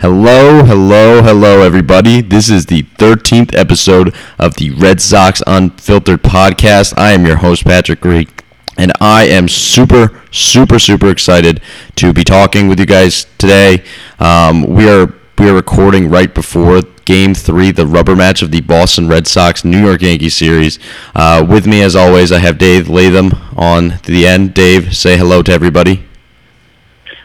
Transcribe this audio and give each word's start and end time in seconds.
Hello, 0.00 0.62
hello, 0.62 1.22
hello, 1.22 1.62
everybody. 1.62 2.20
This 2.20 2.50
is 2.50 2.66
the 2.66 2.82
13th 2.82 3.56
episode 3.56 4.14
of 4.38 4.56
the 4.56 4.68
Red 4.72 5.00
Sox 5.00 5.42
Unfiltered 5.46 6.22
podcast. 6.22 6.92
I 6.98 7.12
am 7.12 7.24
your 7.24 7.36
host, 7.36 7.64
Patrick 7.64 8.02
Greek, 8.02 8.44
and 8.76 8.92
I 9.00 9.24
am 9.24 9.48
super, 9.48 10.20
super, 10.30 10.78
super 10.78 11.08
excited 11.08 11.62
to 11.94 12.12
be 12.12 12.24
talking 12.24 12.68
with 12.68 12.78
you 12.78 12.84
guys 12.84 13.24
today. 13.38 13.84
Um, 14.18 14.64
we 14.64 14.86
are 14.86 15.14
we 15.38 15.48
are 15.48 15.54
recording 15.54 16.10
right 16.10 16.34
before 16.34 16.82
Game 17.06 17.32
Three, 17.32 17.70
the 17.70 17.86
rubber 17.86 18.14
match 18.14 18.42
of 18.42 18.50
the 18.50 18.60
Boston 18.60 19.08
Red 19.08 19.26
Sox 19.26 19.64
New 19.64 19.82
York 19.82 20.02
Yankees 20.02 20.36
series. 20.36 20.78
Uh, 21.14 21.44
with 21.48 21.66
me, 21.66 21.80
as 21.80 21.96
always, 21.96 22.32
I 22.32 22.40
have 22.40 22.58
Dave 22.58 22.90
Latham 22.90 23.32
on 23.56 23.98
the 24.04 24.26
end. 24.26 24.52
Dave, 24.52 24.94
say 24.94 25.16
hello 25.16 25.42
to 25.42 25.52
everybody. 25.52 26.05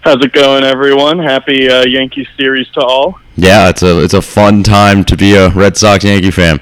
How's 0.02 0.26
it 0.26 0.34
going, 0.34 0.64
everyone? 0.64 1.20
Happy 1.20 1.70
uh, 1.70 1.86
Yankee 1.86 2.28
series 2.36 2.68
to 2.70 2.82
all. 2.82 3.20
Yeah, 3.36 3.70
it's 3.70 3.84
a 3.84 4.04
it's 4.04 4.16
a 4.16 4.22
fun 4.22 4.64
time 4.64 5.04
to 5.06 5.16
be 5.16 5.36
a 5.36 5.50
Red 5.50 5.78
Sox 5.78 6.04
Yankee 6.04 6.32
fan. 6.32 6.60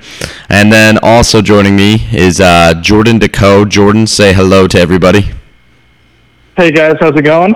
And 0.49 0.73
then 0.73 0.99
also 1.01 1.41
joining 1.41 1.77
me 1.77 2.05
is 2.11 2.41
uh, 2.41 2.73
Jordan 2.81 3.17
Deco. 3.17 3.67
Jordan, 3.67 4.07
say 4.07 4.33
hello 4.33 4.67
to 4.67 4.77
everybody. 4.77 5.31
Hey 6.57 6.71
guys, 6.71 6.97
how's 6.99 7.17
it 7.17 7.21
going? 7.21 7.55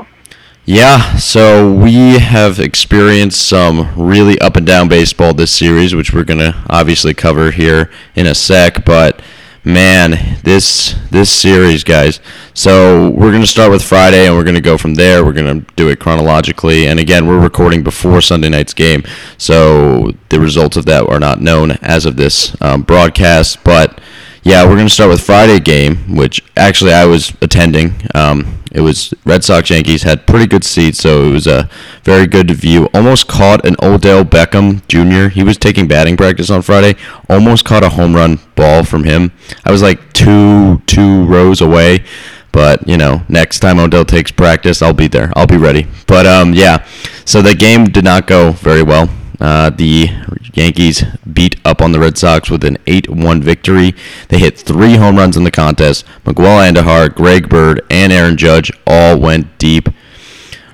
Yeah, 0.64 1.18
so 1.18 1.70
we 1.70 2.18
have 2.18 2.62
experienced 2.62 3.46
some 3.46 3.94
really 4.00 4.40
up 4.40 4.56
and 4.56 4.66
down 4.66 4.88
baseball 4.88 5.34
this 5.34 5.52
series, 5.52 5.94
which 5.94 6.14
we're 6.14 6.24
gonna 6.24 6.64
obviously 6.70 7.14
cover 7.14 7.52
here 7.52 7.92
in 8.16 8.26
a 8.26 8.34
sec. 8.34 8.86
But 8.86 9.22
man, 9.64 10.40
this 10.44 10.96
this 11.10 11.32
series, 11.32 11.84
guys. 11.84 12.20
So 12.54 13.10
we're 13.10 13.32
gonna 13.32 13.48
start 13.48 13.72
with 13.72 13.84
Friday, 13.84 14.28
and 14.28 14.36
we're 14.36 14.44
gonna 14.44 14.62
go 14.62 14.78
from 14.78 14.96
there. 14.96 15.24
We're 15.24 15.34
gonna 15.34 15.62
do 15.76 15.90
it 15.90 16.00
chronologically, 16.00 16.88
and 16.88 17.00
again, 17.00 17.28
we're 17.28 17.40
recording 17.40 17.84
before 17.84 18.22
Sunday 18.22 18.50
night's 18.50 18.74
game, 18.74 19.04
so 19.38 20.12
the 20.30 20.40
results 20.40 20.78
of 20.78 20.86
that 20.86 21.08
are 21.08 21.20
not 21.20 21.42
known 21.42 21.72
as 21.82 22.06
of 22.06 22.18
this 22.18 22.56
um, 22.62 22.82
broadcast. 22.82 23.64
But 23.64 24.00
yeah, 24.44 24.68
we're 24.68 24.76
gonna 24.76 24.90
start 24.90 25.10
with 25.10 25.22
Friday 25.22 25.60
game, 25.60 26.16
which 26.16 26.44
actually 26.58 26.94
I 26.94 27.06
was 27.06 27.34
attending. 27.42 27.94
Um, 28.14 28.60
it 28.74 28.82
was 28.82 29.14
Red 29.24 29.44
Sox 29.44 29.70
Yankees 29.70 30.04
had 30.04 30.26
pretty 30.28 30.48
good 30.48 30.64
seats, 30.64 31.00
so 31.00 31.24
it 31.26 31.32
was 31.32 31.48
a 31.48 31.70
very 32.04 32.28
good 32.28 32.52
view. 32.52 32.90
Almost 32.94 33.28
caught 33.28 33.66
an 33.66 33.76
Odell 33.82 34.26
Beckham 34.26 34.86
Jr. 34.88 35.30
He 35.30 35.44
was 35.44 35.58
taking 35.58 35.88
batting 35.88 36.18
practice 36.18 36.50
on 36.50 36.62
Friday. 36.62 36.96
Almost 37.30 37.64
caught 37.66 37.84
a 37.84 37.90
home 37.90 38.16
run 38.16 38.40
ball 38.56 38.84
from 38.84 39.04
him. 39.06 39.32
I 39.64 39.72
was 39.72 39.82
like 39.82 40.12
two 40.12 40.82
two 40.88 41.26
rows 41.26 41.62
away, 41.62 42.04
but 42.52 42.86
you 42.88 42.98
know, 42.98 43.22
next 43.30 43.60
time 43.60 43.80
Odell 43.80 44.06
takes 44.06 44.32
practice, 44.32 44.82
I'll 44.82 44.94
be 44.94 45.08
there. 45.08 45.32
I'll 45.36 45.48
be 45.48 45.58
ready. 45.58 45.88
But 46.08 46.26
um, 46.26 46.54
yeah. 46.54 46.86
So 47.26 47.42
the 47.42 47.56
game 47.56 47.86
did 47.86 48.04
not 48.04 48.28
go 48.28 48.52
very 48.52 48.84
well. 48.84 49.08
Uh, 49.40 49.70
the 49.70 50.10
Yankees 50.54 51.04
beat 51.34 51.60
up 51.66 51.82
on 51.82 51.92
the 51.92 52.00
Red 52.00 52.18
Sox 52.18 52.50
with 52.50 52.64
an 52.64 52.78
8-1 52.86 53.42
victory. 53.42 53.96
They 54.30 54.40
hit 54.40 54.58
three 54.58 54.96
home 54.96 55.18
runs 55.18 55.38
in 55.38 55.44
the 55.44 55.52
contest. 55.52 56.06
Miguel 56.26 56.60
Andujar, 56.60 57.14
Greg 57.14 57.50
Bird, 57.50 57.82
and 57.90 58.12
Aaron 58.12 58.38
Judge 58.38 58.72
all 58.86 59.20
went 59.20 59.58
deep. 59.58 59.90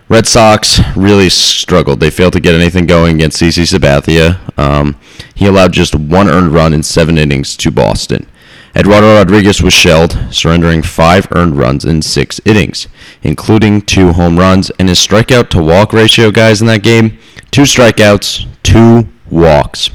Red 0.08 0.26
Sox 0.26 0.80
really 0.96 1.30
struggled. 1.30 2.00
They 2.00 2.10
failed 2.10 2.34
to 2.34 2.40
get 2.40 2.56
anything 2.56 2.88
going 2.88 3.16
against 3.16 3.40
CC 3.40 3.64
Sabathia. 3.64 4.40
Um, 4.58 4.96
he 5.36 5.46
allowed 5.46 5.74
just 5.74 5.96
one 5.96 6.28
earned 6.28 6.52
run 6.54 6.74
in 6.74 6.82
seven 6.82 7.18
innings 7.18 7.56
to 7.58 7.70
Boston. 7.70 8.28
Eduardo 8.76 9.16
Rodriguez 9.16 9.62
was 9.62 9.74
shelled, 9.74 10.18
surrendering 10.32 10.84
five 10.84 11.28
earned 11.32 11.58
runs 11.58 11.86
in 11.86 12.02
six 12.02 12.40
innings, 12.46 12.88
including 13.24 13.82
two 13.82 14.14
home 14.14 14.38
runs, 14.38 14.70
and 14.80 14.90
his 14.90 15.00
strikeout 15.00 15.50
to 15.50 15.62
walk 15.62 15.92
ratio, 15.92 16.32
guys, 16.32 16.62
in 16.62 16.68
that 16.68 16.84
game 16.84 17.18
two 17.52 17.64
strikeouts, 17.64 18.48
two 18.64 19.08
walks. 19.30 19.90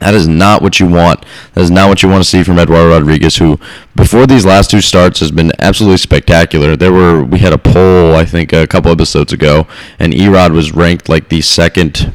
That 0.00 0.14
is 0.14 0.28
not 0.28 0.60
what 0.60 0.78
you 0.78 0.86
want. 0.86 1.24
That 1.54 1.62
is 1.62 1.70
not 1.70 1.88
what 1.88 2.02
you 2.02 2.08
want 2.08 2.22
to 2.22 2.28
see 2.28 2.42
from 2.42 2.58
Eduardo 2.58 2.90
Rodriguez, 2.90 3.36
who 3.36 3.58
before 3.94 4.26
these 4.26 4.44
last 4.44 4.70
two 4.70 4.82
starts 4.82 5.20
has 5.20 5.30
been 5.30 5.52
absolutely 5.58 5.96
spectacular. 5.96 6.76
There 6.76 6.92
were 6.92 7.24
we 7.24 7.38
had 7.38 7.54
a 7.54 7.58
poll 7.58 8.14
I 8.14 8.26
think 8.26 8.52
a 8.52 8.66
couple 8.66 8.90
episodes 8.90 9.32
ago, 9.32 9.66
and 9.98 10.12
Erod 10.12 10.52
was 10.52 10.72
ranked 10.72 11.08
like 11.08 11.30
the 11.30 11.40
second, 11.40 12.12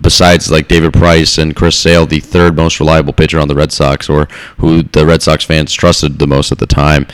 besides 0.00 0.50
like 0.50 0.68
David 0.68 0.92
Price 0.92 1.36
and 1.36 1.56
Chris 1.56 1.76
Sale, 1.76 2.06
the 2.06 2.20
third 2.20 2.54
most 2.54 2.78
reliable 2.78 3.12
pitcher 3.12 3.40
on 3.40 3.48
the 3.48 3.56
Red 3.56 3.72
Sox, 3.72 4.08
or 4.08 4.26
who 4.58 4.84
the 4.84 5.04
Red 5.04 5.20
Sox 5.20 5.44
fans 5.44 5.72
trusted 5.72 6.20
the 6.20 6.28
most 6.28 6.52
at 6.52 6.58
the 6.58 6.66
time. 6.66 7.06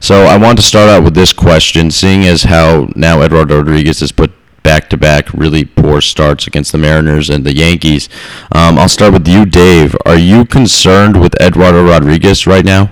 So 0.00 0.24
I 0.24 0.36
want 0.36 0.58
to 0.58 0.62
start 0.62 0.90
out 0.90 1.04
with 1.04 1.14
this 1.14 1.32
question, 1.32 1.92
seeing 1.92 2.24
as 2.24 2.42
how 2.42 2.88
now 2.96 3.22
Eduardo 3.22 3.58
Rodriguez 3.58 4.00
has 4.00 4.10
put 4.10 4.32
back 4.62 4.88
to 4.90 4.96
back 4.96 5.32
really 5.32 5.64
poor 5.64 6.00
starts 6.00 6.46
against 6.46 6.72
the 6.72 6.78
Mariners 6.78 7.30
and 7.30 7.44
the 7.44 7.54
Yankees. 7.54 8.08
Um, 8.52 8.78
I'll 8.78 8.88
start 8.88 9.12
with 9.12 9.26
you, 9.26 9.46
Dave. 9.46 9.96
Are 10.04 10.18
you 10.18 10.44
concerned 10.44 11.20
with 11.20 11.40
Eduardo 11.40 11.84
Rodriguez 11.84 12.46
right 12.46 12.64
now? 12.64 12.90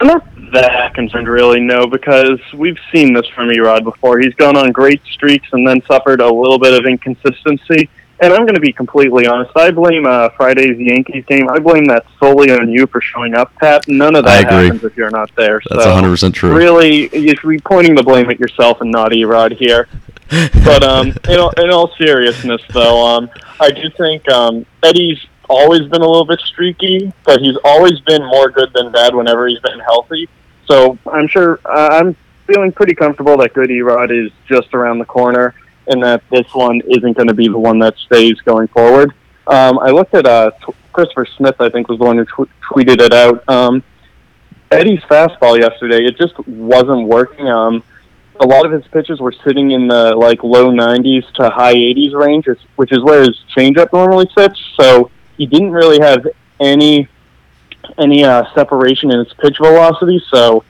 I'm 0.00 0.08
not 0.08 0.26
that 0.52 0.94
concerned, 0.94 1.28
really, 1.28 1.60
no, 1.60 1.86
because 1.86 2.38
we've 2.54 2.76
seen 2.92 3.12
this 3.14 3.26
from 3.28 3.48
Erod 3.48 3.84
before. 3.84 4.18
He's 4.20 4.34
gone 4.34 4.56
on 4.56 4.72
great 4.72 5.02
streaks 5.04 5.48
and 5.52 5.66
then 5.66 5.80
suffered 5.90 6.20
a 6.20 6.32
little 6.32 6.58
bit 6.58 6.74
of 6.74 6.86
inconsistency. 6.86 7.88
And 8.22 8.32
I'm 8.32 8.42
going 8.42 8.54
to 8.54 8.60
be 8.60 8.72
completely 8.72 9.26
honest. 9.26 9.50
I 9.56 9.72
blame 9.72 10.06
uh, 10.06 10.28
Friday's 10.36 10.78
Yankees 10.78 11.24
game. 11.26 11.50
I 11.50 11.58
blame 11.58 11.86
that 11.86 12.06
solely 12.20 12.52
on 12.52 12.68
you 12.68 12.86
for 12.86 13.00
showing 13.00 13.34
up, 13.34 13.52
Pat. 13.56 13.88
None 13.88 14.14
of 14.14 14.24
that 14.26 14.44
happens 14.48 14.84
if 14.84 14.96
you're 14.96 15.10
not 15.10 15.34
there. 15.34 15.60
That's 15.68 15.82
so 15.82 15.90
100% 15.90 16.32
true. 16.32 16.54
Really, 16.54 17.08
you 17.18 17.34
should 17.34 17.48
be 17.48 17.58
pointing 17.58 17.96
the 17.96 18.02
blame 18.04 18.30
at 18.30 18.38
yourself 18.38 18.80
and 18.80 18.92
not 18.92 19.10
Erod 19.10 19.56
here. 19.56 19.88
but 20.64 20.84
um, 20.84 21.08
in, 21.28 21.40
all, 21.40 21.50
in 21.58 21.70
all 21.70 21.92
seriousness, 21.96 22.62
though, 22.70 23.04
um, 23.04 23.28
I 23.58 23.72
do 23.72 23.90
think 23.98 24.30
um, 24.30 24.64
Eddie's 24.84 25.18
always 25.50 25.80
been 25.88 26.02
a 26.02 26.06
little 26.06 26.24
bit 26.24 26.38
streaky, 26.42 27.12
but 27.24 27.40
he's 27.40 27.56
always 27.64 27.98
been 28.00 28.24
more 28.24 28.50
good 28.50 28.72
than 28.72 28.92
bad 28.92 29.16
whenever 29.16 29.48
he's 29.48 29.60
been 29.60 29.80
healthy. 29.80 30.28
So 30.66 30.96
I'm 31.12 31.26
sure 31.26 31.58
uh, 31.64 31.88
I'm 31.90 32.14
feeling 32.46 32.70
pretty 32.70 32.94
comfortable 32.94 33.36
that 33.38 33.52
good 33.52 33.68
Erod 33.70 34.12
is 34.12 34.30
just 34.46 34.72
around 34.74 35.00
the 35.00 35.06
corner 35.06 35.56
and 35.86 36.02
that 36.02 36.22
this 36.30 36.46
one 36.54 36.80
isn't 36.88 37.16
going 37.16 37.28
to 37.28 37.34
be 37.34 37.48
the 37.48 37.58
one 37.58 37.78
that 37.80 37.96
stays 37.98 38.40
going 38.40 38.68
forward. 38.68 39.12
Um, 39.46 39.78
I 39.80 39.90
looked 39.90 40.14
at 40.14 40.26
uh, 40.26 40.52
t- 40.64 40.72
Christopher 40.92 41.26
Smith, 41.36 41.56
I 41.60 41.68
think, 41.68 41.88
was 41.88 41.98
the 41.98 42.04
one 42.04 42.18
who 42.18 42.24
tw- 42.24 42.50
tweeted 42.70 43.00
it 43.00 43.12
out. 43.12 43.48
Um, 43.48 43.82
Eddie's 44.70 45.00
fastball 45.00 45.58
yesterday, 45.58 46.04
it 46.04 46.16
just 46.16 46.38
wasn't 46.46 47.06
working. 47.08 47.48
Um, 47.48 47.82
a 48.40 48.46
lot 48.46 48.64
of 48.64 48.72
his 48.72 48.86
pitches 48.88 49.20
were 49.20 49.34
sitting 49.44 49.72
in 49.72 49.86
the 49.88 50.14
like 50.16 50.42
low 50.42 50.70
90s 50.70 51.30
to 51.34 51.50
high 51.50 51.74
80s 51.74 52.14
range, 52.14 52.46
which 52.76 52.92
is 52.92 53.00
where 53.02 53.20
his 53.20 53.38
changeup 53.54 53.92
normally 53.92 54.28
sits. 54.36 54.60
So 54.80 55.10
he 55.36 55.46
didn't 55.46 55.70
really 55.70 56.00
have 56.00 56.26
any 56.60 57.08
any 57.98 58.24
uh, 58.24 58.44
separation 58.54 59.10
in 59.10 59.18
his 59.18 59.32
pitch 59.34 59.56
velocity. 59.60 60.22
So 60.30 60.64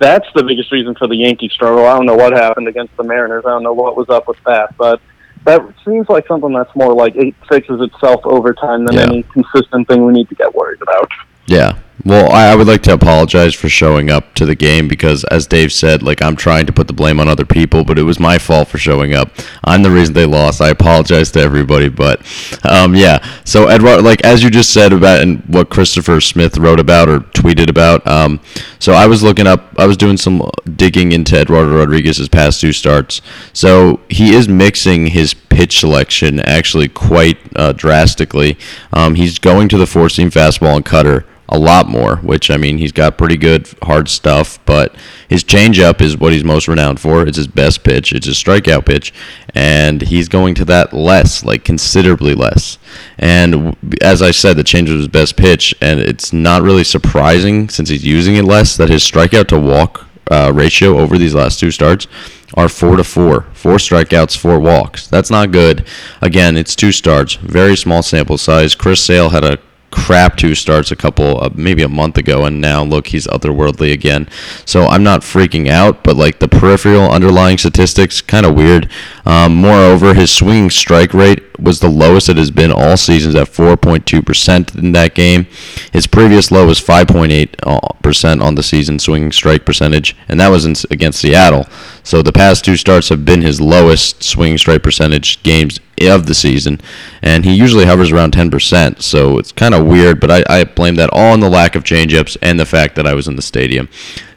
that's 0.00 0.26
the 0.34 0.42
biggest 0.42 0.72
reason 0.72 0.94
for 0.94 1.06
the 1.06 1.14
Yankee 1.14 1.50
struggle. 1.50 1.86
I 1.86 1.94
don't 1.94 2.06
know 2.06 2.16
what 2.16 2.32
happened 2.32 2.66
against 2.66 2.96
the 2.96 3.04
Mariners. 3.04 3.44
I 3.46 3.50
don't 3.50 3.62
know 3.62 3.74
what 3.74 3.96
was 3.96 4.08
up 4.08 4.26
with 4.26 4.42
that, 4.46 4.76
but 4.76 5.00
that 5.44 5.62
seems 5.84 6.08
like 6.08 6.26
something 6.26 6.52
that's 6.52 6.74
more 6.74 6.94
like 6.94 7.14
it 7.16 7.34
fixes 7.48 7.80
itself 7.80 8.20
over 8.24 8.52
time 8.54 8.86
than 8.86 8.96
yeah. 8.96 9.02
any 9.02 9.22
consistent 9.24 9.86
thing 9.86 10.04
we 10.04 10.12
need 10.12 10.28
to 10.30 10.34
get 10.34 10.54
worried 10.54 10.80
about. 10.82 11.10
Yeah, 11.50 11.78
well, 12.04 12.32
I, 12.32 12.52
I 12.52 12.54
would 12.54 12.66
like 12.66 12.82
to 12.84 12.94
apologize 12.94 13.54
for 13.54 13.68
showing 13.68 14.10
up 14.10 14.34
to 14.34 14.46
the 14.46 14.54
game 14.54 14.88
because, 14.88 15.24
as 15.24 15.46
Dave 15.46 15.70
said, 15.70 16.02
like 16.02 16.22
I'm 16.22 16.34
trying 16.34 16.64
to 16.66 16.72
put 16.72 16.86
the 16.86 16.94
blame 16.94 17.20
on 17.20 17.28
other 17.28 17.44
people, 17.44 17.84
but 17.84 17.98
it 17.98 18.04
was 18.04 18.18
my 18.18 18.38
fault 18.38 18.68
for 18.68 18.78
showing 18.78 19.12
up. 19.12 19.30
I'm 19.64 19.82
the 19.82 19.90
reason 19.90 20.14
they 20.14 20.24
lost. 20.24 20.62
I 20.62 20.70
apologize 20.70 21.30
to 21.32 21.40
everybody, 21.40 21.88
but 21.88 22.20
um, 22.64 22.94
yeah. 22.94 23.24
So 23.44 23.66
Edward, 23.66 24.02
like 24.02 24.24
as 24.24 24.42
you 24.42 24.50
just 24.50 24.72
said 24.72 24.92
about 24.92 25.20
and 25.20 25.42
what 25.44 25.68
Christopher 25.68 26.20
Smith 26.20 26.56
wrote 26.56 26.80
about 26.80 27.08
or 27.08 27.20
tweeted 27.20 27.68
about. 27.68 28.06
Um, 28.06 28.40
so 28.78 28.94
I 28.94 29.06
was 29.06 29.22
looking 29.22 29.46
up, 29.46 29.74
I 29.78 29.86
was 29.86 29.98
doing 29.98 30.16
some 30.16 30.48
digging 30.76 31.12
into 31.12 31.38
Eduardo 31.38 31.76
Rodriguez's 31.76 32.30
past 32.30 32.62
two 32.62 32.72
starts. 32.72 33.20
So 33.52 34.00
he 34.08 34.34
is 34.34 34.48
mixing 34.48 35.08
his 35.08 35.34
pitch 35.34 35.80
selection 35.80 36.40
actually 36.40 36.88
quite 36.88 37.36
uh, 37.56 37.72
drastically. 37.72 38.56
Um, 38.94 39.16
he's 39.16 39.38
going 39.38 39.68
to 39.68 39.76
the 39.76 39.86
four 39.86 40.08
seam 40.08 40.30
fastball 40.30 40.76
and 40.76 40.84
cutter 40.84 41.26
a 41.50 41.58
lot 41.58 41.88
more, 41.88 42.16
which 42.16 42.50
I 42.50 42.56
mean, 42.56 42.78
he's 42.78 42.92
got 42.92 43.18
pretty 43.18 43.36
good 43.36 43.68
hard 43.82 44.08
stuff, 44.08 44.64
but 44.64 44.94
his 45.28 45.42
changeup 45.42 46.00
is 46.00 46.16
what 46.16 46.32
he's 46.32 46.44
most 46.44 46.68
renowned 46.68 47.00
for. 47.00 47.26
It's 47.26 47.36
his 47.36 47.48
best 47.48 47.82
pitch, 47.82 48.12
it's 48.12 48.26
his 48.26 48.36
strikeout 48.36 48.86
pitch, 48.86 49.12
and 49.52 50.00
he's 50.00 50.28
going 50.28 50.54
to 50.54 50.64
that 50.66 50.92
less, 50.92 51.44
like 51.44 51.64
considerably 51.64 52.34
less. 52.34 52.78
And 53.18 53.76
as 54.00 54.22
I 54.22 54.30
said, 54.30 54.56
the 54.56 54.62
changeup 54.62 54.94
is 54.94 55.00
his 55.00 55.08
best 55.08 55.36
pitch, 55.36 55.74
and 55.80 55.98
it's 55.98 56.32
not 56.32 56.62
really 56.62 56.84
surprising 56.84 57.68
since 57.68 57.88
he's 57.88 58.04
using 58.04 58.36
it 58.36 58.44
less 58.44 58.76
that 58.76 58.88
his 58.88 59.02
strikeout 59.02 59.48
to 59.48 59.58
walk 59.58 60.06
uh, 60.30 60.52
ratio 60.54 60.98
over 60.98 61.18
these 61.18 61.34
last 61.34 61.58
two 61.58 61.72
starts 61.72 62.06
are 62.54 62.68
four 62.68 62.96
to 62.96 63.02
four. 63.02 63.42
Four 63.52 63.76
strikeouts, 63.76 64.36
four 64.36 64.60
walks. 64.60 65.08
That's 65.08 65.30
not 65.30 65.50
good. 65.50 65.84
Again, 66.22 66.56
it's 66.56 66.76
two 66.76 66.92
starts, 66.92 67.34
very 67.34 67.76
small 67.76 68.02
sample 68.02 68.38
size. 68.38 68.76
Chris 68.76 69.04
Sale 69.04 69.30
had 69.30 69.44
a 69.44 69.58
crap 69.90 70.36
two 70.36 70.54
starts 70.54 70.90
a 70.90 70.96
couple, 70.96 71.42
uh, 71.42 71.50
maybe 71.54 71.82
a 71.82 71.88
month 71.88 72.16
ago, 72.16 72.44
and 72.44 72.60
now 72.60 72.82
look, 72.82 73.08
he's 73.08 73.26
otherworldly 73.26 73.92
again. 73.92 74.28
So 74.64 74.86
I'm 74.86 75.02
not 75.02 75.22
freaking 75.22 75.68
out, 75.68 76.02
but 76.02 76.16
like 76.16 76.38
the 76.38 76.48
peripheral 76.48 77.10
underlying 77.10 77.58
statistics, 77.58 78.20
kind 78.20 78.46
of 78.46 78.54
weird. 78.54 78.90
Um, 79.24 79.56
moreover, 79.56 80.14
his 80.14 80.32
swinging 80.32 80.70
strike 80.70 81.12
rate 81.12 81.42
was 81.60 81.80
the 81.80 81.88
lowest 81.88 82.28
it 82.28 82.36
has 82.36 82.50
been 82.50 82.72
all 82.72 82.96
seasons 82.96 83.34
at 83.34 83.48
4.2% 83.48 84.78
in 84.78 84.92
that 84.92 85.14
game. 85.14 85.46
His 85.92 86.06
previous 86.06 86.50
low 86.50 86.66
was 86.66 86.80
5.8% 86.80 88.42
on 88.42 88.54
the 88.54 88.62
season 88.62 88.98
swinging 88.98 89.32
strike 89.32 89.64
percentage, 89.64 90.16
and 90.28 90.40
that 90.40 90.48
was 90.48 90.64
in, 90.64 90.74
against 90.90 91.20
Seattle. 91.20 91.66
So 92.02 92.22
the 92.22 92.32
past 92.32 92.64
two 92.64 92.76
starts 92.76 93.08
have 93.10 93.24
been 93.24 93.42
his 93.42 93.60
lowest 93.60 94.22
swinging 94.22 94.58
strike 94.58 94.82
percentage 94.82 95.42
games 95.42 95.80
of 96.08 96.26
the 96.26 96.34
season, 96.34 96.80
and 97.22 97.44
he 97.44 97.54
usually 97.54 97.84
hovers 97.84 98.10
around 98.10 98.32
10%. 98.32 99.02
So 99.02 99.38
it's 99.38 99.52
kind 99.52 99.74
of 99.74 99.86
weird, 99.86 100.20
but 100.20 100.30
I, 100.30 100.44
I 100.48 100.64
blame 100.64 100.94
that 100.96 101.10
all 101.12 101.32
on 101.32 101.40
the 101.40 101.50
lack 101.50 101.74
of 101.74 101.84
changeups 101.84 102.36
and 102.42 102.58
the 102.58 102.66
fact 102.66 102.94
that 102.96 103.06
I 103.06 103.14
was 103.14 103.28
in 103.28 103.36
the 103.36 103.42
stadium. 103.42 103.88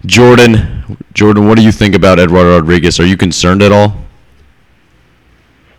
Jordan, 0.06 0.98
Jordan, 1.14 1.48
what 1.48 1.58
do 1.58 1.64
you 1.64 1.72
think 1.72 1.96
about 1.96 2.20
Eduardo 2.20 2.58
Rodriguez? 2.58 3.00
Are 3.00 3.06
you 3.06 3.18
concerned 3.18 3.62
at 3.62 3.72
all? 3.72 4.04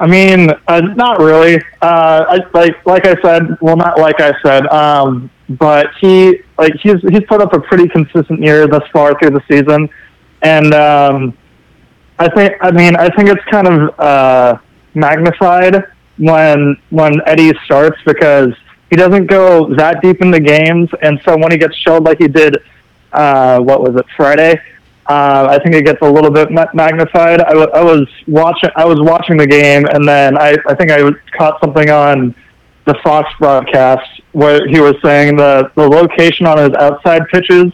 I 0.01 0.07
mean, 0.07 0.51
uh, 0.67 0.81
not 0.81 1.19
really. 1.21 1.57
Uh, 1.81 2.25
I, 2.29 2.39
like 2.53 2.85
like 2.85 3.07
I 3.07 3.21
said, 3.23 3.57
well, 3.61 3.77
not 3.77 3.99
like 3.99 4.21
I 4.21 4.35
said, 4.43 4.67
um, 4.67 5.31
but 5.49 5.95
he 6.01 6.41
like 6.59 6.75
he's 6.83 7.01
he's 7.03 7.25
put 7.29 7.41
up 7.41 7.53
a 7.53 7.61
pretty 7.61 7.89
consistent 7.89 8.41
year 8.41 8.67
thus 8.67 8.83
far 8.93 9.19
through 9.19 9.31
the 9.31 9.43
season, 9.49 9.89
and 10.43 10.75
um, 10.75 11.37
I 12.19 12.29
think 12.29 12.55
I 12.61 12.71
mean 12.71 12.97
I 12.97 13.09
think 13.11 13.29
it's 13.29 13.45
kind 13.45 13.69
of 13.69 14.01
uh, 14.01 14.59
magnified 14.95 15.85
when 16.19 16.77
when 16.91 17.21
Eddie 17.27 17.53
starts 17.65 17.99
because 18.07 18.53
he 18.91 18.97
doesn't 18.97 19.27
go 19.27 19.75
that 19.75 20.01
deep 20.03 20.21
in 20.23 20.31
the 20.31 20.41
games, 20.41 20.89
and 21.03 21.21
so 21.25 21.37
when 21.37 21.51
he 21.51 21.59
gets 21.59 21.77
shelled 21.77 22.05
like 22.05 22.19
he 22.19 22.29
did, 22.29 22.59
uh, 23.13 23.59
what 23.59 23.83
was 23.83 23.97
it 23.97 24.07
Friday? 24.17 24.61
Uh, 25.07 25.49
I 25.51 25.63
think 25.63 25.75
it 25.75 25.85
gets 25.85 26.01
a 26.01 26.11
little 26.11 26.31
bit 26.31 26.51
magnified. 26.51 27.41
I, 27.43 27.51
w- 27.51 27.71
I 27.75 27.83
was 27.83 28.09
watching. 28.27 28.71
I 28.77 28.85
was 28.87 29.01
watching 29.01 29.37
the 29.37 29.47
game, 29.47 29.85
and 29.87 30.09
then 30.09 30.39
I, 30.39 30.57
I 30.67 30.75
think 30.75 30.91
I 30.91 31.11
caught 31.37 31.61
something 31.61 31.91
on 31.91 32.35
the 32.87 32.95
Fox 33.03 33.29
broadcast 33.39 34.23
where 34.33 34.67
he 34.67 34.81
was 34.81 34.95
saying 35.03 35.37
the 35.37 35.71
the 35.75 35.87
location 35.87 36.47
on 36.47 36.59
his 36.59 36.73
outside 36.75 37.23
pitches 37.29 37.73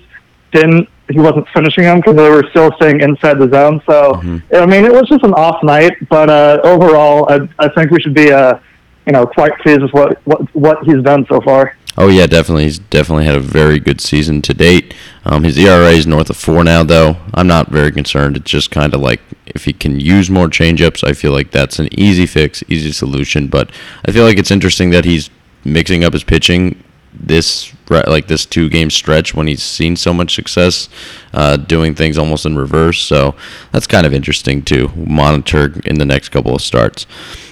didn't. 0.53 0.89
He 1.11 1.19
wasn't 1.19 1.49
finishing 1.49 1.85
them 1.85 1.99
because 1.99 2.17
they 2.17 2.31
were 2.31 2.45
still 2.51 2.73
staying 2.77 3.01
inside 3.01 3.39
the 3.39 3.49
zone. 3.49 3.83
So 3.87 4.15
mm-hmm. 4.15 4.55
I 4.55 4.67
mean, 4.67 4.85
it 4.85 4.93
was 4.93 5.09
just 5.09 5.25
an 5.25 5.35
off 5.35 5.63
night. 5.63 5.93
But 6.09 6.31
uh, 6.31 6.61
overall, 6.65 7.31
I, 7.31 7.49
I 7.59 7.69
think 7.69 7.91
we 7.91 8.01
should 8.01 8.15
be, 8.15 8.33
uh, 8.33 8.59
you 9.07 9.13
know, 9.13 9.27
quite 9.27 9.53
pleased 9.59 9.83
with 9.83 9.93
what 9.93 10.27
what 10.27 10.55
what 10.55 10.85
he's 10.85 11.03
done 11.03 11.27
so 11.29 11.41
far. 11.41 11.77
Oh 11.97 12.09
yeah, 12.09 12.27
definitely. 12.27 12.65
He's 12.65 12.79
definitely 12.79 13.25
had 13.25 13.35
a 13.35 13.41
very 13.41 13.79
good 13.79 14.01
season 14.01 14.43
to 14.43 14.55
date. 14.55 14.95
Um, 15.25 15.45
his 15.45 15.59
ERA 15.59 15.91
is 15.91 16.07
north 16.07 16.31
of 16.31 16.37
four 16.37 16.63
now, 16.65 16.85
though. 16.85 17.17
I'm 17.35 17.47
not 17.47 17.69
very 17.69 17.91
concerned. 17.91 18.37
It's 18.37 18.51
just 18.51 18.71
kind 18.71 18.95
of 18.95 19.01
like 19.01 19.21
if 19.47 19.65
he 19.65 19.73
can 19.73 19.99
use 19.99 20.31
more 20.31 20.49
changeups, 20.49 21.07
I 21.07 21.13
feel 21.13 21.33
like 21.33 21.51
that's 21.51 21.79
an 21.79 21.89
easy 21.99 22.27
fix, 22.27 22.63
easy 22.69 22.93
solution. 22.93 23.49
But 23.49 23.71
I 24.07 24.13
feel 24.13 24.25
like 24.25 24.39
it's 24.39 24.51
interesting 24.51 24.91
that 24.91 25.05
he's 25.05 25.31
mixing 25.65 26.05
up 26.05 26.13
his 26.13 26.25
pitching 26.25 26.83
this 27.13 27.73
like 27.89 28.29
this 28.29 28.47
two 28.47 28.69
game 28.69 28.91
stretch 28.91 29.35
when 29.35 29.47
he's 29.47 29.63
seen 29.63 29.97
so 29.97 30.15
much 30.15 30.35
success 30.35 30.89
uh, 31.33 31.57
doing 31.57 31.95
things 31.95 32.17
almost 32.17 32.47
in 32.47 32.57
reverse. 32.57 33.03
So 33.03 33.35
that's 33.73 33.87
kind 33.87 34.07
of 34.07 34.15
interesting 34.15 34.63
to 34.65 34.89
monitor 34.95 35.81
in 35.85 35.99
the 35.99 36.07
next 36.07 36.29
couple 36.29 36.55
of 36.55 36.63
starts. 36.63 37.07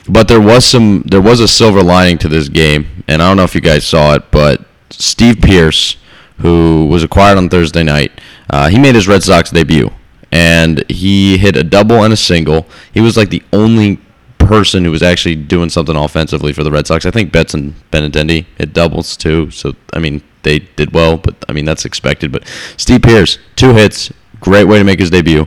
But 0.08 0.28
there 0.28 0.40
was 0.40 0.64
some 0.64 1.02
there 1.06 1.20
was 1.20 1.40
a 1.40 1.48
silver 1.48 1.82
lining 1.82 2.18
to 2.18 2.28
this 2.28 2.48
game, 2.48 3.04
and 3.08 3.20
I 3.22 3.28
don't 3.28 3.36
know 3.36 3.44
if 3.44 3.54
you 3.54 3.60
guys 3.60 3.84
saw 3.84 4.14
it, 4.14 4.30
but 4.30 4.64
Steve 4.90 5.40
Pearce, 5.40 5.96
who 6.38 6.86
was 6.86 7.02
acquired 7.02 7.36
on 7.36 7.48
Thursday 7.48 7.82
night, 7.82 8.12
uh, 8.48 8.68
he 8.68 8.78
made 8.78 8.94
his 8.94 9.06
Red 9.06 9.22
Sox 9.22 9.50
debut, 9.50 9.90
and 10.32 10.82
he 10.88 11.36
hit 11.36 11.56
a 11.56 11.64
double 11.64 12.04
and 12.04 12.12
a 12.12 12.16
single. 12.16 12.66
He 12.92 13.00
was 13.00 13.16
like 13.16 13.28
the 13.28 13.42
only 13.52 14.00
person 14.48 14.84
who 14.84 14.90
was 14.90 15.02
actually 15.02 15.36
doing 15.36 15.68
something 15.68 15.94
offensively 15.94 16.52
for 16.52 16.64
the 16.64 16.70
Red 16.70 16.86
Sox. 16.86 17.06
I 17.06 17.10
think 17.10 17.30
Betts 17.30 17.54
and 17.54 17.74
Benintendi 17.90 18.46
hit 18.56 18.72
doubles 18.72 19.16
too. 19.16 19.50
So 19.50 19.74
I 19.92 19.98
mean 19.98 20.22
they 20.42 20.60
did 20.60 20.92
well, 20.92 21.16
but 21.18 21.36
I 21.48 21.52
mean 21.52 21.64
that's 21.64 21.84
expected. 21.84 22.32
But 22.32 22.46
Steve 22.76 23.02
Pearce, 23.02 23.38
two 23.54 23.74
hits, 23.74 24.10
great 24.40 24.64
way 24.64 24.78
to 24.78 24.84
make 24.84 24.98
his 24.98 25.10
debut 25.10 25.46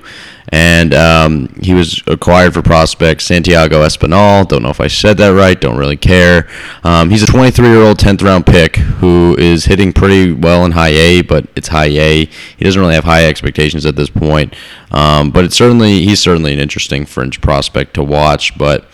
and 0.52 0.94
um, 0.94 1.48
he 1.62 1.74
was 1.74 2.04
acquired 2.08 2.54
for 2.54 2.62
prospect 2.62 3.22
Santiago 3.22 3.84
Espinal. 3.84 4.48
Don't 4.48 4.64
know 4.64 4.70
if 4.70 4.82
I 4.82 4.88
said 4.88 5.18
that 5.18 5.30
right. 5.30 5.60
Don't 5.60 5.78
really 5.78 5.96
care. 5.96 6.50
Um, 6.84 7.10
he's 7.10 7.24
a 7.24 7.28
23-year-old 7.28 7.98
10th 7.98 8.22
round 8.22 8.46
pick 8.46 8.76
who 8.76 9.36
is 9.40 9.66
hitting 9.66 9.94
pretty 9.94 10.34
well 10.34 10.66
in 10.66 10.72
high 10.72 10.90
A, 10.90 11.22
but 11.22 11.48
it's 11.56 11.70
high 11.70 11.86
A. 11.86 12.26
He 12.26 12.66
doesn't 12.66 12.80
really 12.80 12.96
have 12.96 13.06
high 13.06 13.26
expectations 13.28 13.86
at 13.86 13.96
this 13.96 14.10
point. 14.10 14.54
Um, 14.92 15.32
but 15.32 15.46
it's 15.46 15.56
certainly 15.56 16.04
he's 16.04 16.20
certainly 16.20 16.52
an 16.54 16.60
interesting 16.60 17.06
fringe 17.06 17.40
prospect 17.40 17.94
to 17.94 18.04
watch. 18.04 18.58
But 18.58 18.86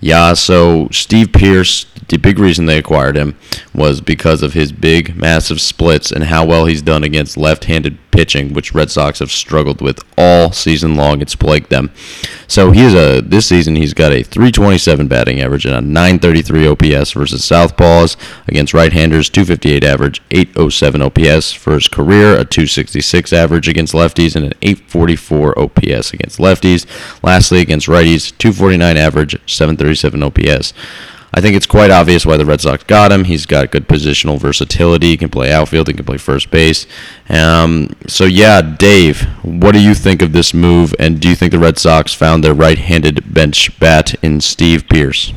yeah, 0.00 0.34
so 0.34 0.88
Steve 0.90 1.32
Pearce, 1.32 1.86
the 2.08 2.18
big 2.18 2.38
reason 2.38 2.66
they 2.66 2.76
acquired 2.76 3.16
him 3.16 3.38
was 3.72 4.00
because 4.00 4.42
of 4.42 4.52
his 4.52 4.72
big, 4.72 5.16
massive 5.16 5.60
splits 5.60 6.10
and 6.10 6.24
how 6.24 6.44
well 6.44 6.66
he's 6.66 6.82
done 6.82 7.04
against 7.04 7.36
left-handed 7.36 7.98
pitching, 8.14 8.54
which 8.54 8.72
Red 8.72 8.90
Sox 8.90 9.18
have 9.18 9.30
struggled 9.30 9.80
with 9.80 10.02
all 10.16 10.52
season 10.52 10.94
long. 10.94 11.20
It's 11.20 11.34
plagued 11.34 11.70
them. 11.70 11.90
So 12.46 12.70
he's 12.70 12.94
a 12.94 13.20
this 13.20 13.46
season 13.46 13.74
he's 13.74 13.94
got 13.94 14.12
a 14.12 14.22
327 14.22 15.08
batting 15.08 15.40
average 15.40 15.66
and 15.66 15.74
a 15.74 15.80
933 15.80 16.68
OPS 16.68 17.12
versus 17.12 17.42
southpaws 17.42 18.16
against 18.46 18.72
right-handers, 18.72 19.28
258 19.28 19.82
average, 19.82 20.22
807 20.30 21.02
OPS 21.02 21.52
for 21.52 21.74
his 21.74 21.88
career, 21.88 22.34
a 22.34 22.44
266 22.44 23.32
average 23.32 23.68
against 23.68 23.94
lefties 23.94 24.36
and 24.36 24.46
an 24.46 24.52
844 24.62 25.58
OPS 25.58 26.12
against 26.12 26.38
lefties. 26.38 26.86
Lastly, 27.22 27.60
against 27.60 27.88
righties, 27.88 28.36
249 28.38 28.96
average, 28.96 29.32
737 29.50 30.22
OPS. 30.22 30.72
I 31.36 31.40
think 31.40 31.56
it's 31.56 31.66
quite 31.66 31.90
obvious 31.90 32.24
why 32.24 32.36
the 32.36 32.46
Red 32.46 32.60
Sox 32.60 32.84
got 32.84 33.10
him. 33.10 33.24
He's 33.24 33.44
got 33.44 33.72
good 33.72 33.88
positional 33.88 34.38
versatility. 34.38 35.08
He 35.08 35.16
can 35.16 35.30
play 35.30 35.52
outfield. 35.52 35.88
He 35.88 35.94
can 35.94 36.04
play 36.04 36.16
first 36.16 36.48
base. 36.52 36.86
Um, 37.28 37.90
so 38.06 38.24
yeah, 38.24 38.62
Dave, 38.62 39.22
what 39.42 39.72
do 39.72 39.80
you 39.80 39.94
think 39.94 40.22
of 40.22 40.32
this 40.32 40.54
move? 40.54 40.94
And 41.00 41.20
do 41.20 41.28
you 41.28 41.34
think 41.34 41.50
the 41.50 41.58
Red 41.58 41.76
Sox 41.76 42.14
found 42.14 42.44
their 42.44 42.54
right-handed 42.54 43.34
bench 43.34 43.80
bat 43.80 44.14
in 44.22 44.40
Steve 44.40 44.88
Pearce? 44.88 45.32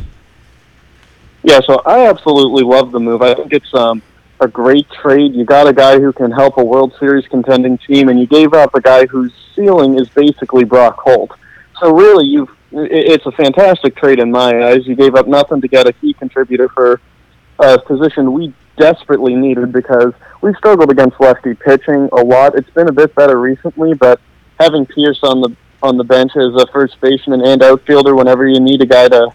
Yeah, 1.42 1.62
so 1.66 1.82
I 1.84 2.08
absolutely 2.08 2.64
love 2.64 2.92
the 2.92 3.00
move. 3.00 3.24
I 3.24 3.34
think 3.34 3.54
it's 3.54 3.74
um, 3.74 4.04
a 4.40 4.48
great 4.48 4.88
trade. 4.92 5.34
You 5.34 5.46
got 5.46 5.66
a 5.66 5.74
guy 5.74 6.00
who 6.00 6.14
can 6.14 6.30
help 6.30 6.58
a 6.58 6.64
World 6.64 6.94
Series 7.00 7.26
contending 7.28 7.80
team, 7.80 8.10
and 8.10 8.20
you 8.20 8.28
gave 8.28 8.54
up 8.54 8.76
a 8.76 8.82
guy 8.82 9.08
whose 9.08 9.34
ceiling 9.56 9.98
is 9.98 10.10
basically 10.10 10.64
Brock 10.64 11.00
Holt. 11.00 11.32
So 11.80 11.92
really, 11.92 12.26
you've 12.26 12.57
it's 12.72 13.26
a 13.26 13.32
fantastic 13.32 13.96
trade 13.96 14.20
in 14.20 14.32
my 14.32 14.68
eyes. 14.68 14.86
You 14.86 14.96
gave 14.96 15.16
up 15.16 15.28
nothing 15.28 15.62
to 15.62 15.68
get 15.68 15.88
a 15.88 15.94
key 15.94 16.14
contributor 16.14 16.70
for 16.70 17.02
a 17.60 17.80
position 17.80 18.34
we 18.34 18.54
desperately 18.78 19.36
needed 19.36 19.72
because 19.72 20.14
we 20.42 20.54
struggled 20.56 20.92
against 20.92 21.20
lefty 21.20 21.54
pitching 21.54 22.10
a 22.12 22.24
lot. 22.24 22.56
It's 22.56 22.70
been 22.70 22.88
a 22.88 22.94
bit 22.94 23.16
better 23.16 23.40
recently, 23.40 23.94
but 23.94 24.20
having 24.60 24.86
Pearce 24.86 25.20
on 25.24 25.42
the 25.42 25.56
on 25.84 25.96
the 25.96 26.04
bench 26.04 26.32
as 26.36 26.56
a 26.56 26.66
first 26.74 27.00
baseman 27.02 27.46
and 27.46 27.62
outfielder 27.62 28.16
whenever 28.16 28.48
you 28.48 28.60
need 28.60 28.82
a 28.82 28.86
guy 28.86 29.08
to 29.08 29.30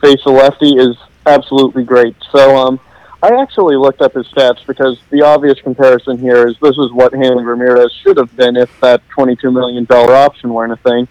face 0.00 0.20
a 0.26 0.30
lefty 0.30 0.76
is 0.76 0.96
absolutely 1.26 1.82
great. 1.82 2.14
So 2.30 2.56
um, 2.56 2.78
I 3.20 3.34
actually 3.42 3.76
looked 3.76 4.00
up 4.00 4.14
his 4.14 4.26
stats 4.28 4.64
because 4.64 5.00
the 5.10 5.22
obvious 5.22 5.60
comparison 5.60 6.16
here 6.18 6.46
is 6.46 6.56
this 6.62 6.78
is 6.78 6.92
what 6.92 7.12
Hanley 7.12 7.44
Ramirez 7.44 7.92
should 8.02 8.16
have 8.16 8.34
been 8.36 8.56
if 8.56 8.70
that 8.80 9.02
$22 9.08 9.52
million 9.52 9.86
option 9.90 10.54
weren't 10.54 10.72
a 10.72 10.76
thing. 10.76 11.08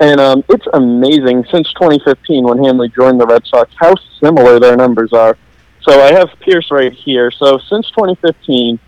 And 0.00 0.20
um, 0.20 0.44
it's 0.48 0.66
amazing 0.74 1.44
since 1.50 1.72
2015 1.72 2.44
when 2.44 2.62
Hanley 2.62 2.88
joined 2.88 3.20
the 3.20 3.26
Red 3.26 3.44
Sox 3.46 3.72
how 3.76 3.94
similar 4.22 4.60
their 4.60 4.76
numbers 4.76 5.12
are. 5.12 5.36
So 5.82 6.00
I 6.00 6.12
have 6.12 6.28
Pearce 6.40 6.70
right 6.70 6.92
here. 6.92 7.30
So 7.32 7.58
since 7.68 7.90
2015, 7.90 8.78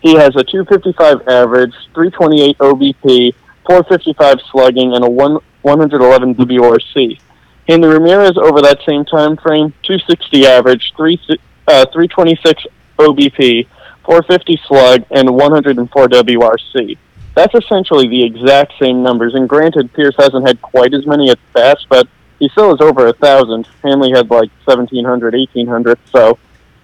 he 0.00 0.14
has 0.14 0.34
a 0.36 0.42
255 0.42 1.28
average, 1.28 1.74
328 1.94 2.58
OBP, 2.58 3.34
455 3.66 4.38
slugging, 4.50 4.94
and 4.94 5.04
a 5.04 5.10
1, 5.10 5.38
111 5.62 6.34
WRC. 6.34 7.20
Hanley 7.68 7.88
Ramirez 7.88 8.36
over 8.36 8.62
that 8.62 8.78
same 8.86 9.04
time 9.04 9.36
frame, 9.36 9.72
260 9.82 10.46
average, 10.46 10.92
3, 10.96 11.20
uh, 11.68 11.86
326 11.92 12.66
OBP, 12.98 13.66
450 14.04 14.60
slug, 14.66 15.04
and 15.10 15.34
104 15.34 16.08
WRC 16.08 16.98
that's 17.36 17.54
essentially 17.54 18.08
the 18.08 18.24
exact 18.24 18.72
same 18.80 19.02
numbers. 19.02 19.34
And 19.34 19.46
granted, 19.46 19.92
Pearce 19.92 20.16
hasn't 20.18 20.46
had 20.46 20.60
quite 20.62 20.94
as 20.94 21.06
many 21.06 21.30
at 21.30 21.38
bats, 21.52 21.86
but 21.88 22.08
he 22.38 22.48
still 22.48 22.70
has 22.70 22.80
over 22.80 23.06
a 23.06 23.12
thousand. 23.12 23.68
Hanley 23.84 24.10
had 24.10 24.30
like 24.30 24.50
1,700, 24.64 25.34
1,800. 25.34 25.98
So 26.10 26.38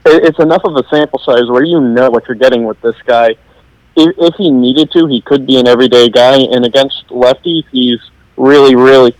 it's 0.04 0.38
enough 0.38 0.62
of 0.64 0.76
a 0.76 0.86
sample 0.88 1.18
size 1.20 1.46
where 1.48 1.64
you 1.64 1.80
know 1.80 2.10
what 2.10 2.28
you're 2.28 2.36
getting 2.36 2.64
with 2.64 2.78
this 2.82 2.96
guy. 3.06 3.30
If, 3.96 4.14
if 4.18 4.34
he 4.36 4.50
needed 4.50 4.90
to, 4.92 5.06
he 5.06 5.22
could 5.22 5.46
be 5.46 5.58
an 5.58 5.66
everyday 5.66 6.10
guy. 6.10 6.36
And 6.36 6.66
against 6.66 7.08
lefties, 7.08 7.64
he's 7.72 7.98
really, 8.36 8.74
really, 8.74 9.16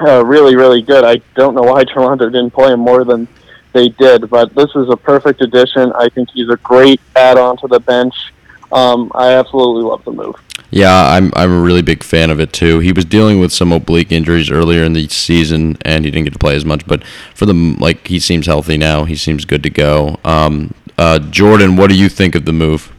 uh, 0.00 0.24
really, 0.24 0.56
really 0.56 0.82
good. 0.82 1.04
I 1.04 1.18
don't 1.36 1.54
know 1.54 1.62
why 1.62 1.84
Toronto 1.94 2.28
didn't 2.28 2.50
play 2.52 2.72
him 2.72 2.80
more 2.80 3.04
than 3.04 3.28
they 3.72 3.88
did. 3.88 4.28
But 4.28 4.52
this 4.56 4.70
is 4.74 4.88
a 4.88 4.96
perfect 4.96 5.42
addition. 5.42 5.92
I 5.92 6.08
think 6.08 6.30
he's 6.30 6.48
a 6.48 6.56
great 6.56 7.00
add-on 7.14 7.56
to 7.58 7.68
the 7.68 7.78
bench. 7.78 8.31
Um, 8.72 9.12
I 9.14 9.32
absolutely 9.34 9.82
love 9.82 10.04
the 10.04 10.12
move. 10.12 10.36
Yeah, 10.70 11.08
I'm 11.08 11.30
I'm 11.36 11.52
a 11.52 11.60
really 11.60 11.82
big 11.82 12.02
fan 12.02 12.30
of 12.30 12.40
it 12.40 12.52
too. 12.52 12.78
He 12.78 12.92
was 12.92 13.04
dealing 13.04 13.38
with 13.38 13.52
some 13.52 13.72
oblique 13.72 14.10
injuries 14.10 14.50
earlier 14.50 14.82
in 14.84 14.94
the 14.94 15.06
season, 15.08 15.76
and 15.82 16.04
he 16.04 16.10
didn't 16.10 16.24
get 16.24 16.32
to 16.32 16.38
play 16.38 16.56
as 16.56 16.64
much. 16.64 16.86
But 16.86 17.04
for 17.34 17.44
the 17.44 17.52
like, 17.52 18.06
he 18.08 18.18
seems 18.18 18.46
healthy 18.46 18.78
now. 18.78 19.04
He 19.04 19.14
seems 19.14 19.44
good 19.44 19.62
to 19.64 19.70
go. 19.70 20.18
Um, 20.24 20.74
uh, 20.96 21.18
Jordan, 21.18 21.76
what 21.76 21.90
do 21.90 21.96
you 21.96 22.08
think 22.08 22.34
of 22.34 22.46
the 22.46 22.52
move? 22.52 22.90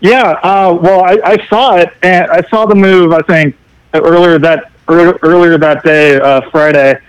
Yeah, 0.00 0.32
uh, 0.42 0.76
well, 0.82 1.04
I, 1.04 1.18
I 1.24 1.46
saw 1.46 1.76
it, 1.76 1.94
and 2.02 2.30
I 2.30 2.42
saw 2.50 2.66
the 2.66 2.74
move. 2.74 3.12
I 3.12 3.22
think 3.22 3.56
earlier 3.94 4.38
that 4.40 4.72
earlier 4.88 5.56
that 5.58 5.84
day, 5.84 6.20
uh, 6.20 6.40
Friday, 6.50 7.00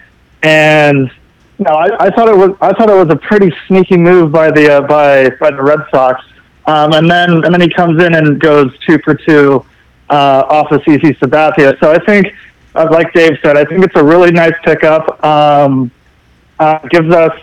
and 0.44 1.12
no, 1.58 1.72
I, 1.72 2.06
I 2.06 2.10
thought 2.12 2.27
it 2.30 2.38
was 2.38 2.51
I 2.62 2.72
thought 2.74 2.89
it 2.89 2.96
was 2.96 3.10
a 3.10 3.15
pretty 3.15 3.51
sneaky 3.68 3.98
move 3.98 4.32
by 4.32 4.51
the 4.51 4.75
uh, 4.75 4.82
by 4.82 5.30
by 5.39 5.51
the 5.51 5.62
Red 5.62 5.80
Sox. 5.92 6.24
Um, 6.67 6.93
and 6.93 7.10
then 7.10 7.43
and 7.43 7.53
then 7.53 7.62
he 7.62 7.69
comes 7.69 8.01
in 8.03 8.15
and 8.15 8.39
goes 8.39 8.72
two 8.79 8.98
for 9.00 9.13
two 9.13 9.65
uh, 10.10 10.43
off 10.50 10.72
of 10.72 10.81
CC 10.81 11.17
Sabathia. 11.19 11.79
So 11.79 11.91
I 11.91 12.03
think, 12.05 12.27
uh, 12.74 12.88
like 12.91 13.13
Dave 13.13 13.38
said, 13.43 13.57
I 13.57 13.65
think 13.65 13.84
it's 13.84 13.95
a 13.95 14.03
really 14.03 14.31
nice 14.31 14.55
pickup. 14.63 15.24
Um, 15.24 15.91
uh, 16.60 16.79
gives 16.89 17.13
us 17.13 17.38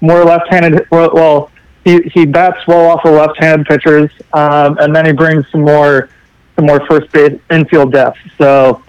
more 0.00 0.24
left-handed. 0.24 0.86
Well, 0.90 1.10
well 1.12 1.50
he, 1.84 2.02
he 2.14 2.26
bats 2.26 2.66
well 2.66 2.90
off 2.90 3.04
of 3.04 3.14
left-handed 3.14 3.66
pitchers, 3.66 4.10
um, 4.32 4.78
and 4.78 4.94
then 4.94 5.06
he 5.06 5.12
brings 5.12 5.48
some 5.50 5.62
more 5.62 6.10
some 6.56 6.66
more 6.66 6.84
first 6.86 7.10
base 7.12 7.38
infield 7.50 7.92
depth. 7.92 8.18
So, 8.36 8.82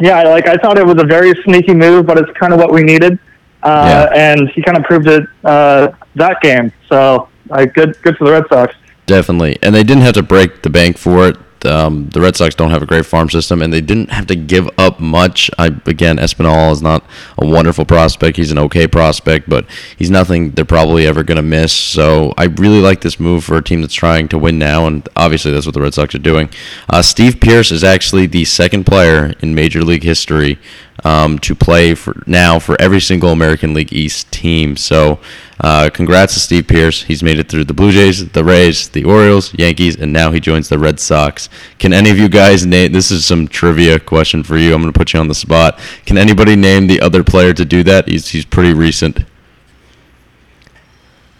yeah, 0.00 0.22
like 0.22 0.46
I 0.46 0.56
thought 0.56 0.78
it 0.78 0.86
was 0.86 1.00
a 1.02 1.06
very 1.06 1.32
sneaky 1.42 1.74
move, 1.74 2.06
but 2.06 2.18
it's 2.18 2.30
kind 2.38 2.52
of 2.52 2.58
what 2.58 2.72
we 2.72 2.82
needed, 2.82 3.18
uh, 3.62 4.08
yeah. 4.14 4.32
and 4.32 4.48
he 4.50 4.62
kind 4.62 4.78
of 4.78 4.84
proved 4.84 5.08
it 5.08 5.24
uh, 5.44 5.88
that 6.14 6.40
game. 6.40 6.72
So, 6.88 7.28
good 7.48 8.00
good 8.02 8.16
for 8.16 8.24
the 8.24 8.32
Red 8.32 8.44
Sox. 8.48 8.74
Definitely, 9.06 9.58
and 9.62 9.74
they 9.74 9.82
didn't 9.82 10.02
have 10.02 10.14
to 10.14 10.22
break 10.22 10.62
the 10.62 10.70
bank 10.70 10.96
for 10.96 11.28
it 11.28 11.36
um, 11.66 12.08
the 12.10 12.20
Red 12.20 12.36
Sox 12.36 12.54
don't 12.54 12.70
have 12.70 12.82
a 12.82 12.86
great 12.86 13.06
farm 13.06 13.28
system, 13.28 13.62
and 13.62 13.72
they 13.72 13.80
didn't 13.80 14.10
have 14.10 14.26
to 14.28 14.36
give 14.36 14.68
up 14.78 15.00
much. 15.00 15.50
I, 15.58 15.66
again, 15.86 16.18
Espinal 16.18 16.72
is 16.72 16.82
not 16.82 17.04
a 17.38 17.46
wonderful 17.46 17.84
prospect. 17.84 18.36
He's 18.36 18.52
an 18.52 18.58
okay 18.58 18.86
prospect, 18.86 19.48
but 19.48 19.66
he's 19.96 20.10
nothing 20.10 20.50
they're 20.52 20.64
probably 20.64 21.06
ever 21.06 21.22
going 21.22 21.36
to 21.36 21.42
miss. 21.42 21.72
So 21.72 22.34
I 22.36 22.44
really 22.44 22.80
like 22.80 23.00
this 23.00 23.20
move 23.20 23.44
for 23.44 23.56
a 23.56 23.62
team 23.62 23.80
that's 23.80 23.94
trying 23.94 24.28
to 24.28 24.38
win 24.38 24.58
now, 24.58 24.86
and 24.86 25.08
obviously 25.16 25.50
that's 25.50 25.66
what 25.66 25.74
the 25.74 25.82
Red 25.82 25.94
Sox 25.94 26.14
are 26.14 26.18
doing. 26.18 26.50
Uh, 26.88 27.02
Steve 27.02 27.40
Pearce 27.40 27.70
is 27.70 27.84
actually 27.84 28.26
the 28.26 28.44
second 28.44 28.84
player 28.84 29.34
in 29.40 29.54
Major 29.54 29.82
League 29.82 30.04
history 30.04 30.58
um, 31.04 31.38
to 31.40 31.54
play 31.54 31.94
for 31.94 32.22
now 32.26 32.58
for 32.58 32.80
every 32.80 33.00
single 33.00 33.30
American 33.30 33.74
League 33.74 33.92
East 33.92 34.30
team. 34.32 34.76
So, 34.76 35.20
uh, 35.60 35.90
congrats 35.92 36.34
to 36.34 36.40
Steve 36.40 36.66
Pearce. 36.66 37.02
He's 37.02 37.22
made 37.22 37.38
it 37.38 37.48
through 37.48 37.64
the 37.64 37.74
Blue 37.74 37.92
Jays, 37.92 38.28
the 38.30 38.44
Rays, 38.44 38.88
the 38.88 39.04
Orioles, 39.04 39.52
Yankees, 39.58 39.96
and 39.96 40.12
now 40.12 40.30
he 40.30 40.40
joins 40.40 40.68
the 40.68 40.78
Red 40.78 40.98
Sox. 41.00 41.48
Can 41.78 41.92
any 41.92 42.10
of 42.10 42.18
you 42.18 42.28
guys 42.28 42.64
name? 42.64 42.92
This 42.92 43.10
is 43.10 43.24
some 43.24 43.48
trivia 43.48 43.98
question 43.98 44.42
for 44.42 44.56
you. 44.56 44.74
I'm 44.74 44.80
going 44.80 44.92
to 44.92 44.98
put 44.98 45.12
you 45.12 45.20
on 45.20 45.28
the 45.28 45.34
spot. 45.34 45.78
Can 46.06 46.16
anybody 46.18 46.56
name 46.56 46.86
the 46.86 47.00
other 47.00 47.22
player 47.24 47.52
to 47.52 47.64
do 47.64 47.82
that? 47.84 48.08
He's 48.08 48.28
he's 48.28 48.44
pretty 48.44 48.72
recent. 48.72 49.24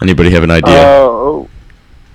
Anybody 0.02 0.30
have 0.30 0.44
an 0.44 0.50
idea? 0.50 0.74
Oh, 0.74 1.48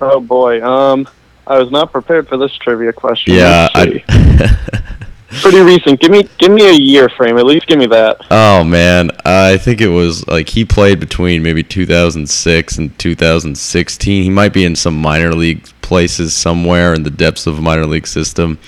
oh 0.02 0.20
boy. 0.20 0.64
Um, 0.64 1.08
I 1.46 1.60
was 1.60 1.70
not 1.70 1.92
prepared 1.92 2.28
for 2.28 2.38
this 2.38 2.54
trivia 2.54 2.92
question. 2.92 3.36
Yeah, 3.36 3.70
I. 3.74 4.96
pretty 5.42 5.62
recent. 5.62 6.00
Give 6.00 6.12
me 6.12 6.28
give 6.38 6.52
me 6.52 6.68
a 6.70 6.74
year 6.74 7.10
frame. 7.10 7.38
At 7.38 7.46
least 7.46 7.68
give 7.68 7.78
me 7.78 7.88
that. 7.88 8.18
Oh 8.32 8.64
man, 8.64 9.12
I 9.24 9.58
think 9.58 9.82
it 9.82 9.90
was 9.90 10.28
like 10.28 10.50
he 10.50 10.66
played 10.66 11.00
between 11.00 11.44
maybe 11.44 11.64
2006 11.64 12.78
and 12.78 12.98
2016. 13.00 14.24
He 14.24 14.30
might 14.30 14.54
be 14.54 14.66
in 14.66 14.76
some 14.76 15.00
minor 15.00 15.34
league 15.34 15.64
places 15.82 16.34
somewhere 16.34 16.94
in 16.94 17.04
the 17.04 17.12
depths 17.12 17.48
of 17.48 17.60
a 17.60 17.62
minor 17.62 17.86
league 17.86 18.08
system. 18.08 18.60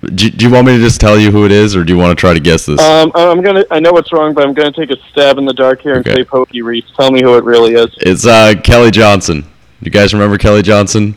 Do, 0.00 0.30
do, 0.30 0.46
you 0.46 0.52
want 0.52 0.66
me 0.68 0.76
to 0.76 0.82
just 0.82 1.00
tell 1.00 1.18
you 1.18 1.32
who 1.32 1.44
it 1.44 1.50
is, 1.50 1.74
or 1.74 1.82
do 1.82 1.92
you 1.92 1.98
want 1.98 2.16
to 2.16 2.20
try 2.20 2.32
to 2.32 2.38
guess 2.38 2.66
this? 2.66 2.80
Um, 2.80 3.10
I'm 3.16 3.42
gonna. 3.42 3.64
I 3.70 3.80
know 3.80 3.90
what's 3.92 4.12
wrong, 4.12 4.32
but 4.32 4.44
I'm 4.44 4.54
gonna 4.54 4.70
take 4.70 4.90
a 4.90 4.96
stab 5.10 5.38
in 5.38 5.44
the 5.44 5.52
dark 5.52 5.80
here 5.80 5.96
okay. 5.96 6.10
and 6.10 6.18
say 6.18 6.24
Pokey 6.24 6.62
Reese. 6.62 6.84
Tell 6.96 7.10
me 7.10 7.20
who 7.20 7.36
it 7.36 7.42
really 7.42 7.74
is. 7.74 7.88
It's 7.98 8.24
uh, 8.24 8.54
Kelly 8.62 8.92
Johnson. 8.92 9.44
You 9.80 9.90
guys 9.90 10.12
remember 10.12 10.38
Kelly 10.38 10.62
Johnson? 10.62 11.16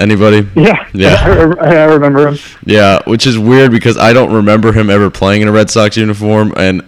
Anybody? 0.00 0.48
Yeah. 0.56 0.88
Yeah. 0.94 1.54
I, 1.60 1.76
I 1.76 1.84
remember 1.84 2.28
him. 2.28 2.38
Yeah, 2.64 3.00
which 3.06 3.26
is 3.26 3.38
weird 3.38 3.70
because 3.70 3.98
I 3.98 4.12
don't 4.12 4.32
remember 4.32 4.72
him 4.72 4.88
ever 4.88 5.10
playing 5.10 5.42
in 5.42 5.48
a 5.48 5.52
Red 5.52 5.70
Sox 5.70 5.96
uniform, 5.96 6.54
and 6.56 6.82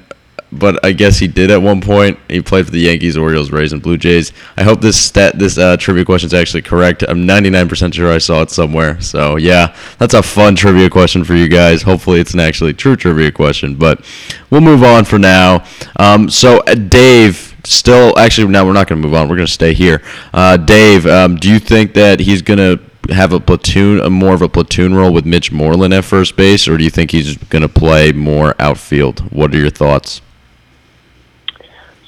but 0.50 0.85
I 0.85 0.92
guess 0.92 1.19
he 1.19 1.28
did 1.28 1.50
at 1.50 1.61
one 1.61 1.81
point. 1.81 2.19
He 2.28 2.42
played 2.42 2.66
for 2.66 2.71
the 2.71 2.81
Yankees, 2.81 3.16
Orioles, 3.16 3.50
Rays, 3.50 3.73
and 3.73 3.83
Blue 3.83 3.97
Jays. 3.97 4.33
I 4.57 4.62
hope 4.62 4.81
this 4.81 5.00
stat, 5.00 5.38
this 5.38 5.57
uh, 5.59 5.76
trivia 5.78 6.04
question 6.04 6.26
is 6.26 6.35
actually 6.35 6.62
correct. 6.62 7.02
I'm 7.07 7.26
99% 7.26 7.95
sure 7.95 8.12
I 8.12 8.19
saw 8.19 8.42
it 8.42 8.50
somewhere. 8.50 9.00
So 9.00 9.37
yeah, 9.37 9.75
that's 9.99 10.14
a 10.14 10.23
fun 10.23 10.54
trivia 10.54 10.90
question 10.90 11.25
for 11.25 11.35
you 11.35 11.49
guys. 11.49 11.83
Hopefully, 11.83 12.21
it's 12.21 12.35
an 12.35 12.40
actually 12.40 12.75
true 12.75 12.97
trivia 12.97 13.33
question, 13.33 13.76
but 13.76 14.04
we'll 14.50 14.61
move 14.61 14.83
on 14.83 15.04
for 15.04 15.19
now. 15.19 15.64
Um, 15.97 16.28
so 16.28 16.61
uh, 16.61 16.75
Dave 16.75 17.50
still 17.64 18.19
actually 18.19 18.49
now 18.49 18.66
we're 18.66 18.73
not 18.73 18.88
going 18.88 19.00
to 19.00 19.07
move 19.07 19.14
on 19.14 19.28
we're 19.28 19.37
going 19.37 19.47
to 19.47 19.52
stay 19.52 19.73
here 19.73 20.02
uh, 20.35 20.57
dave 20.57 21.07
um, 21.07 21.37
do 21.37 21.49
you 21.49 21.61
think 21.61 21.95
that 21.95 22.19
he's 22.19 22.42
going 22.42 22.59
to 22.59 22.83
have 23.12 23.33
a 23.33 23.40
platoon, 23.40 24.00
a 24.00 24.11
more 24.11 24.35
of 24.35 24.42
a 24.42 24.49
platoon 24.49 24.95
role 24.95 25.12
with 25.12 25.25
Mitch 25.25 25.52
Moreland 25.52 25.95
at 25.95 26.04
first 26.04 26.37
base, 26.37 26.69
or 26.69 26.76
do 26.76 26.85
you 26.85 26.90
think 26.90 27.11
he's 27.11 27.37
going 27.37 27.62
to 27.62 27.69
play 27.69 28.12
more 28.12 28.54
outfield? 28.59 29.21
What 29.33 29.54
are 29.54 29.59
your 29.59 29.71
thoughts? 29.71 30.21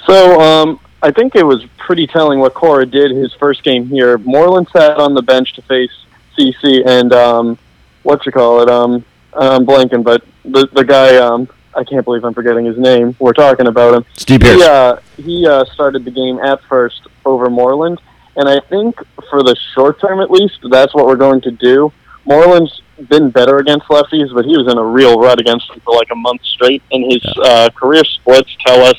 So 0.07 0.41
um, 0.41 0.81
I 1.03 1.11
think 1.11 1.35
it 1.35 1.45
was 1.45 1.65
pretty 1.79 2.07
telling 2.07 2.39
what 2.39 2.55
Cora 2.55 2.87
did 2.87 3.11
his 3.11 3.33
first 3.35 3.63
game 3.63 3.87
here. 3.87 4.19
Moreland 4.19 4.69
sat 4.73 4.99
on 4.99 5.15
the 5.15 5.23
bench 5.23 5.55
to 5.55 5.63
face 5.63 5.93
CC, 6.37 6.87
and 6.87 7.13
um, 7.13 7.59
what 8.03 8.25
you 8.27 8.33
call 8.33 8.63
it? 8.63 8.69
Um, 8.69 9.05
I'm 9.33 9.67
blanking, 9.67 10.05
but 10.05 10.25
the 10.45 10.69
the 10.73 10.85
guy. 10.85 11.17
Um, 11.17 11.49
I 11.77 11.83
can't 11.83 12.05
believe 12.05 12.25
I'm 12.25 12.35
forgetting 12.35 12.65
his 12.65 12.79
name. 12.79 13.17
We're 13.19 13.33
talking 13.33 13.67
about 13.67 13.95
him. 13.95 14.05
Steve 14.17 14.41
Pearce. 14.43 14.63
He, 14.63 14.63
uh, 14.63 14.97
he 15.17 15.47
uh, 15.47 15.65
started 15.65 16.05
the 16.05 16.11
game 16.13 16.39
at 16.39 16.63
first 16.63 17.09
over 17.25 17.51
Moreland, 17.51 18.01
and 18.37 18.49
I 18.49 18.61
think 18.61 18.97
for 19.31 19.43
the 19.43 19.57
short 19.75 20.01
term, 20.01 20.21
at 20.21 20.31
least, 20.31 20.59
that's 20.71 20.95
what 20.95 21.07
we're 21.07 21.17
going 21.17 21.41
to 21.43 21.51
do. 21.51 21.93
Moreland's 22.25 22.83
been 23.09 23.31
better 23.31 23.59
against 23.59 23.87
lefties, 23.87 24.33
but 24.35 24.45
he 24.45 24.57
was 24.57 24.71
in 24.71 24.79
a 24.79 24.85
real 24.85 25.19
rut 25.19 25.41
against 25.41 25.69
them 25.69 25.81
for 25.81 25.95
like 25.95 26.11
a 26.11 26.17
month 26.17 26.43
straight. 26.45 26.83
And 26.91 27.13
his 27.13 27.23
yeah. 27.37 27.43
uh, 27.43 27.71
career 27.71 28.05
splits 28.05 28.57
tell 28.67 28.83
us 28.83 28.97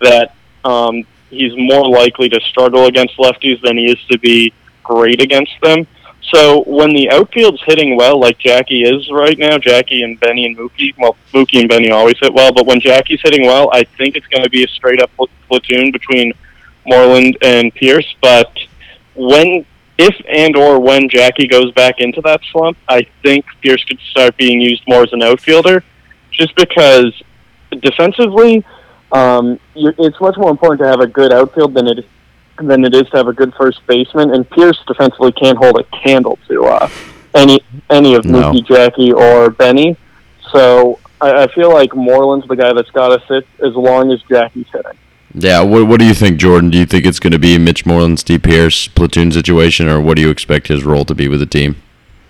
that 0.00 0.34
um, 0.64 1.04
he's 1.30 1.52
more 1.56 1.88
likely 1.88 2.28
to 2.28 2.40
struggle 2.40 2.86
against 2.86 3.16
lefties 3.16 3.60
than 3.62 3.76
he 3.76 3.86
is 3.86 3.98
to 4.10 4.18
be 4.18 4.52
great 4.82 5.20
against 5.20 5.52
them. 5.62 5.86
So 6.22 6.62
when 6.64 6.92
the 6.92 7.10
outfield's 7.10 7.62
hitting 7.64 7.96
well, 7.96 8.20
like 8.20 8.38
Jackie 8.38 8.82
is 8.82 9.10
right 9.10 9.38
now, 9.38 9.58
Jackie 9.58 10.02
and 10.02 10.20
Benny 10.20 10.46
and 10.46 10.56
Mookie, 10.56 10.94
well, 10.98 11.16
Mookie 11.32 11.60
and 11.60 11.68
Benny 11.68 11.90
always 11.90 12.18
hit 12.20 12.32
well, 12.32 12.52
but 12.52 12.66
when 12.66 12.78
Jackie's 12.80 13.20
hitting 13.22 13.46
well, 13.46 13.70
I 13.72 13.84
think 13.84 14.16
it's 14.16 14.26
going 14.26 14.44
to 14.44 14.50
be 14.50 14.62
a 14.62 14.68
straight 14.68 15.02
up 15.02 15.10
platoon 15.48 15.90
between 15.90 16.32
Moreland 16.86 17.38
and 17.42 17.74
Pearce, 17.74 18.14
But 18.20 18.52
when 19.20 19.64
if 19.98 20.14
and 20.28 20.56
or 20.56 20.80
when 20.80 21.08
Jackie 21.08 21.46
goes 21.46 21.72
back 21.72 21.96
into 21.98 22.20
that 22.22 22.40
slump, 22.50 22.78
I 22.88 23.06
think 23.22 23.44
Pearce 23.62 23.84
could 23.84 24.00
start 24.00 24.36
being 24.36 24.60
used 24.60 24.82
more 24.88 25.02
as 25.02 25.12
an 25.12 25.22
outfielder, 25.22 25.84
just 26.30 26.54
because 26.56 27.12
defensively, 27.82 28.64
um, 29.12 29.60
it's 29.74 30.20
much 30.20 30.36
more 30.38 30.50
important 30.50 30.80
to 30.80 30.86
have 30.86 31.00
a 31.00 31.06
good 31.06 31.32
outfield 31.32 31.74
than 31.74 31.86
it 31.86 32.06
than 32.58 32.84
it 32.84 32.94
is 32.94 33.08
to 33.10 33.16
have 33.18 33.28
a 33.28 33.32
good 33.32 33.52
first 33.54 33.86
baseman. 33.86 34.32
And 34.34 34.48
Pearce 34.48 34.78
defensively 34.86 35.32
can't 35.32 35.58
hold 35.58 35.78
a 35.78 35.84
candle 36.02 36.38
to 36.48 36.64
uh, 36.64 36.88
any 37.34 37.60
any 37.90 38.14
of 38.14 38.24
no. 38.24 38.52
Mookie, 38.52 38.66
Jackie, 38.66 39.12
or 39.12 39.50
Benny. 39.50 39.96
So 40.50 40.98
I, 41.20 41.44
I 41.44 41.46
feel 41.48 41.70
like 41.72 41.94
Moreland's 41.94 42.48
the 42.48 42.56
guy 42.56 42.72
that's 42.72 42.90
got 42.90 43.08
to 43.08 43.26
sit 43.26 43.46
as 43.64 43.74
long 43.74 44.10
as 44.12 44.22
Jackie's 44.22 44.66
hitting. 44.72 44.98
Yeah, 45.34 45.62
what 45.62 45.86
what 45.86 46.00
do 46.00 46.06
you 46.06 46.14
think, 46.14 46.38
Jordan? 46.38 46.70
Do 46.70 46.78
you 46.78 46.86
think 46.86 47.06
it's 47.06 47.20
going 47.20 47.32
to 47.32 47.38
be 47.38 47.56
Mitch 47.58 47.86
Moreland, 47.86 48.18
Steve 48.18 48.42
Pearce 48.42 48.88
platoon 48.88 49.30
situation, 49.30 49.88
or 49.88 50.00
what 50.00 50.16
do 50.16 50.22
you 50.22 50.30
expect 50.30 50.68
his 50.68 50.84
role 50.84 51.04
to 51.04 51.14
be 51.14 51.28
with 51.28 51.40
the 51.40 51.46
team? 51.46 51.76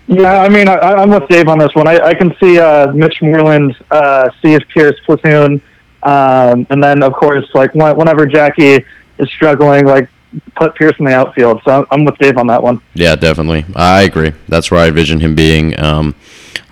Yeah, 0.07 0.41
I 0.41 0.49
mean, 0.49 0.67
I, 0.67 1.01
am 1.01 1.09
with 1.09 1.27
Dave 1.29 1.47
on 1.47 1.57
this 1.57 1.73
one. 1.73 1.87
I, 1.87 1.97
I 1.99 2.13
can 2.13 2.35
see 2.41 2.59
uh, 2.59 2.91
Mitch 2.91 3.21
Moreland, 3.21 3.75
uh, 3.91 4.29
Steve 4.39 4.59
Pearce 4.73 4.99
platoon, 5.05 5.61
um, 6.03 6.67
and 6.69 6.83
then 6.83 7.01
of 7.01 7.13
course, 7.13 7.47
like 7.53 7.73
whenever 7.73 8.25
Jackie 8.25 8.83
is 9.17 9.29
struggling, 9.29 9.85
like 9.85 10.09
put 10.55 10.75
Pearce 10.75 10.95
in 10.99 11.05
the 11.05 11.13
outfield. 11.13 11.61
So 11.65 11.87
I'm 11.91 12.05
with 12.05 12.17
Dave 12.17 12.37
on 12.37 12.47
that 12.47 12.61
one. 12.61 12.81
Yeah, 12.93 13.15
definitely. 13.15 13.65
I 13.75 14.03
agree. 14.03 14.33
That's 14.47 14.69
where 14.69 14.81
I 14.81 14.87
envision 14.87 15.19
him 15.19 15.35
being. 15.35 15.79
Um, 15.79 16.15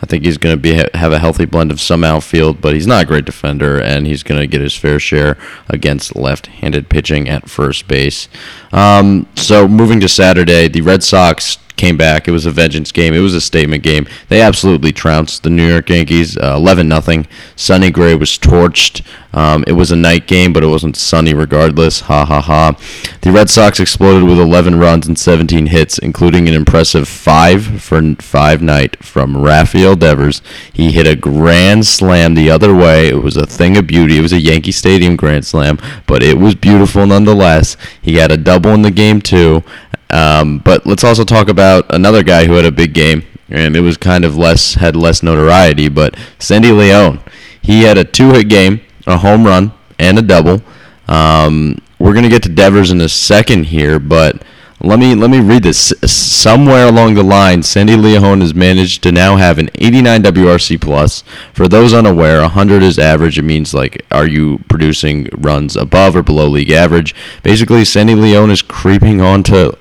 I 0.02 0.06
think 0.06 0.24
he's 0.24 0.38
going 0.38 0.56
to 0.56 0.62
be 0.62 0.74
have 0.74 1.12
a 1.12 1.20
healthy 1.20 1.46
blend 1.46 1.72
of 1.72 1.82
some 1.82 2.04
outfield, 2.04 2.62
but 2.62 2.74
he's 2.74 2.88
not 2.88 3.04
a 3.04 3.08
great 3.08 3.26
defender, 3.26 3.82
and 3.82 4.08
he's 4.08 4.24
going 4.24 4.40
to 4.40 4.48
get 4.48 4.62
his 4.62 4.76
fair 4.76 5.00
share 5.00 5.38
against 5.68 6.16
left-handed 6.16 6.90
pitching 6.90 7.28
at 7.28 7.50
first 7.50 7.88
base. 7.88 8.30
Um, 8.72 9.28
so 9.36 9.68
moving 9.68 10.00
to 10.00 10.10
Saturday, 10.10 10.68
the 10.68 10.82
Red 10.82 11.04
Sox 11.04 11.58
came 11.80 11.98
back. 11.98 12.28
It 12.28 12.32
was 12.32 12.46
a 12.46 12.52
vengeance 12.52 12.92
game. 12.92 13.14
It 13.14 13.20
was 13.20 13.34
a 13.34 13.42
statement 13.42 13.84
game. 13.84 14.06
They 14.28 14.42
absolutely 14.42 14.92
trounced 14.92 15.44
the 15.44 15.50
New 15.50 15.68
York 15.68 15.90
Yankees, 15.90 16.38
uh, 16.38 16.56
eleven 16.56 16.88
nothing. 16.88 17.26
Sonny 17.56 17.90
Gray 17.90 18.16
was 18.16 18.38
torched. 18.38 19.02
Um, 19.34 19.64
it 19.68 19.74
was 19.74 19.92
a 19.92 19.96
night 19.96 20.28
game, 20.28 20.54
but 20.54 20.64
it 20.64 20.68
wasn't 20.68 20.98
sunny 20.98 21.34
regardless. 21.34 22.02
Ha 22.02 22.26
ha 22.26 22.42
ha. 22.42 22.78
The 23.22 23.32
Red 23.32 23.50
Sox 23.50 23.80
exploded 23.80 24.28
with 24.28 24.40
11 24.40 24.80
runs 24.80 25.08
and 25.08 25.18
17 25.18 25.68
hits, 25.68 25.98
including 26.00 26.48
an 26.48 26.56
impressive 26.56 27.08
five 27.08 27.82
for 27.82 28.16
five 28.16 28.62
night 28.62 29.04
from 29.04 29.38
Rafael 29.38 29.89
Devers. 29.96 30.42
He 30.74 30.92
hit 30.92 31.08
a 31.08 31.16
grand 31.16 31.86
slam 31.86 32.36
the 32.36 32.50
other 32.50 32.74
way. 32.74 33.10
It 33.10 33.24
was 33.24 33.38
a 33.38 33.46
thing 33.46 33.78
of 33.78 33.88
beauty. 33.88 34.18
It 34.18 34.22
was 34.22 34.34
a 34.34 34.40
Yankee 34.40 34.72
Stadium 34.72 35.16
grand 35.16 35.46
slam, 35.46 35.78
but 36.08 36.24
it 36.24 36.38
was 36.38 36.56
beautiful 36.56 37.06
nonetheless. 37.06 37.78
He 38.02 38.16
got 38.16 38.32
a 38.32 38.38
double 38.38 38.72
in 38.72 38.82
the 38.82 38.92
game 38.92 39.22
too. 39.22 39.64
Um, 40.12 40.60
but 40.60 40.86
let's 40.86 41.04
also 41.04 41.24
talk 41.24 41.50
about 41.50 41.86
another 41.94 42.24
guy 42.24 42.46
who 42.46 42.54
had 42.54 42.66
a 42.66 42.72
big 42.72 42.94
game, 42.94 43.24
and 43.50 43.76
it 43.76 43.82
was 43.82 43.98
kind 43.98 44.26
of 44.26 44.38
less 44.38 44.76
had 44.76 44.96
less 44.96 45.22
notoriety. 45.22 45.90
But 45.90 46.18
Sandy 46.40 46.72
Leon, 46.72 47.22
he 47.62 47.84
had 47.84 47.98
a 47.98 48.04
two-hit 48.04 48.50
game 48.50 48.82
a 49.10 49.18
home 49.18 49.46
run 49.46 49.72
and 49.98 50.18
a 50.18 50.22
double. 50.22 50.62
Um, 51.08 51.80
we're 51.98 52.14
gonna 52.14 52.30
get 52.30 52.44
to 52.44 52.50
Devers 52.50 52.92
in 52.92 53.02
a 53.02 53.10
second 53.10 53.66
here, 53.66 54.00
but 54.00 54.44
let 54.82 54.98
me 54.98 55.14
let 55.14 55.30
me 55.30 55.40
read 55.40 55.64
this. 55.64 55.94
Somewhere 56.06 56.88
along 56.88 57.16
the 57.16 57.24
line, 57.24 57.64
Sandy 57.64 57.96
Leon 57.96 58.40
has 58.42 58.54
managed 58.54 59.04
to 59.04 59.12
now 59.12 59.36
have 59.36 59.58
an 59.58 59.70
89 59.76 60.24
WRC 60.24 60.80
plus. 60.80 61.24
For 61.54 61.68
those 61.68 61.94
unaware, 61.94 62.42
100 62.42 62.82
is 62.82 62.98
average. 62.98 63.38
It 63.38 63.44
means 63.44 63.74
like, 63.74 64.06
are 64.10 64.28
you 64.28 64.60
producing 64.70 65.28
runs 65.38 65.76
above 65.76 66.16
or 66.16 66.24
below 66.24 66.48
league 66.48 66.72
average? 66.72 67.14
Basically, 67.44 67.84
Sandy 67.84 68.16
Leon 68.16 68.52
is 68.52 68.62
creeping 68.62 69.20
onto 69.20 69.74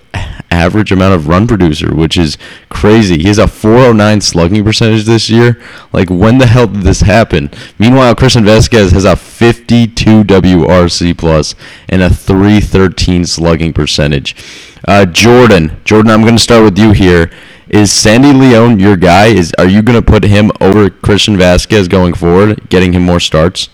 average 0.50 0.92
amount 0.92 1.14
of 1.14 1.28
run 1.28 1.46
producer, 1.46 1.94
which 1.94 2.16
is 2.16 2.38
crazy. 2.68 3.18
He 3.18 3.28
has 3.28 3.38
a 3.38 3.48
409 3.48 4.20
slugging 4.20 4.64
percentage 4.64 5.04
this 5.04 5.28
year. 5.28 5.60
Like, 5.92 6.10
when 6.10 6.38
the 6.38 6.46
hell 6.46 6.66
did 6.66 6.82
this 6.82 7.02
happen? 7.02 7.50
Meanwhile, 7.78 8.14
Christian 8.14 8.44
Vazquez 8.44 8.92
has 8.92 9.04
a 9.04 9.16
52 9.16 10.24
WRC 10.24 11.16
plus 11.16 11.54
and 11.88 12.02
a 12.02 12.10
313 12.10 13.24
slugging 13.24 13.72
percentage. 13.72 14.36
Uh, 14.86 15.04
Jordan, 15.04 15.80
Jordan, 15.84 16.10
I'm 16.10 16.22
going 16.22 16.36
to 16.36 16.42
start 16.42 16.64
with 16.64 16.78
you 16.78 16.92
here. 16.92 17.30
Is 17.68 17.92
Sandy 17.92 18.32
Leon 18.32 18.78
your 18.78 18.96
guy? 18.96 19.26
Is 19.26 19.52
are 19.58 19.66
you 19.66 19.82
going 19.82 20.02
to 20.02 20.10
put 20.10 20.24
him 20.24 20.50
over 20.60 20.88
Christian 20.88 21.36
Vazquez 21.36 21.88
going 21.88 22.14
forward, 22.14 22.70
getting 22.70 22.94
him 22.94 23.02
more 23.02 23.20
starts? 23.20 23.68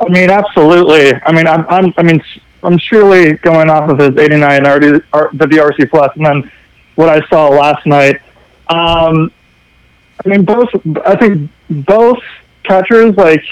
I 0.00 0.08
mean, 0.08 0.30
absolutely. 0.30 1.14
I 1.24 1.32
mean, 1.32 1.46
I'm, 1.46 1.66
I'm 1.68 1.92
I 1.96 2.02
mean, 2.02 2.22
I'm 2.62 2.78
surely 2.78 3.34
going 3.34 3.70
off 3.70 3.90
of 3.90 3.98
his 3.98 4.16
89 4.16 4.66
RD, 4.66 4.84
WRC 5.12 5.90
plus, 5.90 6.14
and 6.16 6.26
then 6.26 6.52
what 6.94 7.08
I 7.08 7.26
saw 7.28 7.48
last 7.48 7.86
night. 7.86 8.20
Um, 8.68 9.32
I 10.24 10.28
mean, 10.28 10.44
both. 10.44 10.68
I 11.06 11.16
think 11.16 11.50
both 11.70 12.18
catchers 12.62 13.16
like 13.16 13.44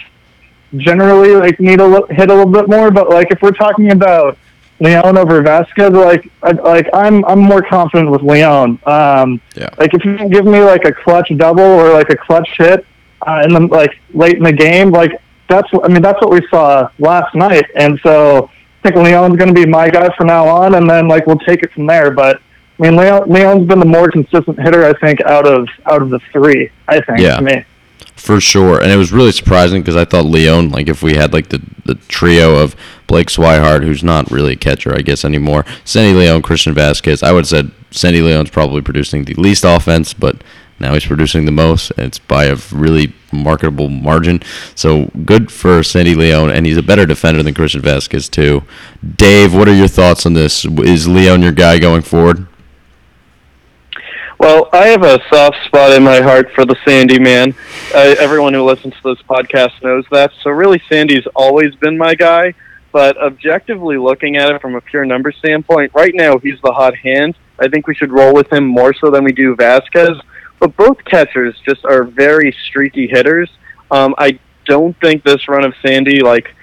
generally 0.77 1.35
like 1.35 1.59
need 1.59 1.81
a 1.81 2.07
hit 2.11 2.31
a 2.31 2.35
little 2.35 2.53
bit 2.53 2.69
more, 2.69 2.91
but 2.91 3.09
like 3.09 3.31
if 3.31 3.41
we're 3.41 3.53
talking 3.53 3.93
about 3.93 4.37
Leon 4.81 5.17
over 5.17 5.43
Vazquez, 5.43 5.93
like 5.93 6.31
I, 6.43 6.53
like 6.53 6.89
I'm 6.93 7.25
I'm 7.25 7.41
more 7.41 7.63
confident 7.63 8.11
with 8.11 8.23
Leon. 8.23 8.79
Um, 8.87 9.41
yeah. 9.57 9.71
Like 9.79 9.95
if 9.95 10.05
you 10.05 10.17
can 10.17 10.29
give 10.29 10.45
me 10.45 10.61
like 10.61 10.85
a 10.85 10.93
clutch 10.93 11.33
double 11.37 11.63
or 11.63 11.93
like 11.93 12.11
a 12.11 12.17
clutch 12.17 12.49
hit, 12.59 12.85
uh, 13.27 13.43
in 13.45 13.53
the 13.53 13.61
like 13.61 13.99
late 14.15 14.37
in 14.37 14.43
the 14.43 14.53
game, 14.53 14.91
like 14.91 15.21
that's 15.49 15.69
I 15.83 15.89
mean 15.89 16.03
that's 16.03 16.21
what 16.21 16.31
we 16.31 16.47
saw 16.49 16.89
last 16.99 17.35
night, 17.35 17.65
and 17.75 17.99
so 18.03 18.51
I 18.85 18.91
think 18.91 19.05
Leon's 19.05 19.37
going 19.37 19.53
to 19.53 19.55
be 19.55 19.67
my 19.67 19.91
guy 19.91 20.09
from 20.17 20.29
now 20.29 20.47
on, 20.47 20.75
and 20.75 20.89
then 20.89 21.09
like 21.09 21.27
we'll 21.27 21.39
take 21.39 21.63
it 21.63 21.73
from 21.73 21.87
there. 21.87 22.11
But 22.11 22.41
I 22.79 22.83
mean, 22.83 22.97
Leon, 22.97 23.29
Leon's 23.29 23.67
been 23.67 23.81
the 23.81 23.87
more 23.87 24.09
consistent 24.09 24.61
hitter, 24.61 24.85
I 24.85 24.93
think, 25.01 25.21
out 25.23 25.47
of 25.47 25.69
out 25.87 26.01
of 26.01 26.11
the 26.11 26.21
three. 26.33 26.71
I 26.87 27.01
think 27.01 27.19
yeah. 27.19 27.37
to 27.37 27.43
me. 27.43 27.65
For 28.15 28.41
sure, 28.41 28.81
and 28.81 28.91
it 28.91 28.97
was 28.97 29.13
really 29.13 29.33
surprising 29.33 29.81
because 29.81 29.97
I 29.97 30.05
thought 30.05 30.25
Leon, 30.25 30.71
like 30.71 30.89
if 30.89 31.03
we 31.03 31.15
had 31.15 31.33
like 31.33 31.49
the, 31.49 31.63
the 31.85 31.95
trio 31.95 32.57
of 32.57 32.75
Blake 33.07 33.29
Swihart, 33.29 33.85
who's 33.85 34.03
not 34.03 34.31
really 34.31 34.55
a 34.55 34.57
catcher, 34.57 34.95
I 34.95 35.03
guess 35.03 35.25
anymore, 35.25 35.65
Sandy 35.85 36.19
Leon, 36.19 36.43
Christian 36.43 36.75
Vazquez, 36.75 37.23
I 37.23 37.33
would 37.33 37.41
have 37.41 37.49
said 37.49 37.71
Sandy 37.91 38.21
Leon's 38.21 38.51
probably 38.51 38.83
producing 38.83 39.25
the 39.25 39.35
least 39.35 39.65
offense, 39.65 40.15
but 40.15 40.43
now 40.81 40.95
he's 40.95 41.07
producing 41.07 41.45
the 41.45 41.53
most, 41.53 41.91
and 41.93 42.07
it's 42.07 42.19
by 42.19 42.45
a 42.45 42.57
really 42.73 43.13
marketable 43.33 43.89
margin. 43.89 44.43
So 44.75 45.11
good 45.25 45.51
for 45.51 45.83
Sandy 45.83 46.15
Leon, 46.15 46.51
and 46.51 46.67
he's 46.67 46.77
a 46.77 46.83
better 46.83 47.07
defender 47.07 47.43
than 47.43 47.55
Christian 47.55 47.83
Vazquez 47.83 48.31
too. 48.31 48.63
Dave, 49.17 49.55
what 49.55 49.69
are 49.69 49.75
your 49.75 49.89
thoughts 49.89 50.27
on 50.27 50.35
this? 50.35 50.65
Is 50.65 51.09
Leon 51.09 51.43
your 51.43 51.53
guy 51.53 51.79
going 51.79 52.03
forward? 52.03 52.47
Well, 54.39 54.69
I 54.73 54.87
have 54.89 55.03
a 55.03 55.21
soft 55.29 55.57
spot 55.65 55.93
in 55.93 56.05
my 56.05 56.21
heart 56.21 56.53
for 56.53 56.65
the 56.65 56.77
Sandy 56.87 57.19
man. 57.19 57.55
Uh, 57.93 58.15
everyone 58.21 58.55
who 58.55 58.63
listens 58.63 58.95
to 59.03 59.15
this 59.15 59.23
podcast 59.29 59.83
knows 59.83 60.05
that. 60.13 60.31
So 60.43 60.51
really, 60.51 60.81
Sandy's 60.89 61.27
always 61.35 61.75
been 61.75 61.99
my 61.99 62.15
guy. 62.15 62.55
But 62.91 63.19
objectively 63.19 63.99
looking 63.99 64.37
at 64.37 64.51
it 64.51 64.63
from 64.63 64.75
a 64.75 64.81
pure 64.81 65.05
number 65.05 65.31
standpoint, 65.31 65.93
right 65.95 66.15
now 66.15 66.39
he's 66.39 66.59
the 66.63 66.73
hot 66.73 66.97
hand. 66.97 67.37
I 67.59 67.69
think 67.69 67.87
we 67.87 67.95
should 67.95 68.13
roll 68.13 68.33
with 68.33 68.51
him 68.53 68.65
more 68.65 68.95
so 68.95 69.11
than 69.11 69.25
we 69.25 69.33
do 69.33 69.55
Vazquez. 69.57 70.21
But 70.59 70.77
both 70.77 71.05
catchers 71.05 71.57
just 71.65 71.85
are 71.85 72.03
very 72.03 72.55
streaky 72.67 73.07
hitters. 73.07 73.51
Um, 73.91 74.15
I 74.19 74.39
don't 74.67 74.99
think 75.01 75.25
this 75.25 75.49
run 75.49 75.65
of 75.65 75.75
Sandy, 75.83 76.21
like 76.21 76.55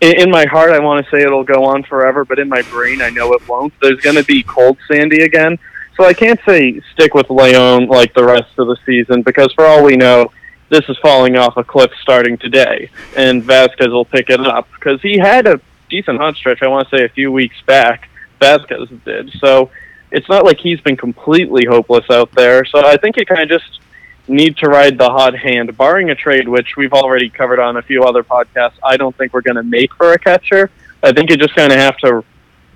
in, 0.00 0.22
in 0.22 0.30
my 0.30 0.46
heart, 0.46 0.70
I 0.70 0.80
want 0.80 1.04
to 1.04 1.10
say 1.10 1.22
it'll 1.22 1.44
go 1.44 1.64
on 1.64 1.84
forever, 1.84 2.24
but 2.24 2.38
in 2.38 2.48
my 2.48 2.62
brain, 2.62 3.00
I 3.00 3.10
know 3.10 3.32
it 3.32 3.48
won't. 3.48 3.72
There's 3.80 4.00
going 4.00 4.16
to 4.16 4.24
be 4.24 4.42
cold 4.42 4.76
Sandy 4.90 5.22
again, 5.22 5.58
so 5.96 6.04
I 6.04 6.12
can't 6.12 6.40
say 6.46 6.80
stick 6.92 7.14
with 7.14 7.30
Leon 7.30 7.86
like 7.86 8.12
the 8.14 8.24
rest 8.24 8.58
of 8.58 8.66
the 8.66 8.76
season 8.84 9.22
because 9.22 9.52
for 9.52 9.64
all 9.64 9.84
we 9.84 9.96
know, 9.96 10.32
this 10.70 10.88
is 10.88 10.96
falling 11.02 11.36
off 11.36 11.56
a 11.56 11.64
cliff 11.64 11.92
starting 12.00 12.38
today, 12.38 12.90
and 13.16 13.42
Vazquez 13.42 13.92
will 13.92 14.06
pick 14.06 14.30
it 14.30 14.40
up 14.40 14.68
because 14.74 15.00
he 15.02 15.18
had 15.18 15.46
a 15.46 15.60
decent 15.90 16.18
hot 16.18 16.34
stretch. 16.34 16.62
I 16.62 16.68
want 16.68 16.88
to 16.88 16.96
say 16.96 17.04
a 17.04 17.10
few 17.10 17.30
weeks 17.30 17.60
back. 17.66 18.08
Vazquez 18.40 19.04
did 19.04 19.30
so 19.38 19.70
it's 20.12 20.28
not 20.28 20.44
like 20.44 20.58
he's 20.58 20.80
been 20.80 20.96
completely 20.96 21.64
hopeless 21.64 22.04
out 22.10 22.30
there. 22.32 22.64
So 22.64 22.86
I 22.86 22.96
think 22.96 23.16
you 23.16 23.26
kind 23.26 23.40
of 23.42 23.48
just 23.48 23.80
need 24.28 24.56
to 24.58 24.68
ride 24.68 24.98
the 24.98 25.08
hot 25.08 25.36
hand, 25.36 25.76
barring 25.76 26.10
a 26.10 26.14
trade, 26.14 26.46
which 26.46 26.76
we've 26.76 26.92
already 26.92 27.28
covered 27.28 27.58
on 27.58 27.78
a 27.78 27.82
few 27.82 28.04
other 28.04 28.22
podcasts. 28.22 28.74
I 28.84 28.96
don't 28.96 29.16
think 29.16 29.32
we're 29.32 29.40
going 29.40 29.56
to 29.56 29.62
make 29.62 29.94
for 29.94 30.12
a 30.12 30.18
catcher. 30.18 30.70
I 31.02 31.12
think 31.12 31.30
you 31.30 31.36
just 31.36 31.54
kind 31.56 31.72
of 31.72 31.78
have 31.78 31.96
to 31.98 32.22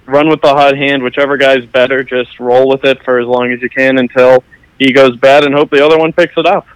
run 0.07 0.29
with 0.29 0.41
the 0.41 0.49
hot 0.49 0.77
hand. 0.77 1.03
Whichever 1.03 1.37
guy's 1.37 1.65
better, 1.67 2.03
just 2.03 2.41
roll 2.41 2.69
with 2.69 2.85
it 2.85 3.03
for 3.05 3.21
as 3.21 3.27
long 3.27 3.53
as 3.53 3.61
you 3.61 3.69
can 3.69 3.99
until 3.99 4.43
he 4.79 4.93
goes 4.93 5.17
bad, 5.17 5.45
and 5.45 5.55
hope 5.55 5.71
the 5.71 5.85
other 5.85 5.99
one 5.99 6.13
picks 6.13 6.37
it 6.37 6.47
up. 6.47 6.67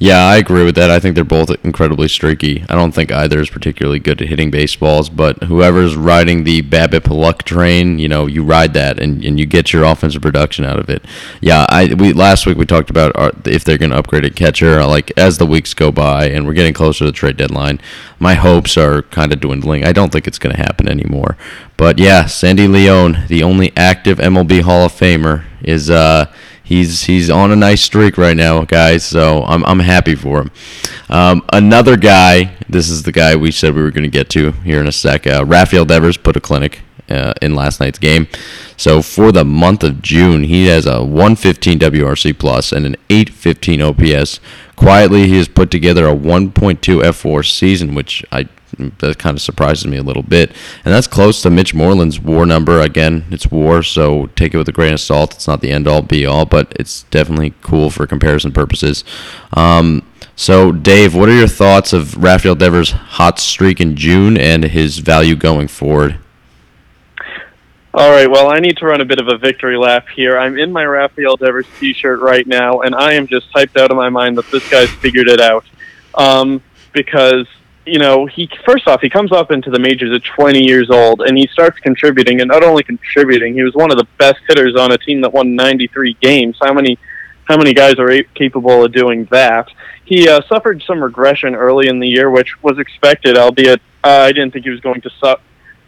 Yeah, 0.00 0.24
I 0.26 0.36
agree 0.36 0.64
with 0.64 0.76
that. 0.76 0.90
I 0.90 1.00
think 1.00 1.16
they're 1.16 1.24
both 1.24 1.50
incredibly 1.64 2.06
streaky. 2.06 2.64
I 2.68 2.76
don't 2.76 2.92
think 2.92 3.10
either 3.10 3.40
is 3.40 3.50
particularly 3.50 3.98
good 3.98 4.22
at 4.22 4.28
hitting 4.28 4.48
baseballs, 4.48 5.08
but 5.08 5.42
whoever's 5.44 5.96
riding 5.96 6.44
the 6.44 6.62
BABIP 6.62 7.10
luck 7.10 7.42
train, 7.42 7.98
you 7.98 8.08
know, 8.08 8.26
you 8.26 8.44
ride 8.44 8.74
that 8.74 9.00
and, 9.00 9.24
and 9.24 9.40
you 9.40 9.46
get 9.46 9.72
your 9.72 9.82
offensive 9.82 10.22
production 10.22 10.64
out 10.64 10.78
of 10.78 10.88
it. 10.88 11.04
Yeah, 11.40 11.66
I 11.68 11.94
we 11.94 12.12
last 12.12 12.46
week 12.46 12.56
we 12.56 12.64
talked 12.64 12.90
about 12.90 13.10
our, 13.16 13.32
if 13.44 13.64
they're 13.64 13.76
going 13.76 13.90
to 13.90 13.98
upgrade 13.98 14.24
a 14.24 14.30
catcher. 14.30 14.84
Like 14.84 15.10
as 15.16 15.38
the 15.38 15.46
weeks 15.46 15.74
go 15.74 15.90
by 15.90 16.26
and 16.26 16.46
we're 16.46 16.52
getting 16.54 16.74
closer 16.74 17.00
to 17.00 17.06
the 17.06 17.12
trade 17.12 17.36
deadline, 17.36 17.80
my 18.20 18.34
hopes 18.34 18.76
are 18.76 19.02
kind 19.02 19.32
of 19.32 19.40
dwindling. 19.40 19.84
I 19.84 19.92
don't 19.92 20.12
think 20.12 20.28
it's 20.28 20.38
going 20.38 20.54
to 20.54 20.62
happen 20.62 20.88
anymore. 20.88 21.36
But 21.76 21.98
yeah, 21.98 22.26
Sandy 22.26 22.68
Leon, 22.68 23.24
the 23.26 23.42
only 23.42 23.72
active 23.76 24.18
MLB 24.18 24.60
Hall 24.62 24.86
of 24.86 24.92
Famer, 24.92 25.44
is. 25.60 25.90
Uh, 25.90 26.32
he's 26.68 27.04
he's 27.04 27.30
on 27.30 27.50
a 27.50 27.56
nice 27.56 27.82
streak 27.82 28.18
right 28.18 28.36
now, 28.36 28.64
guys. 28.64 29.04
So 29.04 29.42
I'm 29.44 29.64
I'm 29.64 29.80
happy 29.80 30.14
for 30.14 30.42
him. 30.42 30.50
Um, 31.08 31.42
another 31.52 31.96
guy. 31.96 32.56
This 32.68 32.90
is 32.90 33.02
the 33.02 33.12
guy 33.12 33.34
we 33.34 33.50
said 33.50 33.74
we 33.74 33.82
were 33.82 33.90
going 33.90 34.04
to 34.04 34.10
get 34.10 34.28
to 34.30 34.52
here 34.52 34.80
in 34.80 34.86
a 34.86 34.92
sec. 34.92 35.26
Uh, 35.26 35.44
Rafael 35.44 35.86
Devers 35.86 36.16
put 36.16 36.36
a 36.36 36.40
clinic. 36.40 36.80
Uh, 37.10 37.32
in 37.40 37.54
last 37.54 37.80
night's 37.80 37.98
game. 37.98 38.28
So 38.76 39.00
for 39.00 39.32
the 39.32 39.42
month 39.42 39.82
of 39.82 40.02
June, 40.02 40.42
he 40.42 40.66
has 40.66 40.84
a 40.84 41.02
115 41.02 41.78
WRC 41.78 42.38
plus 42.38 42.70
and 42.70 42.84
an 42.84 42.96
815 43.08 43.80
OPS. 43.80 44.40
Quietly, 44.76 45.26
he 45.26 45.38
has 45.38 45.48
put 45.48 45.70
together 45.70 46.06
a 46.06 46.14
1.2 46.14 46.52
fWAR 46.78 47.50
season, 47.50 47.94
which 47.94 48.22
I 48.30 48.46
that 48.98 49.18
kind 49.18 49.36
of 49.36 49.42
surprises 49.42 49.86
me 49.86 49.96
a 49.96 50.02
little 50.02 50.22
bit. 50.22 50.50
And 50.84 50.94
that's 50.94 51.06
close 51.06 51.42
to 51.42 51.50
Mitch 51.50 51.74
Moreland's 51.74 52.20
WAR 52.20 52.46
number. 52.46 52.80
Again, 52.80 53.24
it's 53.30 53.50
WAR, 53.50 53.82
so 53.82 54.26
take 54.36 54.54
it 54.54 54.58
with 54.58 54.68
a 54.68 54.72
grain 54.72 54.92
of 54.92 55.00
salt. 55.00 55.34
It's 55.34 55.48
not 55.48 55.60
the 55.60 55.70
end 55.70 55.88
all 55.88 56.02
be 56.02 56.26
all, 56.26 56.46
but 56.46 56.72
it's 56.78 57.04
definitely 57.04 57.54
cool 57.62 57.90
for 57.90 58.06
comparison 58.06 58.52
purposes. 58.52 59.04
Um, 59.54 60.04
so, 60.36 60.70
Dave, 60.70 61.14
what 61.14 61.28
are 61.28 61.36
your 61.36 61.48
thoughts 61.48 61.92
of 61.92 62.16
Rafael 62.22 62.54
Devers' 62.54 62.92
hot 62.92 63.40
streak 63.40 63.80
in 63.80 63.96
June 63.96 64.36
and 64.36 64.64
his 64.64 64.98
value 64.98 65.34
going 65.34 65.66
forward? 65.66 66.18
All 67.94 68.10
right, 68.10 68.30
well, 68.30 68.52
I 68.52 68.60
need 68.60 68.76
to 68.76 68.86
run 68.86 69.00
a 69.00 69.04
bit 69.04 69.18
of 69.18 69.26
a 69.26 69.36
victory 69.36 69.76
lap 69.76 70.06
here. 70.14 70.38
I'm 70.38 70.56
in 70.56 70.70
my 70.70 70.84
Rafael 70.84 71.36
Devers 71.36 71.66
t 71.80 71.92
shirt 71.92 72.20
right 72.20 72.46
now, 72.46 72.82
and 72.82 72.94
I 72.94 73.14
am 73.14 73.26
just 73.26 73.52
hyped 73.52 73.76
out 73.76 73.90
of 73.90 73.96
my 73.96 74.08
mind 74.08 74.38
that 74.38 74.48
this 74.52 74.68
guy's 74.70 74.90
figured 74.90 75.26
it 75.26 75.40
out. 75.40 75.64
Um, 76.14 76.62
because 76.92 77.48
you 77.88 77.98
know, 77.98 78.26
he 78.26 78.48
first 78.64 78.86
off 78.86 79.00
he 79.00 79.08
comes 79.08 79.32
up 79.32 79.50
into 79.50 79.70
the 79.70 79.78
majors 79.78 80.14
at 80.14 80.22
20 80.24 80.62
years 80.64 80.90
old, 80.90 81.22
and 81.22 81.36
he 81.36 81.48
starts 81.52 81.78
contributing. 81.78 82.40
And 82.40 82.48
not 82.48 82.62
only 82.62 82.82
contributing, 82.82 83.54
he 83.54 83.62
was 83.62 83.74
one 83.74 83.90
of 83.90 83.98
the 83.98 84.06
best 84.18 84.38
hitters 84.48 84.76
on 84.76 84.92
a 84.92 84.98
team 84.98 85.20
that 85.22 85.32
won 85.32 85.54
93 85.54 86.16
games. 86.20 86.56
How 86.60 86.72
many 86.72 86.98
how 87.44 87.56
many 87.56 87.72
guys 87.72 87.94
are 87.98 88.22
capable 88.34 88.84
of 88.84 88.92
doing 88.92 89.26
that? 89.30 89.68
He 90.04 90.28
uh, 90.28 90.42
suffered 90.48 90.82
some 90.86 91.02
regression 91.02 91.54
early 91.54 91.88
in 91.88 91.98
the 91.98 92.08
year, 92.08 92.30
which 92.30 92.62
was 92.62 92.78
expected, 92.78 93.38
albeit 93.38 93.80
uh, 94.04 94.26
I 94.28 94.32
didn't 94.32 94.52
think 94.52 94.64
he 94.64 94.70
was 94.70 94.80
going 94.80 95.00
to 95.00 95.10
su- 95.10 95.36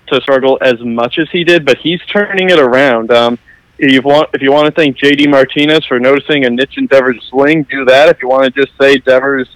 to 0.09 0.21
struggle 0.23 0.59
as 0.63 0.81
much 0.81 1.19
as 1.19 1.29
he 1.31 1.45
did. 1.45 1.65
But 1.65 1.79
he's 1.79 2.01
turning 2.07 2.51
it 2.51 2.59
around. 2.59 3.11
Um, 3.11 3.39
if 3.79 3.91
you 3.93 4.03
want, 4.03 4.31
if 4.35 4.43
you 4.43 4.53
want 4.53 4.67
to 4.67 4.79
thank 4.79 4.97
JD 4.97 5.31
Martinez 5.31 5.85
for 5.87 5.99
noticing 6.01 6.45
a 6.45 6.51
niche 6.51 6.77
in 6.77 6.87
Devers' 6.87 7.25
swing, 7.29 7.63
do 7.65 7.85
that. 7.87 8.09
If 8.09 8.23
you 8.23 8.29
want 8.29 8.45
to 8.45 8.65
just 8.65 8.77
say 8.79 8.99
Devers 8.99 9.49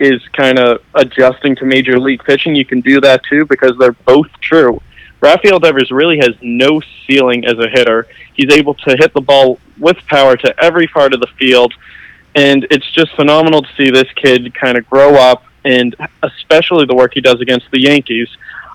is 0.00 0.26
kind 0.32 0.58
of 0.58 0.82
adjusting 0.94 1.54
to 1.56 1.64
major 1.66 2.00
league 2.00 2.24
pitching, 2.24 2.56
you 2.56 2.64
can 2.64 2.80
do 2.80 3.00
that 3.02 3.22
too 3.28 3.44
because 3.44 3.76
they're 3.78 3.92
both 3.92 4.28
true. 4.40 4.80
Rafael 5.20 5.58
Devers 5.58 5.90
really 5.90 6.16
has 6.18 6.30
no 6.40 6.80
ceiling 7.06 7.44
as 7.44 7.58
a 7.58 7.68
hitter. 7.68 8.06
He's 8.32 8.50
able 8.50 8.74
to 8.74 8.96
hit 8.98 9.12
the 9.12 9.20
ball 9.20 9.60
with 9.78 9.98
power 10.06 10.36
to 10.38 10.64
every 10.64 10.86
part 10.86 11.12
of 11.12 11.20
the 11.20 11.26
field, 11.38 11.74
and 12.34 12.66
it's 12.70 12.90
just 12.92 13.14
phenomenal 13.14 13.60
to 13.60 13.68
see 13.76 13.90
this 13.90 14.10
kid 14.16 14.54
kind 14.54 14.78
of 14.78 14.88
grow 14.88 15.16
up, 15.16 15.44
and 15.64 15.94
especially 16.22 16.86
the 16.86 16.94
work 16.94 17.12
he 17.12 17.20
does 17.20 17.40
against 17.40 17.70
the 17.70 17.80
Yankees. 17.80 18.28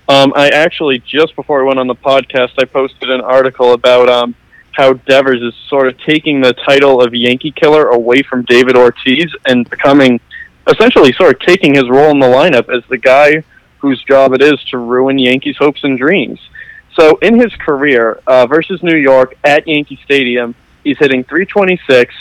Um, 0.07 0.33
I 0.35 0.49
actually 0.49 0.99
just 0.99 1.35
before 1.35 1.61
I 1.61 1.63
went 1.63 1.79
on 1.79 1.88
the 1.88 1.95
podcast, 1.95 2.53
I 2.59 2.65
posted 2.65 3.09
an 3.09 3.21
article 3.21 3.73
about 3.73 4.07
um, 4.07 4.35
how 4.73 4.93
Devers 4.93 5.41
is 5.41 5.55
sort 5.67 5.88
of 5.88 5.97
taking 6.01 6.41
the 6.41 6.53
title 6.53 7.01
of 7.01 7.15
Yankee 7.15 7.51
killer 7.51 7.88
away 7.88 8.21
from 8.21 8.43
David 8.43 8.77
Ortiz 8.77 9.33
and 9.47 9.67
becoming 9.67 10.19
essentially 10.67 11.13
sort 11.13 11.36
of 11.36 11.39
taking 11.41 11.75
his 11.75 11.89
role 11.89 12.12
in 12.12 12.19
the 12.19 12.25
lineup 12.25 12.75
as 12.75 12.84
the 12.89 12.97
guy 12.97 13.43
whose 13.80 14.04
job 14.04 14.34
it 14.34 14.41
is 14.41 14.62
to 14.65 14.78
ruin 14.78 15.17
Yankees' 15.17 15.58
hopes 15.58 15.84
and 15.84 15.97
dreams. 15.97 16.39
So 16.97 17.17
in 17.21 17.39
his 17.39 17.54
career 17.56 18.21
uh, 18.25 18.47
versus 18.47 18.82
New 18.82 18.97
York 18.97 19.36
at 19.43 19.67
Yankee 19.67 19.99
Stadium, 20.06 20.56
he's 20.84 20.97
hitting 20.97 21.23
326, 21.23 22.13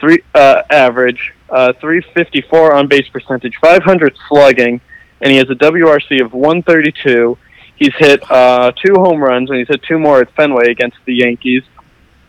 three 0.00 0.18
uh, 0.34 0.62
average, 0.70 1.32
uh, 1.48 1.72
354 1.80 2.74
on 2.74 2.88
base 2.88 3.08
percentage, 3.08 3.56
500 3.60 4.16
slugging, 4.28 4.80
and 5.20 5.30
he 5.30 5.38
has 5.38 5.48
a 5.48 5.54
WRC 5.54 6.22
of 6.24 6.32
132. 6.34 7.38
He's 7.76 7.94
hit 7.96 8.28
uh, 8.30 8.72
two 8.72 8.94
home 8.94 9.22
runs, 9.22 9.48
and 9.50 9.58
he's 9.58 9.68
hit 9.68 9.82
two 9.84 9.98
more 9.98 10.20
at 10.20 10.34
Fenway 10.34 10.70
against 10.70 10.96
the 11.04 11.14
Yankees. 11.14 11.62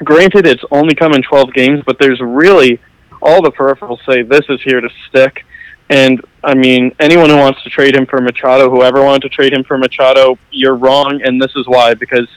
Granted, 0.03 0.45
it's 0.45 0.63
only 0.71 0.93
come 0.93 1.13
in 1.13 1.23
12 1.23 1.53
games, 1.53 1.81
but 1.85 1.97
there's 1.99 2.21
really 2.21 2.79
all 3.21 3.41
the 3.41 3.51
peripherals 3.51 3.99
say 4.05 4.21
this 4.21 4.45
is 4.49 4.61
here 4.61 4.81
to 4.81 4.89
stick. 5.09 5.45
And 5.89 6.21
I 6.43 6.53
mean, 6.53 6.93
anyone 6.99 7.29
who 7.29 7.37
wants 7.37 7.63
to 7.63 7.69
trade 7.69 7.95
him 7.95 8.05
for 8.05 8.19
Machado, 8.19 8.69
whoever 8.69 9.03
wanted 9.03 9.23
to 9.23 9.29
trade 9.29 9.53
him 9.53 9.63
for 9.63 9.77
Machado, 9.77 10.37
you're 10.51 10.75
wrong, 10.75 11.21
and 11.23 11.41
this 11.41 11.55
is 11.55 11.67
why 11.67 11.93
because 11.93 12.27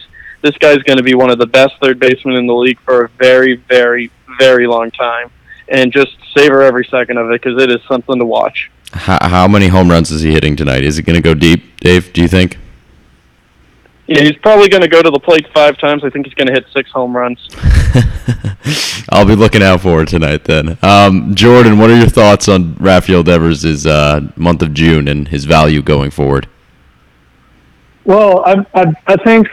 this 0.42 0.56
guy's 0.58 0.78
going 0.78 0.96
to 0.96 1.02
be 1.02 1.14
one 1.14 1.30
of 1.30 1.38
the 1.38 1.46
best 1.46 1.74
third 1.82 1.98
basemen 1.98 2.36
in 2.36 2.46
the 2.46 2.54
league 2.54 2.78
for 2.80 3.04
a 3.04 3.08
very, 3.18 3.56
very, 3.56 4.10
very 4.38 4.66
long 4.66 4.90
time. 4.90 5.30
And 5.68 5.92
just 5.92 6.16
savor 6.36 6.62
every 6.62 6.84
second 6.84 7.18
of 7.18 7.30
it 7.30 7.40
because 7.40 7.62
it 7.62 7.70
is 7.70 7.80
something 7.86 8.18
to 8.18 8.24
watch. 8.24 8.70
How, 8.92 9.18
how 9.20 9.48
many 9.48 9.68
home 9.68 9.88
runs 9.88 10.10
is 10.10 10.22
he 10.22 10.32
hitting 10.32 10.56
tonight? 10.56 10.82
Is 10.82 10.98
it 10.98 11.02
going 11.02 11.14
to 11.14 11.22
go 11.22 11.34
deep, 11.34 11.78
Dave? 11.78 12.12
Do 12.12 12.20
you 12.20 12.28
think? 12.28 12.58
Yeah, 14.11 14.23
he's 14.23 14.37
probably 14.38 14.68
going 14.68 14.83
to 14.83 14.88
go 14.88 15.03
to 15.03 15.11
the 15.11 15.20
plate 15.20 15.46
five 15.55 15.79
times. 15.79 16.03
I 16.03 16.11
think 16.11 16.27
he's 16.27 16.35
going 16.35 16.49
to 16.49 16.53
hit 16.53 16.66
six 16.75 16.90
home 16.90 17.16
runs. 17.16 17.38
I'll 19.11 19.25
be 19.25 19.37
looking 19.37 19.62
out 19.62 19.83
for 19.83 20.03
it 20.03 20.09
tonight 20.09 20.42
then. 20.42 20.77
Um, 20.83 21.33
Jordan, 21.37 21.79
what 21.79 21.90
are 21.90 21.96
your 21.96 22.09
thoughts 22.09 22.49
on 22.49 22.75
Rafael 22.81 23.23
Devers' 23.23 23.87
uh, 23.87 24.33
month 24.35 24.62
of 24.62 24.75
June 24.75 25.07
and 25.07 25.29
his 25.29 25.44
value 25.44 25.81
going 25.81 26.11
forward? 26.11 26.49
Well, 28.05 28.42
I 28.44 28.66
I, 28.75 28.92
I 29.07 29.16
think 29.23 29.46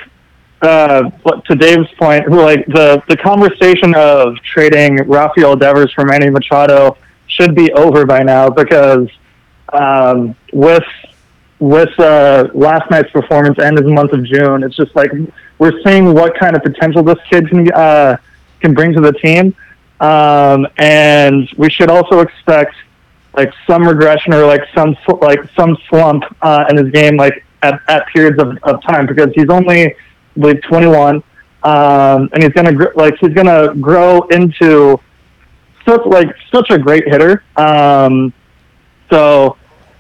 uh, 0.64 1.04
to 1.12 1.56
Dave's 1.56 1.94
point, 2.00 2.28
like 2.32 2.66
the 2.66 3.04
the 3.08 3.18
conversation 3.18 3.94
of 3.94 4.38
trading 4.38 5.08
Rafael 5.08 5.56
Devers 5.56 5.94
for 5.94 6.04
Manny 6.04 6.32
Machado 6.32 6.98
should 7.28 7.54
be 7.54 7.72
over 7.74 8.08
by 8.08 8.24
now 8.24 8.50
because 8.50 9.08
um, 9.72 10.36
with 10.52 10.84
with 11.60 12.00
uh, 12.00 12.50
last 12.54 12.90
night's 12.92 13.12
performance 13.12 13.58
and 13.60 13.78
his 13.78 13.88
month 13.88 14.14
of 14.14 14.24
June, 14.24 14.64
it's 14.64 14.76
just 14.76 14.96
like 14.96 15.12
we're 15.58 15.82
seeing 15.84 16.14
what 16.14 16.38
kind 16.38 16.56
of 16.56 16.64
potential 16.64 17.04
this 17.04 17.18
kid 17.30 17.50
can 17.50 17.72
uh, 17.72 18.18
can 18.60 18.74
bring 18.74 18.94
to 18.94 19.02
the 19.02 19.14
team, 19.14 19.56
um, 20.00 20.68
and 20.78 21.50
we 21.58 21.70
should 21.70 21.90
also 21.90 22.20
expect 22.20 22.76
like 23.36 23.54
some 23.66 23.88
regression 23.88 24.34
or 24.34 24.46
like 24.46 24.64
some 24.74 24.96
like 25.22 25.40
some 25.56 25.78
slump 25.90 26.24
uh, 26.42 26.66
in 26.70 26.78
his 26.78 26.92
game, 26.92 27.18
like 27.18 27.44
at, 27.64 27.82
at 27.88 28.08
periods 28.08 28.40
of, 28.42 28.58
of 28.64 28.82
time 28.84 29.06
because 29.06 29.30
he's 29.36 29.50
only 29.50 29.96
believe 30.38 30.62
21, 30.64 31.16
um, 31.64 32.30
and 32.34 32.44
he's 32.44 32.52
gonna 32.54 32.78
like 32.96 33.18
he's 33.20 33.34
gonna 33.34 33.74
grow 33.76 34.22
into 34.28 35.00
such 35.88 36.06
like 36.06 36.36
such 36.52 36.70
a 36.70 36.78
great 36.78 37.08
hitter. 37.08 37.44
Um, 37.56 38.34
so 39.10 39.58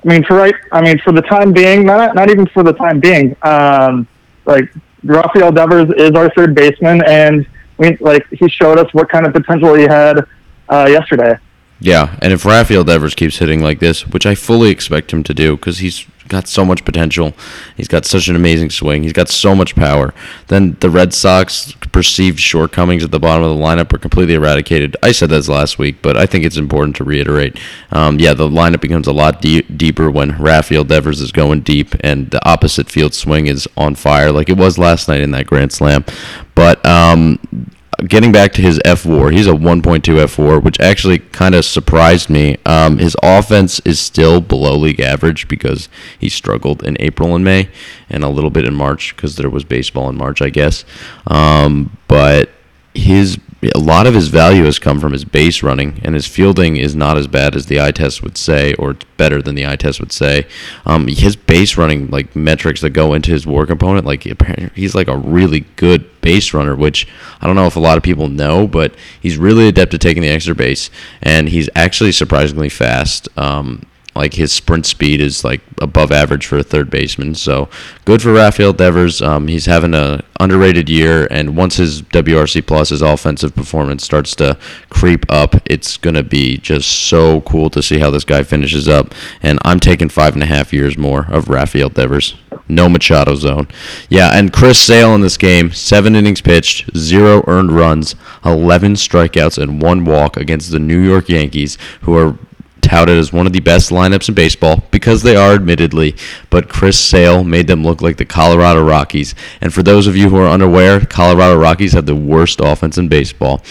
I 0.07 0.09
mean, 0.09 0.23
for 0.23 0.37
right, 0.37 0.55
I 0.71 0.81
mean, 0.81 0.99
for 0.99 1.11
the 1.11 1.21
time 1.21 1.51
being, 1.51 1.85
not 1.85 2.15
not 2.15 2.29
even 2.29 2.47
for 2.47 2.63
the 2.63 2.71
time 2.71 3.01
being, 3.01 3.35
um, 3.41 4.07
like 4.45 4.73
Rafael 5.03 5.51
Devers 5.51 5.93
is 5.97 6.11
our 6.11 6.29
third 6.29 6.55
baseman, 6.55 7.03
and 7.05 7.45
we 7.77 7.97
like 7.97 8.25
he 8.29 8.47
showed 8.47 8.79
us 8.79 8.93
what 8.93 9.09
kind 9.09 9.25
of 9.25 9.33
potential 9.33 9.73
he 9.73 9.83
had 9.83 10.25
uh, 10.69 10.87
yesterday. 10.89 11.37
Yeah, 11.79 12.17
and 12.21 12.33
if 12.33 12.43
Rafael 12.43 12.83
Devers 12.83 13.13
keeps 13.13 13.37
hitting 13.37 13.61
like 13.61 13.79
this, 13.79 14.07
which 14.07 14.25
I 14.25 14.35
fully 14.35 14.69
expect 14.71 15.13
him 15.13 15.23
to 15.23 15.33
do, 15.33 15.55
because 15.55 15.77
he's 15.77 16.05
got 16.27 16.47
so 16.47 16.65
much 16.65 16.83
potential, 16.83 17.33
he's 17.75 17.87
got 17.87 18.03
such 18.03 18.27
an 18.27 18.35
amazing 18.35 18.69
swing, 18.71 19.03
he's 19.03 19.13
got 19.13 19.29
so 19.29 19.55
much 19.55 19.75
power, 19.75 20.13
then 20.47 20.75
the 20.79 20.89
Red 20.89 21.13
Sox 21.13 21.73
perceived 21.91 22.39
shortcomings 22.39 23.03
at 23.03 23.11
the 23.11 23.19
bottom 23.19 23.43
of 23.43 23.55
the 23.55 23.63
lineup 23.63 23.93
are 23.93 23.99
completely 23.99 24.33
eradicated. 24.33 24.97
I 25.03 25.11
said 25.11 25.29
that 25.29 25.47
last 25.47 25.77
week, 25.77 26.01
but 26.01 26.17
I 26.17 26.25
think 26.25 26.45
it's 26.45 26.57
important 26.57 26.95
to 26.97 27.03
reiterate. 27.03 27.57
Um, 27.91 28.19
yeah, 28.19 28.33
the 28.33 28.49
lineup 28.49 28.81
becomes 28.81 29.07
a 29.07 29.13
lot 29.13 29.41
de- 29.41 29.61
deeper 29.61 30.09
when 30.09 30.37
Rafael 30.37 30.83
Devers 30.83 31.21
is 31.21 31.31
going 31.31 31.61
deep 31.61 31.95
and 32.01 32.29
the 32.31 32.43
opposite 32.47 32.89
field 32.89 33.13
swing 33.13 33.47
is 33.47 33.67
on 33.77 33.95
fire, 33.95 34.31
like 34.31 34.49
it 34.49 34.57
was 34.57 34.77
last 34.77 35.07
night 35.07 35.21
in 35.21 35.31
that 35.31 35.45
Grand 35.45 35.71
Slam. 35.71 36.03
But 36.55 36.83
um, 36.85 37.39
getting 38.05 38.31
back 38.31 38.53
to 38.53 38.61
his 38.61 38.79
fWAR, 38.79 39.33
he's 39.33 39.47
a 39.47 39.51
1.2 39.51 40.01
fWAR, 40.01 40.61
which 40.61 40.79
actually 40.79 41.19
kind 41.19 41.55
of 41.55 41.65
surprised 41.65 42.29
me. 42.29 42.57
Um, 42.65 42.97
his 42.99 43.15
offense 43.23 43.79
is 43.81 43.99
still 43.99 44.41
below 44.41 44.75
league 44.75 44.99
average 44.99 45.47
because 45.47 45.89
he 46.17 46.29
struggled 46.29 46.83
in 46.83 46.97
April 46.99 47.35
and 47.35 47.43
May, 47.43 47.69
and 48.09 48.23
a 48.23 48.29
little 48.29 48.49
bit 48.49 48.65
in 48.65 48.75
March 48.75 49.15
because 49.15 49.35
there 49.35 49.49
was 49.49 49.63
baseball 49.63 50.09
in 50.09 50.17
March, 50.17 50.41
I 50.41 50.49
guess. 50.49 50.85
Um, 51.25 51.97
but 52.07 52.51
his 52.93 53.37
a 53.73 53.79
lot 53.79 54.05
of 54.05 54.13
his 54.13 54.27
value 54.27 54.65
has 54.65 54.77
come 54.77 54.99
from 54.99 55.13
his 55.13 55.25
base 55.25 55.63
running, 55.63 55.99
and 56.03 56.13
his 56.13 56.27
fielding 56.27 56.77
is 56.77 56.95
not 56.95 57.17
as 57.17 57.25
bad 57.25 57.55
as 57.55 57.65
the 57.65 57.81
eye 57.81 57.91
test 57.91 58.21
would 58.21 58.37
say, 58.37 58.73
or 58.75 58.95
better 59.17 59.41
than 59.41 59.55
the 59.55 59.65
eye 59.65 59.75
test 59.75 59.99
would 59.99 60.11
say. 60.11 60.45
Um, 60.85 61.07
his 61.07 61.35
base 61.35 61.75
running 61.75 62.07
like 62.09 62.35
metrics 62.35 62.81
that 62.81 62.91
go 62.91 63.13
into 63.13 63.31
his 63.31 63.47
WAR 63.47 63.65
component, 63.65 64.05
like 64.05 64.23
he's 64.75 64.93
like 64.93 65.07
a 65.07 65.17
really 65.17 65.61
good 65.75 66.21
base 66.21 66.53
runner, 66.53 66.75
which 66.75 67.07
I 67.41 67.47
don't 67.47 67.55
know 67.55 67.65
if 67.65 67.75
a 67.75 67.79
lot 67.79 67.97
of 67.97 68.03
people 68.03 68.27
know, 68.27 68.67
but 68.67 68.93
he's 69.19 69.37
really 69.37 69.67
adept 69.67 69.93
at 69.93 70.01
taking 70.01 70.21
the 70.21 70.29
extra 70.29 70.53
base, 70.53 70.91
and 71.23 71.49
he's 71.49 71.69
actually 71.75 72.11
surprisingly 72.11 72.69
fast. 72.69 73.27
Um, 73.37 73.83
like 74.17 74.33
his 74.33 74.51
sprint 74.51 74.85
speed 74.85 75.21
is 75.21 75.43
like 75.43 75.61
above 75.79 76.11
average 76.11 76.45
for 76.45 76.57
a 76.57 76.63
third 76.63 76.89
baseman. 76.89 77.35
So 77.35 77.69
good 78.05 78.21
for 78.21 78.33
Rafael 78.33 78.73
Devers. 78.73 79.21
Um, 79.21 79.47
he's 79.47 79.65
having 79.65 79.93
a 79.93 80.23
underrated 80.39 80.89
year, 80.89 81.27
and 81.29 81.55
once 81.55 81.77
his 81.77 82.01
WRC 82.01 82.65
plus, 82.65 82.89
his 82.89 83.01
offensive 83.01 83.55
performance 83.55 84.03
starts 84.03 84.35
to 84.35 84.57
creep 84.89 85.25
up, 85.29 85.55
it's 85.65 85.97
gonna 85.97 86.23
be 86.23 86.57
just 86.57 86.89
so 86.89 87.41
cool 87.41 87.69
to 87.69 87.81
see 87.81 87.99
how 87.99 88.09
this 88.09 88.23
guy 88.23 88.43
finishes 88.43 88.87
up. 88.87 89.13
And 89.41 89.59
I'm 89.63 89.79
taking 89.79 90.09
five 90.09 90.33
and 90.33 90.43
a 90.43 90.47
half 90.47 90.73
years 90.73 90.97
more 90.97 91.25
of 91.29 91.49
Rafael 91.49 91.89
Devers. 91.89 92.35
No 92.69 92.89
Machado 92.89 93.35
zone. 93.35 93.67
Yeah, 94.09 94.31
and 94.37 94.51
Chris 94.51 94.79
Sale 94.79 95.15
in 95.15 95.21
this 95.21 95.37
game, 95.37 95.71
seven 95.71 96.15
innings 96.15 96.41
pitched, 96.41 96.95
zero 96.97 97.43
earned 97.47 97.71
runs, 97.71 98.15
11 98.43 98.93
strikeouts, 98.93 99.57
and 99.57 99.81
one 99.81 100.03
walk 100.03 100.35
against 100.35 100.71
the 100.71 100.79
New 100.79 100.99
York 100.99 101.29
Yankees, 101.29 101.77
who 102.01 102.17
are 102.17 102.37
touted 102.87 103.17
as 103.17 103.33
one 103.33 103.45
of 103.45 103.53
the 103.53 103.59
best 103.59 103.89
lineups 103.89 104.29
in 104.29 104.35
baseball 104.35 104.83
because 104.91 105.21
they 105.21 105.35
are, 105.35 105.53
admittedly, 105.53 106.15
but 106.49 106.69
Chris 106.69 106.97
Sale 106.99 107.43
made 107.43 107.67
them 107.67 107.83
look 107.83 108.01
like 108.01 108.17
the 108.17 108.25
Colorado 108.25 108.83
Rockies. 108.83 109.35
And 109.61 109.73
for 109.73 109.83
those 109.83 110.07
of 110.07 110.15
you 110.15 110.29
who 110.29 110.37
are 110.37 110.47
unaware, 110.47 111.01
Colorado 111.01 111.57
Rockies 111.57 111.93
have 111.93 112.05
the 112.05 112.15
worst 112.15 112.59
offense 112.63 112.97
in 112.97 113.09
baseball. 113.09 113.61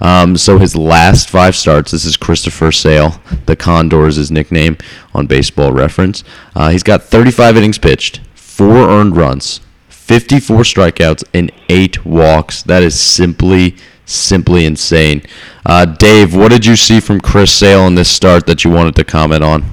Um, 0.00 0.36
so 0.36 0.58
his 0.58 0.74
last 0.74 1.28
five 1.28 1.54
starts, 1.54 1.92
this 1.92 2.04
is 2.04 2.16
Christopher 2.16 2.72
Sale, 2.72 3.20
the 3.46 3.56
Condor 3.56 4.06
is 4.06 4.16
his 4.16 4.30
nickname 4.30 4.78
on 5.14 5.26
baseball 5.26 5.72
reference. 5.72 6.24
Uh, 6.54 6.70
he's 6.70 6.82
got 6.82 7.02
35 7.02 7.56
innings 7.56 7.78
pitched, 7.78 8.20
four 8.34 8.88
earned 8.88 9.16
runs, 9.16 9.60
54 9.88 10.58
strikeouts, 10.60 11.24
and 11.34 11.52
eight 11.68 12.04
walks. 12.04 12.62
That 12.62 12.82
is 12.82 12.98
simply 12.98 13.76
simply 14.04 14.64
insane. 14.64 15.22
Uh, 15.64 15.84
Dave, 15.84 16.34
what 16.34 16.50
did 16.50 16.66
you 16.66 16.76
see 16.76 17.00
from 17.00 17.20
Chris 17.20 17.52
Sale 17.52 17.86
in 17.86 17.94
this 17.94 18.10
start 18.10 18.46
that 18.46 18.64
you 18.64 18.70
wanted 18.70 18.96
to 18.96 19.04
comment 19.04 19.42
on? 19.44 19.64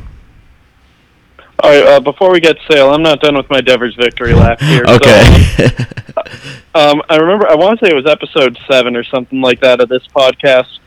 All 1.61 1.69
right, 1.69 1.83
uh, 1.85 1.99
before 1.99 2.31
we 2.31 2.39
get 2.39 2.57
Sale, 2.71 2.93
I'm 2.93 3.03
not 3.03 3.19
done 3.19 3.35
with 3.35 3.49
my 3.49 3.59
Devers 3.59 3.93
victory 3.95 4.33
lap 4.33 4.61
here. 4.61 4.85
so, 4.87 4.95
Okay. 4.95 5.65
um, 6.73 7.01
I 7.09 7.17
remember, 7.17 7.49
I 7.49 7.55
want 7.55 7.79
to 7.79 7.85
say 7.85 7.91
it 7.91 7.95
was 7.95 8.05
episode 8.05 8.57
seven 8.65 8.95
or 8.95 9.03
something 9.03 9.41
like 9.41 9.59
that 9.59 9.81
of 9.81 9.89
this 9.89 10.07
podcast. 10.07 10.79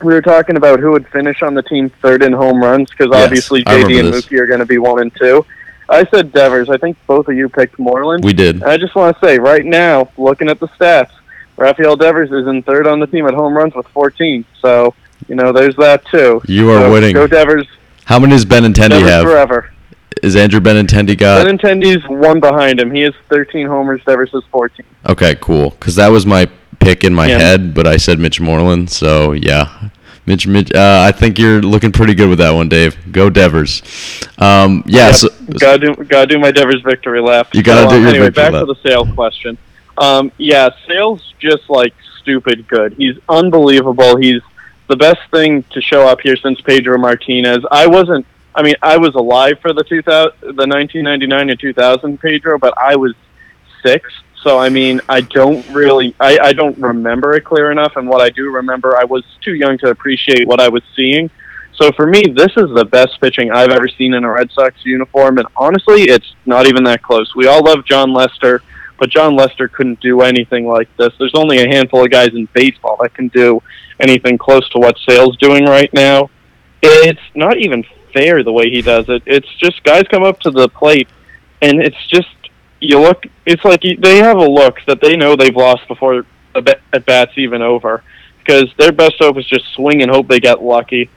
We 0.00 0.14
were 0.14 0.22
talking 0.22 0.56
about 0.56 0.80
who 0.80 0.92
would 0.92 1.06
finish 1.08 1.42
on 1.42 1.52
the 1.54 1.62
team 1.62 1.90
third 1.90 2.22
in 2.22 2.32
home 2.32 2.62
runs 2.62 2.88
because 2.90 3.08
Yes, 3.12 3.24
obviously 3.24 3.64
JD 3.64 4.00
and 4.00 4.14
this. 4.14 4.26
Mookie 4.26 4.38
are 4.38 4.46
going 4.46 4.60
to 4.60 4.66
be 4.66 4.78
one 4.78 5.00
and 5.02 5.14
two. 5.14 5.44
I 5.90 6.06
said 6.06 6.32
Devers. 6.32 6.70
I 6.70 6.76
think 6.78 6.96
both 7.06 7.28
of 7.28 7.34
you 7.34 7.48
picked 7.48 7.78
Moreland. 7.78 8.24
we 8.24 8.32
did. 8.32 8.56
And 8.56 8.64
I 8.64 8.76
just 8.78 8.94
want 8.94 9.18
to 9.18 9.26
say, 9.26 9.38
right 9.38 9.64
now, 9.64 10.08
looking 10.16 10.48
at 10.48 10.60
the 10.60 10.68
stats, 10.68 11.10
Rafael 11.58 11.96
Devers 11.96 12.30
is 12.30 12.46
in 12.46 12.62
third 12.62 12.86
on 12.86 13.00
the 13.00 13.06
team 13.06 13.26
at 13.26 13.34
home 13.34 13.54
runs 13.56 13.74
with 13.74 13.86
14. 13.88 14.44
So, 14.62 14.94
you 15.28 15.34
know, 15.34 15.52
there's 15.52 15.76
that 15.76 16.04
too. 16.06 16.40
You 16.46 16.70
are 16.70 16.82
So, 16.82 16.92
winning. 16.92 17.14
Go 17.14 17.26
Devers. 17.26 17.66
How 18.04 18.18
many 18.18 18.32
does 18.32 18.46
Benintendi 18.46 18.88
Devers 18.90 19.10
have? 19.10 19.24
forever. 19.24 19.70
Is 20.22 20.34
Andrew 20.36 20.60
Benintendi 20.60 21.16
got? 21.18 21.46
Benintendi's 21.46 22.02
one 22.08 22.40
behind 22.40 22.80
him. 22.80 22.90
He 22.92 23.02
has 23.02 23.14
13 23.28 23.66
homers. 23.66 24.00
Devers 24.06 24.30
has 24.32 24.42
14. 24.50 24.84
Okay, 25.08 25.36
cool. 25.40 25.70
Because 25.70 25.96
that 25.96 26.08
was 26.08 26.24
my 26.26 26.48
pick 26.80 27.04
in 27.04 27.12
my 27.14 27.26
Yeah. 27.26 27.38
head, 27.38 27.74
but 27.74 27.86
I 27.86 27.96
said 27.98 28.18
Mitch 28.18 28.40
Moreland. 28.40 28.88
So 28.90 29.32
yeah, 29.32 29.68
Mitch. 30.26 30.46
Mitch. 30.46 30.72
Uh, 30.74 31.02
I 31.06 31.12
think 31.12 31.38
you're 31.38 31.60
looking 31.60 31.92
pretty 31.92 32.14
good 32.14 32.28
with 32.28 32.38
that 32.38 32.52
one, 32.52 32.68
Dave. 32.68 32.96
Go 33.12 33.30
Devers. 33.30 33.82
Um, 34.38 34.82
yeah. 34.86 35.06
Yep. 35.06 35.14
So, 35.16 35.28
gotta 35.58 35.78
do 35.78 35.94
gotta 36.04 36.26
do 36.26 36.38
my 36.38 36.50
Devers 36.50 36.82
victory 36.82 37.20
lap. 37.20 37.54
You 37.54 37.62
gotta 37.62 37.82
So, 37.82 37.90
do 37.90 37.96
um, 37.96 38.00
your 38.02 38.08
anyway. 38.10 38.26
victory 38.26 38.42
back 38.44 38.52
lap. 38.54 38.66
to 38.66 38.74
the 38.74 38.88
Sale 38.88 39.06
question. 39.14 39.58
Um, 39.98 40.32
yeah, 40.38 40.70
Sale's 40.86 41.34
just 41.38 41.68
like 41.68 41.94
stupid 42.20 42.68
good. 42.68 42.94
He's 42.94 43.16
unbelievable. 43.28 44.16
He's 44.16 44.42
the 44.88 44.96
best 44.96 45.20
thing 45.30 45.64
to 45.70 45.80
show 45.80 46.06
up 46.06 46.20
here 46.20 46.36
since 46.36 46.60
Pedro 46.60 46.98
Martinez. 46.98 47.64
I 47.70 47.86
wasn't. 47.86 48.26
I 48.54 48.62
mean, 48.62 48.74
I 48.82 48.96
was 48.96 49.14
alive 49.14 49.60
for 49.60 49.72
the 49.72 49.84
2000, 49.84 50.32
the 50.40 50.66
1999 50.66 51.50
and 51.50 51.60
2000 51.60 52.20
Pedro, 52.20 52.58
but 52.58 52.76
I 52.76 52.96
was 52.96 53.14
six. 53.82 54.10
So 54.42 54.58
I 54.58 54.68
mean, 54.68 55.00
I 55.08 55.20
don't 55.20 55.68
really, 55.70 56.14
I, 56.20 56.38
I 56.38 56.52
don't 56.52 56.78
remember 56.78 57.34
it 57.34 57.44
clear 57.44 57.70
enough. 57.70 57.96
And 57.96 58.08
what 58.08 58.20
I 58.20 58.30
do 58.30 58.50
remember, 58.50 58.96
I 58.96 59.04
was 59.04 59.24
too 59.42 59.54
young 59.54 59.78
to 59.78 59.90
appreciate 59.90 60.46
what 60.46 60.60
I 60.60 60.68
was 60.68 60.82
seeing. 60.94 61.30
So 61.74 61.92
for 61.92 62.06
me, 62.06 62.22
this 62.34 62.50
is 62.56 62.74
the 62.74 62.84
best 62.84 63.20
pitching 63.20 63.52
I've 63.52 63.70
ever 63.70 63.88
seen 63.88 64.14
in 64.14 64.24
a 64.24 64.32
Red 64.32 64.50
Sox 64.50 64.74
uniform, 64.84 65.38
and 65.38 65.46
honestly, 65.56 66.02
it's 66.04 66.34
not 66.44 66.66
even 66.66 66.82
that 66.84 67.02
close. 67.02 67.32
We 67.36 67.46
all 67.46 67.62
love 67.62 67.84
Jon 67.84 68.12
Lester, 68.12 68.62
but 68.98 69.10
Jon 69.10 69.36
Lester 69.36 69.68
couldn't 69.68 70.00
do 70.00 70.20
anything 70.20 70.66
like 70.66 70.88
this. 70.96 71.12
There's 71.18 71.34
only 71.34 71.58
a 71.58 71.68
handful 71.68 72.04
of 72.04 72.10
guys 72.10 72.30
in 72.34 72.48
baseball 72.52 72.96
that 73.00 73.14
can 73.14 73.28
do 73.28 73.62
anything 74.00 74.38
close 74.38 74.68
to 74.70 74.78
what 74.78 74.96
Sale's 75.08 75.36
doing 75.36 75.64
right 75.64 75.92
now. 75.92 76.30
It's 76.82 77.20
not 77.34 77.58
even 77.58 77.84
fair 78.12 78.42
the 78.42 78.52
way 78.52 78.70
he 78.70 78.82
does 78.82 79.08
it. 79.08 79.22
It's 79.26 79.48
just 79.56 79.82
guys 79.84 80.04
come 80.10 80.24
up 80.24 80.40
to 80.40 80.50
the 80.50 80.68
plate, 80.68 81.08
and 81.62 81.80
it's 81.80 82.06
just 82.08 82.28
you 82.80 83.00
look. 83.00 83.24
It's 83.46 83.64
like 83.64 83.84
you, 83.84 83.96
they 83.96 84.18
have 84.18 84.36
a 84.36 84.48
look 84.48 84.78
that 84.86 85.00
they 85.00 85.16
know 85.16 85.36
they've 85.36 85.54
lost 85.54 85.86
before 85.88 86.24
the 86.54 86.78
at 86.92 87.06
bats 87.06 87.32
even 87.36 87.62
over, 87.62 88.02
because 88.38 88.72
their 88.78 88.92
best 88.92 89.14
hope 89.18 89.38
is 89.38 89.46
just 89.46 89.64
swing 89.74 90.02
and 90.02 90.10
hope 90.10 90.28
they 90.28 90.40
get 90.40 90.62
lucky. 90.62 91.10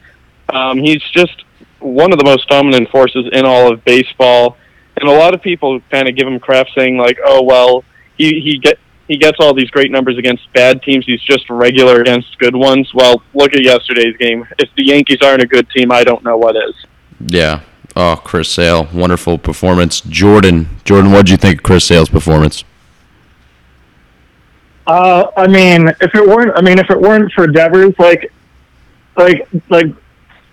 Um, 0.50 0.80
he's 0.80 1.02
just 1.14 1.44
one 1.80 2.12
of 2.12 2.20
the 2.20 2.26
most 2.26 2.48
dominant 2.48 2.90
forces 2.90 3.26
in 3.32 3.46
all 3.46 3.72
of 3.72 3.84
baseball, 3.86 4.58
and 5.02 5.10
a 5.10 5.14
lot 5.14 5.34
of 5.34 5.42
people 5.42 5.82
kind 5.92 6.08
of 6.08 6.16
give 6.16 6.28
him 6.28 6.40
crap, 6.40 6.68
saying 6.78 6.98
like, 6.98 7.18
"Oh 7.26 7.42
well, 7.44 7.84
he 8.18 8.40
he 8.40 8.58
get 8.58 8.80
he 9.08 9.18
gets 9.18 9.38
all 9.40 9.54
these 9.54 9.70
great 9.72 9.92
numbers 9.92 10.18
against 10.18 10.52
bad 10.54 10.82
teams. 10.84 11.06
He's 11.06 11.22
just 11.22 11.50
regular 11.50 12.02
against 12.02 12.38
good 12.40 12.56
ones." 12.56 12.94
Well, 12.94 13.22
look 13.34 13.54
at 13.54 13.62
yesterday's 13.62 14.16
game. 14.18 14.48
If 14.60 14.70
the 14.78 14.86
Yankees 14.86 15.18
aren't 15.22 15.42
a 15.44 15.48
good 15.48 15.70
team, 15.72 15.92
I 15.92 16.04
don't 16.04 16.24
know 16.24 16.38
what 16.38 16.56
is. 16.56 16.76
yeah. 17.20 17.62
Oh, 17.94 18.16
Chris 18.24 18.48
Sale, 18.48 18.88
wonderful 18.94 19.38
performance. 19.38 20.00
Jordan, 20.00 20.70
Jordan, 20.86 21.12
what 21.12 21.26
do 21.26 21.34
you 21.34 21.38
think 21.38 21.58
of 21.58 21.64
Chris 21.64 21.84
Sale's 21.84 22.08
performance? 22.08 22.64
Uh, 24.88 25.28
I 25.36 25.48
mean, 25.48 25.90
if 26.00 26.16
it 26.16 26.26
weren't, 26.26 26.52
I 26.56 26.62
mean, 26.62 26.80
if 26.80 26.90
it 26.90 27.00
weren't 27.00 27.32
for 27.34 27.48
Devers, 27.48 27.94
like, 28.00 28.32
like, 29.18 29.48
like, 29.70 29.88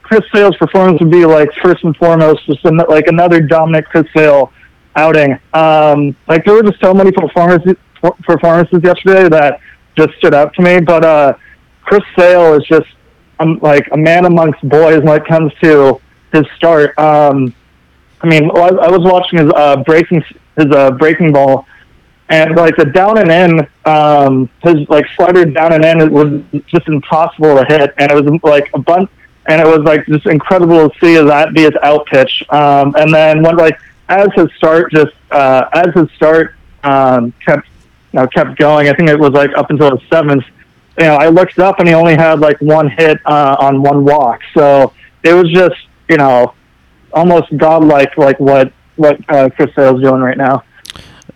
Chris 0.08 0.22
Sale's 0.34 0.56
performance 0.56 0.98
would 1.00 1.10
be 1.10 1.26
like 1.26 1.50
first 1.62 1.84
and 1.84 1.94
foremost 1.98 2.46
just 2.46 2.64
an, 2.64 2.78
like 2.88 3.08
another 3.08 3.42
dominant 3.42 3.84
Chris 3.86 4.06
Sale 4.16 4.50
outing. 4.96 5.38
Um, 5.52 6.16
like 6.26 6.46
there 6.46 6.54
were 6.54 6.62
just 6.62 6.80
so 6.80 6.94
many 6.94 7.12
performances 7.12 7.74
performances 8.22 8.80
yesterday 8.82 9.28
that 9.28 9.60
just 9.98 10.16
stood 10.16 10.32
out 10.32 10.54
to 10.54 10.62
me. 10.62 10.80
But 10.80 11.04
uh, 11.04 11.34
Chris 11.82 12.02
Sale 12.18 12.54
is 12.54 12.64
just 12.66 12.88
um, 13.38 13.58
like 13.60 13.86
a 13.92 13.98
man 13.98 14.24
amongst 14.24 14.66
boys 14.66 15.02
when 15.02 15.20
it 15.20 15.26
comes 15.26 15.52
to 15.62 16.00
his 16.32 16.44
start. 16.56 16.98
Um, 16.98 17.54
I 18.22 18.28
mean, 18.28 18.50
I 18.50 18.68
I 18.68 18.88
was 18.88 19.02
watching 19.02 19.40
his 19.40 19.52
uh, 19.54 19.76
breaking 19.84 20.24
his 20.56 20.66
uh, 20.72 20.90
breaking 20.92 21.32
ball, 21.32 21.66
and 22.30 22.56
like 22.56 22.76
the 22.76 22.86
down 22.86 23.18
and 23.18 23.30
in, 23.30 23.68
um, 23.84 24.48
his 24.62 24.88
like 24.88 25.04
slider 25.16 25.44
down 25.44 25.74
and 25.74 25.84
in 25.84 26.10
was 26.10 26.62
just 26.66 26.88
impossible 26.88 27.56
to 27.56 27.64
hit, 27.66 27.92
and 27.98 28.10
it 28.10 28.14
was 28.14 28.40
like 28.42 28.70
a 28.72 28.78
bunch, 28.78 29.10
and 29.48 29.60
it 29.60 29.66
was 29.66 29.80
like 29.80 30.06
just 30.06 30.26
incredible 30.26 30.88
to 30.88 30.98
see 31.00 31.14
that 31.14 31.54
be 31.54 31.62
his 31.62 31.72
out 31.82 32.06
pitch. 32.06 32.44
Um, 32.50 32.94
and 32.96 33.12
then 33.12 33.42
when 33.42 33.56
like 33.56 33.78
as 34.08 34.28
his 34.34 34.48
start 34.56 34.92
just 34.92 35.14
uh, 35.30 35.64
as 35.72 35.88
his 35.94 36.08
start 36.16 36.54
um, 36.84 37.32
kept 37.44 37.66
you 38.12 38.20
know, 38.20 38.26
kept 38.28 38.58
going, 38.58 38.88
I 38.88 38.94
think 38.94 39.08
it 39.08 39.18
was 39.18 39.32
like 39.32 39.50
up 39.56 39.70
until 39.70 39.90
the 39.90 40.00
seventh. 40.10 40.44
You 40.98 41.06
know, 41.06 41.16
I 41.16 41.28
looked 41.28 41.58
up 41.58 41.78
and 41.78 41.88
he 41.88 41.94
only 41.94 42.14
had 42.14 42.40
like 42.40 42.60
one 42.60 42.90
hit 42.90 43.18
uh, 43.24 43.56
on 43.58 43.82
one 43.82 44.04
walk, 44.04 44.40
so 44.54 44.92
it 45.22 45.32
was 45.32 45.50
just 45.50 45.76
you 46.08 46.16
know 46.16 46.54
almost 47.12 47.56
godlike 47.56 48.16
like 48.18 48.38
what 48.38 48.72
what 48.96 49.18
uh, 49.30 49.48
Chris 49.50 49.74
Sale's 49.74 50.02
doing 50.02 50.20
right 50.20 50.36
now. 50.36 50.62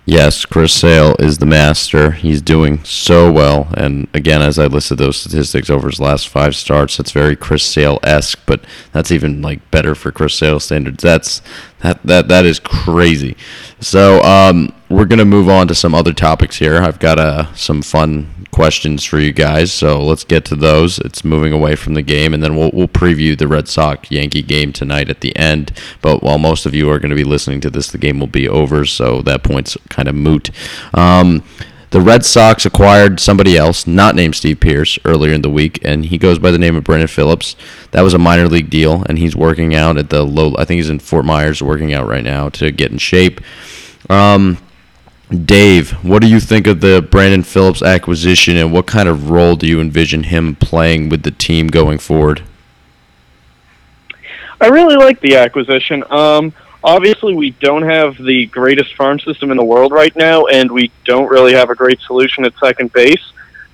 Yes, 0.04 0.44
Chris 0.44 0.72
Sale 0.72 1.14
is 1.20 1.38
the 1.38 1.46
master. 1.46 2.10
He's 2.10 2.42
doing 2.42 2.82
so 2.82 3.30
well. 3.30 3.68
And 3.74 4.08
again, 4.12 4.42
as 4.42 4.58
I 4.58 4.66
listed 4.66 4.98
those 4.98 5.16
statistics 5.16 5.70
over 5.70 5.88
his 5.88 6.00
last 6.00 6.28
five 6.28 6.56
starts, 6.56 6.96
that's 6.96 7.12
very 7.12 7.36
Chris 7.36 7.62
Sale 7.62 8.00
esque, 8.02 8.40
but 8.44 8.64
that's 8.90 9.12
even 9.12 9.40
like 9.42 9.70
better 9.70 9.94
for 9.94 10.10
Chris 10.10 10.34
Sale 10.34 10.58
standards. 10.58 11.04
That's 11.04 11.40
that 11.82 12.02
that 12.04 12.28
that 12.28 12.46
is 12.46 12.58
crazy. 12.58 13.36
So 13.80 14.22
um, 14.22 14.72
we're 14.88 15.04
gonna 15.04 15.24
move 15.24 15.48
on 15.48 15.68
to 15.68 15.74
some 15.74 15.94
other 15.94 16.12
topics 16.12 16.56
here. 16.56 16.82
I've 16.82 16.98
got 16.98 17.18
uh, 17.18 17.52
some 17.54 17.82
fun 17.82 18.46
questions 18.52 19.02
for 19.02 19.18
you 19.18 19.32
guys, 19.32 19.72
so 19.72 20.00
let's 20.02 20.24
get 20.24 20.44
to 20.44 20.54
those. 20.54 20.98
It's 21.00 21.24
moving 21.24 21.52
away 21.52 21.74
from 21.74 21.94
the 21.94 22.02
game, 22.02 22.34
and 22.34 22.42
then 22.42 22.56
we'll 22.56 22.70
we'll 22.72 22.88
preview 22.88 23.36
the 23.36 23.48
Red 23.48 23.68
Sox 23.68 24.10
Yankee 24.10 24.42
game 24.42 24.72
tonight 24.72 25.10
at 25.10 25.20
the 25.20 25.34
end. 25.36 25.72
But 26.00 26.22
while 26.22 26.38
most 26.38 26.66
of 26.66 26.74
you 26.74 26.90
are 26.90 26.98
going 26.98 27.10
to 27.10 27.16
be 27.16 27.24
listening 27.24 27.60
to 27.62 27.70
this, 27.70 27.90
the 27.90 27.98
game 27.98 28.20
will 28.20 28.26
be 28.26 28.48
over, 28.48 28.84
so 28.84 29.22
that 29.22 29.42
point's 29.42 29.76
kind 29.88 30.08
of 30.08 30.14
moot. 30.14 30.50
Um, 30.94 31.42
the 31.92 32.00
Red 32.00 32.24
Sox 32.24 32.64
acquired 32.64 33.20
somebody 33.20 33.54
else, 33.54 33.86
not 33.86 34.14
named 34.14 34.34
Steve 34.34 34.60
Pearce, 34.60 34.98
earlier 35.04 35.34
in 35.34 35.42
the 35.42 35.50
week, 35.50 35.78
and 35.82 36.06
he 36.06 36.16
goes 36.16 36.38
by 36.38 36.50
the 36.50 36.58
name 36.58 36.74
of 36.74 36.84
Brandon 36.84 37.06
Phillips. 37.06 37.54
That 37.90 38.00
was 38.00 38.14
a 38.14 38.18
minor 38.18 38.48
league 38.48 38.70
deal, 38.70 39.04
and 39.10 39.18
he's 39.18 39.36
working 39.36 39.74
out 39.74 39.98
at 39.98 40.08
the 40.08 40.22
low. 40.22 40.54
I 40.56 40.64
think 40.64 40.78
he's 40.78 40.88
in 40.88 41.00
Fort 41.00 41.26
Myers, 41.26 41.62
working 41.62 41.92
out 41.92 42.08
right 42.08 42.24
now 42.24 42.48
to 42.48 42.70
get 42.70 42.92
in 42.92 42.96
shape. 42.96 43.42
Um, 44.08 44.56
Dave, 45.44 45.90
what 46.02 46.22
do 46.22 46.28
you 46.28 46.40
think 46.40 46.66
of 46.66 46.80
the 46.80 47.06
Brandon 47.10 47.42
Phillips 47.42 47.82
acquisition, 47.82 48.56
and 48.56 48.72
what 48.72 48.86
kind 48.86 49.06
of 49.06 49.28
role 49.28 49.54
do 49.54 49.66
you 49.66 49.78
envision 49.78 50.24
him 50.24 50.56
playing 50.56 51.10
with 51.10 51.24
the 51.24 51.30
team 51.30 51.68
going 51.68 51.98
forward? 51.98 52.42
I 54.62 54.68
really 54.68 54.96
like 54.96 55.20
the 55.20 55.36
acquisition. 55.36 56.04
Um, 56.10 56.54
obviously, 56.84 57.34
we 57.34 57.50
don't 57.50 57.82
have 57.82 58.16
the 58.16 58.46
greatest 58.46 58.94
farm 58.94 59.18
system 59.20 59.50
in 59.50 59.56
the 59.56 59.64
world 59.64 59.92
right 59.92 60.14
now, 60.16 60.46
and 60.46 60.70
we 60.70 60.90
don't 61.04 61.28
really 61.28 61.52
have 61.54 61.70
a 61.70 61.74
great 61.74 62.00
solution 62.00 62.44
at 62.44 62.52
second 62.58 62.92
base. 62.92 63.22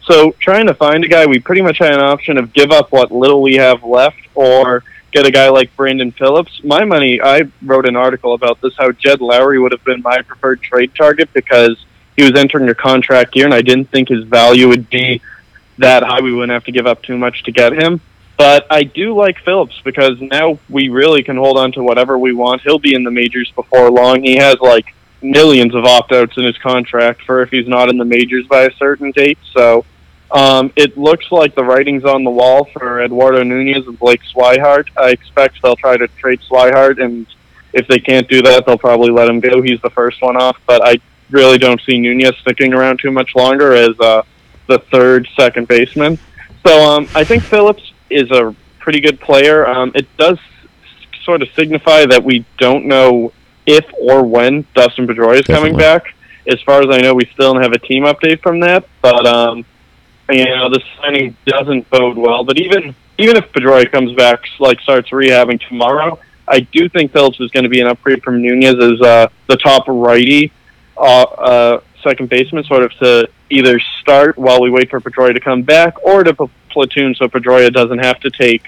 So, 0.02 0.32
trying 0.38 0.66
to 0.66 0.74
find 0.74 1.04
a 1.04 1.08
guy, 1.08 1.26
we 1.26 1.38
pretty 1.38 1.62
much 1.62 1.78
had 1.78 1.92
an 1.92 2.00
option 2.00 2.38
of 2.38 2.52
give 2.52 2.70
up 2.70 2.92
what 2.92 3.12
little 3.12 3.42
we 3.42 3.56
have 3.56 3.82
left, 3.84 4.20
or 4.34 4.82
get 5.12 5.26
a 5.26 5.30
guy 5.30 5.48
like 5.48 5.74
Brandon 5.76 6.12
Phillips. 6.12 6.62
My 6.64 6.84
money, 6.84 7.20
I 7.20 7.42
wrote 7.62 7.88
an 7.88 7.96
article 7.96 8.34
about 8.34 8.60
this 8.60 8.74
how 8.76 8.92
Jed 8.92 9.20
Lowrie 9.20 9.60
would 9.60 9.72
have 9.72 9.84
been 9.84 10.02
my 10.02 10.22
preferred 10.22 10.62
trade 10.62 10.94
target 10.94 11.32
because 11.32 11.84
he 12.16 12.24
was 12.24 12.34
entering 12.34 12.68
a 12.68 12.74
contract 12.74 13.36
year, 13.36 13.44
and 13.44 13.54
I 13.54 13.62
didn't 13.62 13.90
think 13.90 14.08
his 14.08 14.24
value 14.24 14.68
would 14.68 14.90
be 14.90 15.20
that 15.78 16.02
high. 16.02 16.20
We 16.20 16.32
wouldn't 16.32 16.52
have 16.52 16.64
to 16.64 16.72
give 16.72 16.86
up 16.86 17.02
too 17.02 17.16
much 17.16 17.44
to 17.44 17.52
get 17.52 17.72
him. 17.72 18.00
But 18.38 18.66
I 18.70 18.84
do 18.84 19.16
like 19.16 19.36
Phillips 19.40 19.80
because 19.84 20.20
now 20.20 20.58
we 20.70 20.88
really 20.88 21.24
can 21.24 21.36
hold 21.36 21.58
on 21.58 21.72
to 21.72 21.82
whatever 21.82 22.16
we 22.16 22.32
want. 22.32 22.62
He'll 22.62 22.78
be 22.78 22.94
in 22.94 23.02
the 23.02 23.10
majors 23.10 23.50
before 23.50 23.90
long. 23.90 24.22
He 24.22 24.36
has 24.36 24.56
like 24.60 24.94
millions 25.20 25.74
of 25.74 25.84
opt 25.84 26.12
outs 26.12 26.36
in 26.36 26.44
his 26.44 26.56
contract 26.58 27.22
for 27.22 27.42
if 27.42 27.50
he's 27.50 27.66
not 27.66 27.88
in 27.88 27.98
the 27.98 28.04
majors 28.04 28.46
by 28.46 28.62
a 28.62 28.72
certain 28.74 29.10
date. 29.10 29.38
So 29.52 29.84
um, 30.30 30.72
it 30.76 30.96
looks 30.96 31.32
like 31.32 31.56
the 31.56 31.64
writing's 31.64 32.04
on 32.04 32.22
the 32.22 32.30
wall 32.30 32.64
for 32.66 33.02
Eduardo 33.02 33.42
Nunez 33.42 33.88
and 33.88 33.98
Blake 33.98 34.20
Swihart. 34.22 34.88
I 34.96 35.10
expect 35.10 35.60
they'll 35.60 35.74
try 35.74 35.96
to 35.96 36.06
trade 36.06 36.40
Swihart, 36.48 37.02
and 37.02 37.26
if 37.72 37.88
they 37.88 37.98
can't 37.98 38.28
do 38.28 38.40
that, 38.42 38.66
they'll 38.66 38.78
probably 38.78 39.10
let 39.10 39.28
him 39.28 39.40
go. 39.40 39.62
He's 39.62 39.80
the 39.80 39.90
first 39.90 40.22
one 40.22 40.36
off, 40.36 40.58
but 40.64 40.86
I 40.86 41.00
really 41.30 41.58
don't 41.58 41.80
see 41.82 41.98
Nunez 41.98 42.36
sticking 42.42 42.72
around 42.72 43.00
too 43.00 43.10
much 43.10 43.34
longer 43.34 43.72
as 43.72 43.98
uh, 43.98 44.22
the 44.68 44.78
third 44.78 45.26
second 45.34 45.66
baseman. 45.66 46.18
So 46.64 46.88
um, 46.88 47.08
I 47.14 47.24
think 47.24 47.42
Phillips 47.42 47.92
is 48.10 48.30
a 48.30 48.54
pretty 48.78 49.00
good 49.00 49.20
player. 49.20 49.66
Um, 49.66 49.92
it 49.94 50.06
does 50.16 50.38
sort 51.24 51.42
of 51.42 51.48
signify 51.54 52.06
that 52.06 52.24
we 52.24 52.44
don't 52.58 52.86
know 52.86 53.32
if 53.66 53.84
or 54.00 54.24
when 54.24 54.66
Dustin 54.74 55.06
Pedroia 55.06 55.40
is 55.40 55.46
coming 55.46 55.76
back. 55.76 56.14
As 56.46 56.60
far 56.62 56.80
as 56.80 56.88
I 56.90 57.02
know, 57.02 57.14
we 57.14 57.28
still 57.34 57.52
don't 57.52 57.62
have 57.62 57.72
a 57.72 57.78
team 57.78 58.04
update 58.04 58.40
from 58.40 58.60
that, 58.60 58.88
but 59.02 59.26
um, 59.26 59.66
you 60.30 60.44
know 60.46 60.70
the 60.70 60.82
signing 60.96 61.36
doesn't 61.46 61.88
bode 61.90 62.16
well. 62.16 62.44
But 62.44 62.58
even 62.58 62.94
even 63.18 63.36
if 63.36 63.52
Pedroia 63.52 63.90
comes 63.90 64.14
back, 64.14 64.40
like 64.58 64.80
starts 64.80 65.10
rehabbing 65.10 65.60
tomorrow, 65.68 66.18
I 66.46 66.60
do 66.60 66.88
think 66.88 67.12
Phillips 67.12 67.40
is 67.40 67.50
going 67.50 67.64
to 67.64 67.68
be 67.68 67.80
an 67.80 67.88
upgrade 67.88 68.22
from 68.22 68.40
Nunez 68.40 68.76
as 68.76 69.00
uh, 69.02 69.28
the 69.48 69.56
top 69.56 69.84
righty 69.86 70.52
uh, 70.96 71.22
uh, 71.22 71.80
second 72.08 72.28
baseman, 72.28 72.64
sort 72.64 72.82
of 72.82 72.92
to 72.98 73.28
either 73.50 73.78
start 74.00 74.38
while 74.38 74.60
we 74.60 74.70
wait 74.70 74.90
for 74.90 75.00
Pedroia 75.00 75.34
to 75.34 75.40
come 75.40 75.62
back, 75.62 76.02
or 76.02 76.24
to 76.24 76.34
platoon 76.70 77.14
so 77.14 77.26
Pedroia 77.28 77.72
doesn't 77.72 77.98
have 77.98 78.20
to 78.20 78.30
take 78.30 78.64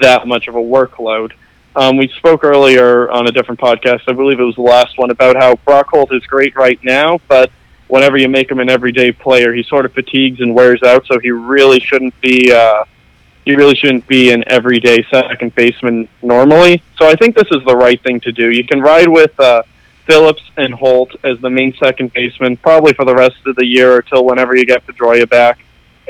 that 0.00 0.26
much 0.26 0.48
of 0.48 0.54
a 0.54 0.64
workload. 0.76 1.32
Um, 1.76 1.96
we 1.96 2.08
spoke 2.08 2.42
earlier 2.44 3.10
on 3.10 3.28
a 3.28 3.32
different 3.32 3.60
podcast, 3.60 4.02
I 4.08 4.12
believe 4.12 4.40
it 4.40 4.44
was 4.44 4.56
the 4.56 4.62
last 4.62 4.98
one, 4.98 5.10
about 5.10 5.36
how 5.36 5.54
Brock 5.66 5.88
Holt 5.90 6.12
is 6.12 6.24
great 6.26 6.56
right 6.56 6.82
now, 6.82 7.20
but 7.28 7.50
whenever 7.90 8.16
you 8.16 8.28
make 8.28 8.50
him 8.50 8.60
an 8.60 8.70
everyday 8.70 9.12
player, 9.12 9.52
he 9.52 9.62
sort 9.62 9.84
of 9.84 9.92
fatigues 9.92 10.40
and 10.40 10.54
wears 10.54 10.82
out. 10.82 11.06
So 11.06 11.18
he 11.18 11.30
really 11.30 11.80
shouldn't 11.80 12.18
be 12.20 12.52
uh, 12.52 12.84
he 13.44 13.54
really 13.56 13.74
shouldn't 13.74 14.06
be 14.06 14.32
an 14.32 14.44
everyday 14.46 15.02
second 15.10 15.54
baseman 15.54 16.08
normally. 16.22 16.82
So 16.98 17.08
I 17.08 17.14
think 17.16 17.34
this 17.34 17.48
is 17.50 17.64
the 17.64 17.76
right 17.76 18.00
thing 18.02 18.20
to 18.20 18.32
do. 18.32 18.50
You 18.50 18.64
can 18.64 18.80
ride 18.80 19.08
with 19.08 19.38
uh, 19.40 19.62
Phillips 20.10 20.42
and 20.56 20.74
Holt 20.74 21.14
as 21.22 21.38
the 21.40 21.48
main 21.48 21.72
second 21.80 22.12
baseman 22.12 22.56
probably 22.56 22.92
for 22.94 23.04
the 23.04 23.14
rest 23.14 23.36
of 23.46 23.54
the 23.54 23.64
year 23.64 23.94
or 23.94 24.02
till 24.02 24.24
whenever 24.24 24.56
you 24.56 24.66
get 24.66 24.84
Pedroia 24.84 25.28
back. 25.28 25.60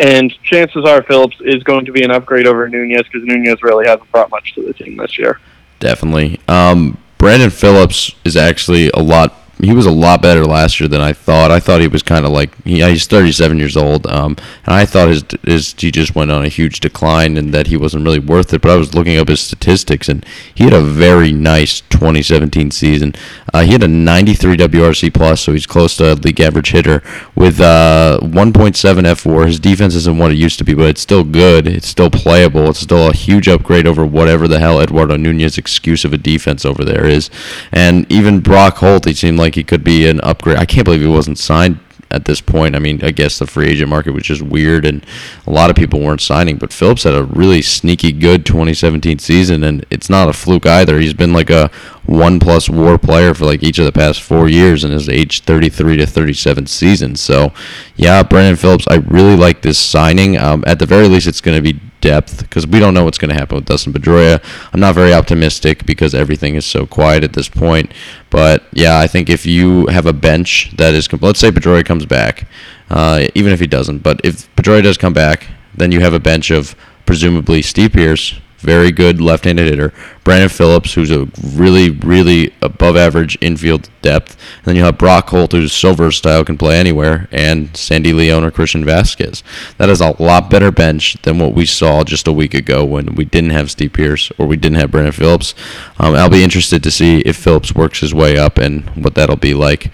And 0.01 0.33
chances 0.43 0.87
are 0.87 1.03
Phillips 1.03 1.37
is 1.41 1.63
going 1.65 1.85
to 1.85 1.93
be 1.93 2.03
an 2.03 2.11
upgrade 2.11 2.47
over 2.47 2.67
Nunez 2.67 3.03
because 3.03 3.23
Nunez 3.25 3.63
really 3.63 3.87
hasn't 3.87 4.11
brought 4.11 4.31
much 4.31 4.55
to 4.55 4.65
the 4.65 4.73
team 4.73 4.97
this 4.97 5.19
year. 5.19 5.39
Definitely. 5.81 6.41
Um, 6.49 6.97
Brandon 7.19 7.51
Phillips 7.51 8.15
is 8.25 8.39
actually 8.39 8.89
a 8.95 9.01
lot 9.01 9.40
he 9.63 9.73
was 9.73 9.87
a 9.87 9.91
lot 9.91 10.23
better 10.23 10.45
last 10.45 10.81
year 10.81 10.89
than 10.89 11.01
I 11.01 11.13
thought. 11.13 11.51
I 11.51 11.61
thought 11.61 11.81
he 11.81 11.89
was 11.89 12.03
kind 12.03 12.25
of 12.25 12.33
like 12.33 12.51
he, 12.65 12.83
he's 12.83 13.07
37 13.07 13.59
years 13.59 13.77
old, 13.77 14.07
um, 14.07 14.37
and 14.67 14.75
I 14.75 14.85
thought 14.87 15.09
his 15.09 15.25
his 15.45 15.75
he 15.79 15.91
just 15.91 16.15
went 16.15 16.31
on 16.31 16.45
a 16.45 16.49
huge 16.49 16.81
decline 16.81 17.37
and 17.37 17.53
that 17.55 17.69
he 17.69 17.77
wasn't 17.77 18.05
really 18.05 18.19
worth 18.19 18.53
it. 18.53 18.63
But 18.63 18.71
I 18.71 18.77
was 18.77 18.95
looking 18.95 19.19
up 19.19 19.29
his 19.29 19.41
statistics, 19.41 20.09
and 20.09 20.25
he 20.55 20.65
had 20.65 20.73
a 20.73 20.81
very 20.81 21.33
nice 21.33 21.81
2017 21.83 22.71
season. 22.71 23.15
Uh, 23.53 23.63
he 23.63 23.73
had 23.73 23.83
a 23.83 23.89
93 23.89 24.57
WRC 24.57 25.13
plus, 25.13 25.41
so 25.41 25.53
he's 25.53 25.67
close 25.67 25.97
to 25.97 26.13
a 26.13 26.15
league 26.15 26.41
average 26.41 26.71
hitter 26.71 27.03
with 27.35 27.61
uh, 27.61 28.19
1.7 28.23 28.73
fWAR. 28.73 29.47
His 29.47 29.61
defense 29.61 29.95
isn't 29.95 30.19
what 30.19 30.31
it 30.31 30.37
used 30.37 30.59
to 30.59 30.65
be, 30.65 30.75
but 30.75 30.89
it's 30.89 31.01
still 31.01 31.25
good. 31.25 31.67
It's 31.67 31.89
still 31.89 32.11
playable. 32.11 32.71
It's 32.71 32.81
still 32.81 33.09
a 33.09 33.13
huge 33.13 33.49
upgrade 33.49 33.87
over 33.87 34.05
whatever 34.05 34.49
the 34.49 34.59
hell 34.59 34.81
Eduardo 34.81 35.17
Nunez 35.17 35.59
excuse 35.59 36.05
of 36.05 36.13
a 36.13 36.19
defense 36.19 36.65
over 36.65 36.85
there 36.85 37.07
is. 37.07 37.31
And 37.73 38.11
even 38.11 38.41
Brock 38.41 38.77
Holt, 38.77 39.05
he 39.05 39.15
seemed 39.15 39.39
like 39.39 39.50
like 39.51 39.57
he 39.57 39.65
could 39.65 39.83
be 39.83 40.09
an 40.09 40.21
upgrade. 40.21 40.57
I 40.57 40.65
can't 40.65 40.85
believe 40.85 41.01
he 41.01 41.09
wasn't 41.09 41.39
signed 41.39 41.81
at 42.13 42.25
this 42.25 42.41
point. 42.41 42.77
I 42.77 42.79
mean, 42.79 43.05
I 43.05 43.11
guess 43.11 43.39
the 43.39 43.47
free 43.47 43.69
agent 43.69 43.91
market 43.91 44.13
was 44.13 44.23
just 44.23 44.43
weird, 44.43 44.85
and 44.85 45.05
a 45.45 45.51
lot 45.51 45.71
of 45.71 45.77
people 45.77 45.99
weren't 45.99 46.21
signing. 46.21 46.57
But 46.57 46.73
Phillips 46.73 47.03
had 47.03 47.15
a 47.15 47.25
really 47.25 47.61
sneaky 47.61 48.13
good 48.13 48.47
2017 48.47 49.19
season, 49.19 49.65
and 49.65 49.85
it's 49.91 50.09
not 50.09 50.29
a 50.29 50.33
fluke 50.33 50.67
either. 50.67 51.01
He's 51.01 51.15
been 51.15 51.33
like 51.33 51.51
a 51.51 51.69
one 52.07 52.39
plus 52.39 52.71
WAR 52.71 52.97
player 52.97 53.35
for 53.35 53.45
like 53.45 53.65
each 53.65 53.81
of 53.81 53.87
the 53.87 53.93
past 53.93 54.23
four 54.23 54.49
years 54.49 54.85
in 54.85 54.93
his 54.93 55.09
age 55.09 55.41
33 55.41 55.97
to 55.97 56.07
37 56.07 56.67
season. 56.67 57.17
So, 57.17 57.53
yeah, 57.97 58.23
Brandon 58.23 58.57
Phillips, 58.57 58.87
I 58.89 58.97
really 58.97 59.37
like 59.37 59.63
this 59.63 59.79
signing. 59.79 60.39
Um, 60.39 60.63
at 60.65 60.79
the 60.79 60.87
very 60.87 61.09
least, 61.09 61.27
it's 61.27 61.41
going 61.41 61.57
to 61.57 61.73
be 61.73 61.81
depth 62.01 62.41
because 62.41 62.67
we 62.67 62.79
don't 62.79 62.95
know 62.95 63.05
what's 63.05 63.19
going 63.19 63.31
to 63.31 63.35
happen 63.35 63.57
with 63.57 63.67
Dustin 63.67 63.93
Pedroia. 63.93 64.43
I'm 64.73 64.81
not 64.81 64.95
very 64.95 65.13
optimistic 65.13 65.87
because 65.87 66.15
everything 66.15 66.55
is 66.55 66.65
so 66.65 66.87
quiet 66.87 67.25
at 67.25 67.33
this 67.33 67.49
point. 67.49 67.93
But 68.31 68.65
yeah, 68.73 68.99
I 68.99 69.07
think 69.07 69.29
if 69.29 69.47
you 69.47 69.87
have 69.87 70.07
a 70.07 70.13
bench 70.13 70.73
that 70.77 70.95
is, 70.95 71.13
let's 71.13 71.41
say 71.41 71.51
Pedroia 71.51 71.85
comes 71.85 72.07
back, 72.07 72.47
uh, 72.91 73.29
even 73.35 73.53
if 73.53 73.61
he 73.61 73.67
doesn't, 73.67 73.99
but 73.99 74.21
if 74.25 74.55
Pedroia 74.57 74.83
does 74.83 74.97
come 74.97 75.13
back, 75.13 75.47
then 75.75 75.93
you 75.93 76.01
have 76.01 76.15
a 76.15 76.21
bench 76.21 76.51
of 76.51 76.75
presumably 77.07 77.63
Steve 77.63 77.93
Pearce, 77.93 78.41
very 78.61 78.93
good 78.93 79.21
left-handed 79.21 79.67
hitter. 79.67 79.93
Brandon 80.23 80.49
Phillips, 80.49 80.95
who's 80.95 81.11
a 81.11 81.29
really, 81.43 81.91
really 81.91 82.55
above 82.61 82.97
average 82.97 83.39
infield 83.41 83.89
depth. 84.03 84.37
And 84.59 84.67
then 84.67 84.77
you 84.77 84.85
have 84.85 84.99
Brock 84.99 85.29
Holt, 85.31 85.53
who's 85.53 85.73
so 85.73 85.95
versatile, 85.95 86.45
can 86.45 86.59
play 86.59 86.79
anywhere, 86.79 87.29
and 87.33 87.75
Sandy 87.77 88.13
Leon 88.13 88.45
or 88.45 88.51
Christian 88.51 88.85
Vazquez. 88.85 89.43
That 89.79 89.89
is 89.89 90.01
a 90.01 90.21
lot 90.23 90.51
better 90.51 90.71
bench 90.71 91.17
than 91.23 91.39
what 91.39 91.55
we 91.55 91.67
saw 91.67 92.05
just 92.05 92.29
a 92.29 92.33
week 92.33 92.55
ago 92.55 92.85
when 92.85 93.15
we 93.15 93.25
didn't 93.25 93.51
have 93.51 93.71
Steve 93.71 93.93
Pearce 93.93 94.31
or 94.39 94.47
we 94.47 94.57
didn't 94.57 94.79
have 94.79 94.91
Brandon 94.91 95.13
Phillips. 95.13 95.55
Um, 95.99 96.15
I'll 96.15 96.31
be 96.31 96.45
interested 96.45 96.83
to 96.83 96.91
see 96.91 97.21
if 97.21 97.37
Phillips 97.37 97.75
works 97.75 98.01
his 98.01 98.15
way 98.15 98.37
up 98.37 98.59
and 98.59 98.89
what 99.03 99.15
that'll 99.15 99.37
be 99.37 99.55
like. 99.55 99.91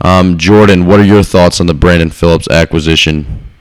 Um, 0.00 0.36
Jordan, 0.36 0.86
what 0.86 1.00
are 1.00 1.04
your 1.04 1.22
thoughts 1.22 1.60
on 1.60 1.66
the 1.66 1.74
Brandon 1.74 2.10
Phillips 2.10 2.48
acquisition? 2.48 3.51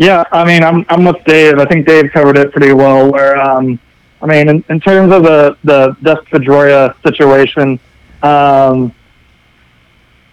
Yeah, 0.00 0.24
I 0.32 0.46
mean, 0.46 0.64
I'm 0.64 0.86
I'm 0.88 1.04
with 1.04 1.22
Dave. 1.26 1.58
I 1.58 1.66
think 1.66 1.86
Dave 1.86 2.10
covered 2.10 2.38
it 2.38 2.52
pretty 2.52 2.72
well. 2.72 3.12
Where, 3.12 3.38
um, 3.38 3.78
I 4.22 4.26
mean, 4.26 4.48
in, 4.48 4.64
in 4.70 4.80
terms 4.80 5.12
of 5.12 5.22
the 5.24 5.58
the 5.62 5.94
Dust 6.00 6.26
situation, 7.02 7.78
um, 8.22 8.94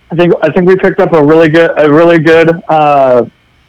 I 0.09 0.15
think 0.15 0.33
I 0.41 0.49
think 0.53 0.69
we 0.69 0.77
picked 0.77 1.01
up 1.01 1.11
a 1.11 1.21
really 1.21 1.49
good 1.49 1.71
a 1.77 1.91
really 1.91 2.17
good 2.17 2.49
uh, 2.69 3.25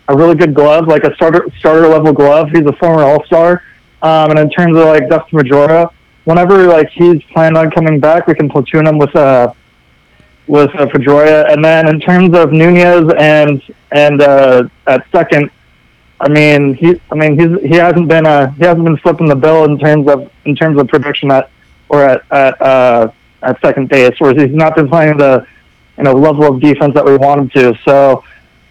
a 0.06 0.16
really 0.16 0.36
good 0.36 0.54
glove, 0.54 0.86
like 0.86 1.02
a 1.02 1.12
starter 1.16 1.48
starter 1.58 1.88
level 1.88 2.12
glove. 2.12 2.50
He's 2.50 2.64
a 2.64 2.74
former 2.74 3.02
All 3.02 3.24
Star, 3.24 3.64
um, 4.02 4.30
and 4.30 4.38
in 4.38 4.50
terms 4.50 4.76
of 4.76 4.84
like 4.84 5.08
Dustin 5.08 5.40
Pedroia, 5.40 5.90
whenever 6.26 6.64
like 6.68 6.90
he's 6.90 7.20
planned 7.32 7.56
on 7.56 7.72
coming 7.72 7.98
back, 7.98 8.28
we 8.28 8.36
can 8.36 8.48
platoon 8.48 8.86
him 8.86 8.98
with 8.98 9.16
uh, 9.16 9.52
with 10.46 10.70
uh, 10.76 10.86
Pedroia. 10.86 11.52
And 11.52 11.64
then 11.64 11.88
in 11.88 11.98
terms 11.98 12.36
of 12.36 12.52
Nunez 12.52 13.12
and 13.18 13.60
and 13.90 14.22
uh, 14.22 14.68
at 14.86 15.04
second, 15.10 15.50
I 16.20 16.28
mean, 16.28 16.74
he, 16.74 17.00
I 17.10 17.14
mean, 17.14 17.38
he's 17.38 17.60
he 17.62 17.76
hasn't 17.76 18.08
been 18.08 18.26
uh 18.26 18.50
he 18.52 18.64
hasn't 18.64 18.84
been 18.84 18.98
slipping 18.98 19.28
the 19.28 19.36
bill 19.36 19.64
in 19.64 19.78
terms 19.78 20.08
of 20.08 20.30
in 20.44 20.56
terms 20.56 20.78
of 20.78 20.88
production 20.88 21.30
at 21.30 21.50
or 21.88 22.02
at 22.02 22.22
at 22.32 22.60
uh 22.60 23.10
at 23.42 23.60
second 23.60 23.88
base, 23.88 24.14
whereas 24.18 24.40
he's 24.40 24.54
not 24.54 24.74
been 24.74 24.88
playing 24.88 25.16
the 25.16 25.46
you 25.96 26.04
know 26.04 26.12
level 26.12 26.44
of 26.44 26.60
defense 26.60 26.94
that 26.94 27.04
we 27.04 27.16
want 27.16 27.40
him 27.40 27.48
to. 27.50 27.78
So. 27.84 28.24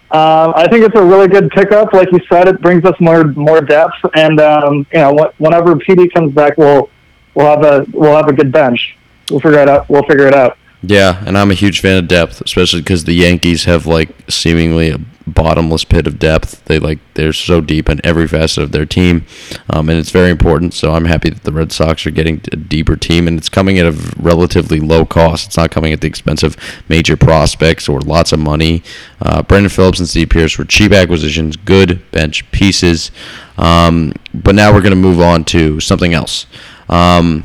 Um, 0.10 0.54
I 0.56 0.70
think 0.70 0.86
it's 0.86 0.96
a 0.96 1.04
really 1.04 1.28
good 1.28 1.50
pickup. 1.50 1.92
Like 1.92 2.10
you 2.14 2.22
said, 2.30 2.48
it 2.48 2.62
brings 2.62 2.86
us 2.86 2.96
more 3.02 3.26
more 3.26 3.60
depth, 3.60 3.98
and 4.14 4.40
um, 4.40 4.88
you 4.94 5.00
know, 5.00 5.34
whenever 5.38 5.76
PD 5.76 6.10
comes 6.14 6.32
back, 6.32 6.58
we'll 6.58 6.90
we'll 7.34 7.48
have 7.48 7.66
a 7.66 7.86
we'll 7.92 8.16
have 8.16 8.30
a 8.30 8.32
good 8.32 8.50
bench. 8.50 8.96
We'll 9.30 9.42
figure 9.42 9.60
it 9.60 9.68
out. 9.68 9.90
We'll 9.90 10.04
figure 10.04 10.26
it 10.26 10.34
out. 10.34 10.58
Yeah, 10.82 11.22
and 11.26 11.38
I'm 11.38 11.52
a 11.52 11.56
huge 11.56 11.82
fan 11.82 11.98
of 11.98 12.08
depth, 12.08 12.40
especially 12.40 12.80
because 12.82 13.04
the 13.04 13.16
Yankees 13.16 13.66
have 13.66 13.86
like 13.86 14.10
seemingly 14.30 14.92
a 14.92 15.00
bottomless 15.28 15.84
pit 15.84 16.08
of 16.08 16.20
depth. 16.20 16.64
They 16.66 16.80
like 16.80 17.00
they're 17.14 17.34
so 17.34 17.62
deep 17.62 17.90
in 17.90 18.00
every 18.04 18.28
facet 18.28 18.64
of 18.64 18.72
their 18.72 18.86
team, 18.86 19.26
um, 19.70 19.90
and 19.90 20.00
it's 20.00 20.12
very 20.12 20.30
important. 20.30 20.74
So 20.74 20.94
I'm 20.94 21.06
happy 21.06 21.30
that 21.30 21.44
the 21.44 21.52
Red 21.52 21.72
Sox 21.72 22.06
are 22.06 22.12
getting 22.12 22.42
a 22.52 22.56
deeper 22.56 22.96
team, 22.96 23.28
and 23.28 23.38
it's 23.38 23.50
coming 23.50 23.78
at 23.78 23.86
a 23.86 24.14
relatively 24.18 24.80
low 24.80 25.06
cost. 25.06 25.48
It's 25.48 25.58
not 25.58 25.72
coming 25.72 25.94
at 25.94 26.02
the 26.02 26.08
expense 26.08 26.44
of 26.44 26.58
major 26.90 27.18
prospects 27.18 27.88
or 27.88 28.00
lots 28.00 28.32
of 28.32 28.40
money. 28.40 28.84
Uh, 29.22 29.44
Brandon 29.44 29.70
Phillips 29.70 30.00
and 30.00 30.08
Steve 30.08 30.30
Pearce 30.30 30.58
were 30.58 30.66
cheap 30.66 30.92
acquisitions, 30.92 31.58
good 31.58 32.10
bench 32.12 32.50
pieces. 32.52 33.12
Um, 33.58 34.14
but 34.34 34.56
now 34.56 34.72
we're 34.72 34.82
going 34.82 34.92
to 34.92 34.96
move 34.96 35.20
on 35.20 35.44
to 35.46 35.80
something 35.80 36.14
else. 36.14 36.46
Um, 36.90 37.44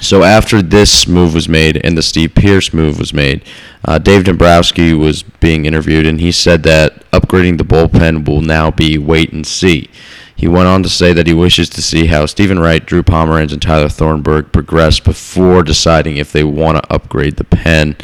so 0.00 0.22
after 0.22 0.62
this 0.62 1.06
move 1.06 1.34
was 1.34 1.48
made 1.48 1.80
and 1.84 1.96
the 1.96 2.02
Steve 2.02 2.34
Pearce 2.34 2.72
move 2.72 2.98
was 2.98 3.12
made, 3.12 3.44
uh, 3.84 3.98
Dave 3.98 4.24
Dombrowski 4.24 4.92
was 4.94 5.22
being 5.22 5.66
interviewed 5.66 6.06
and 6.06 6.20
he 6.20 6.32
said 6.32 6.62
that 6.64 7.08
upgrading 7.10 7.58
the 7.58 7.64
bullpen 7.64 8.26
will 8.26 8.40
now 8.40 8.70
be 8.70 8.98
wait 8.98 9.32
and 9.32 9.46
see. 9.46 9.88
He 10.40 10.48
went 10.48 10.68
on 10.68 10.82
to 10.84 10.88
say 10.88 11.12
that 11.12 11.26
he 11.26 11.34
wishes 11.34 11.68
to 11.68 11.82
see 11.82 12.06
how 12.06 12.24
Stephen 12.24 12.58
Wright, 12.58 12.84
Drew 12.84 13.02
Pomeranz, 13.02 13.52
and 13.52 13.60
Tyler 13.60 13.90
Thornburg 13.90 14.52
progress 14.52 14.98
before 14.98 15.62
deciding 15.62 16.16
if 16.16 16.32
they 16.32 16.44
want 16.44 16.78
to 16.78 16.92
upgrade 16.92 17.36
the 17.36 17.44
pen. 17.44 17.94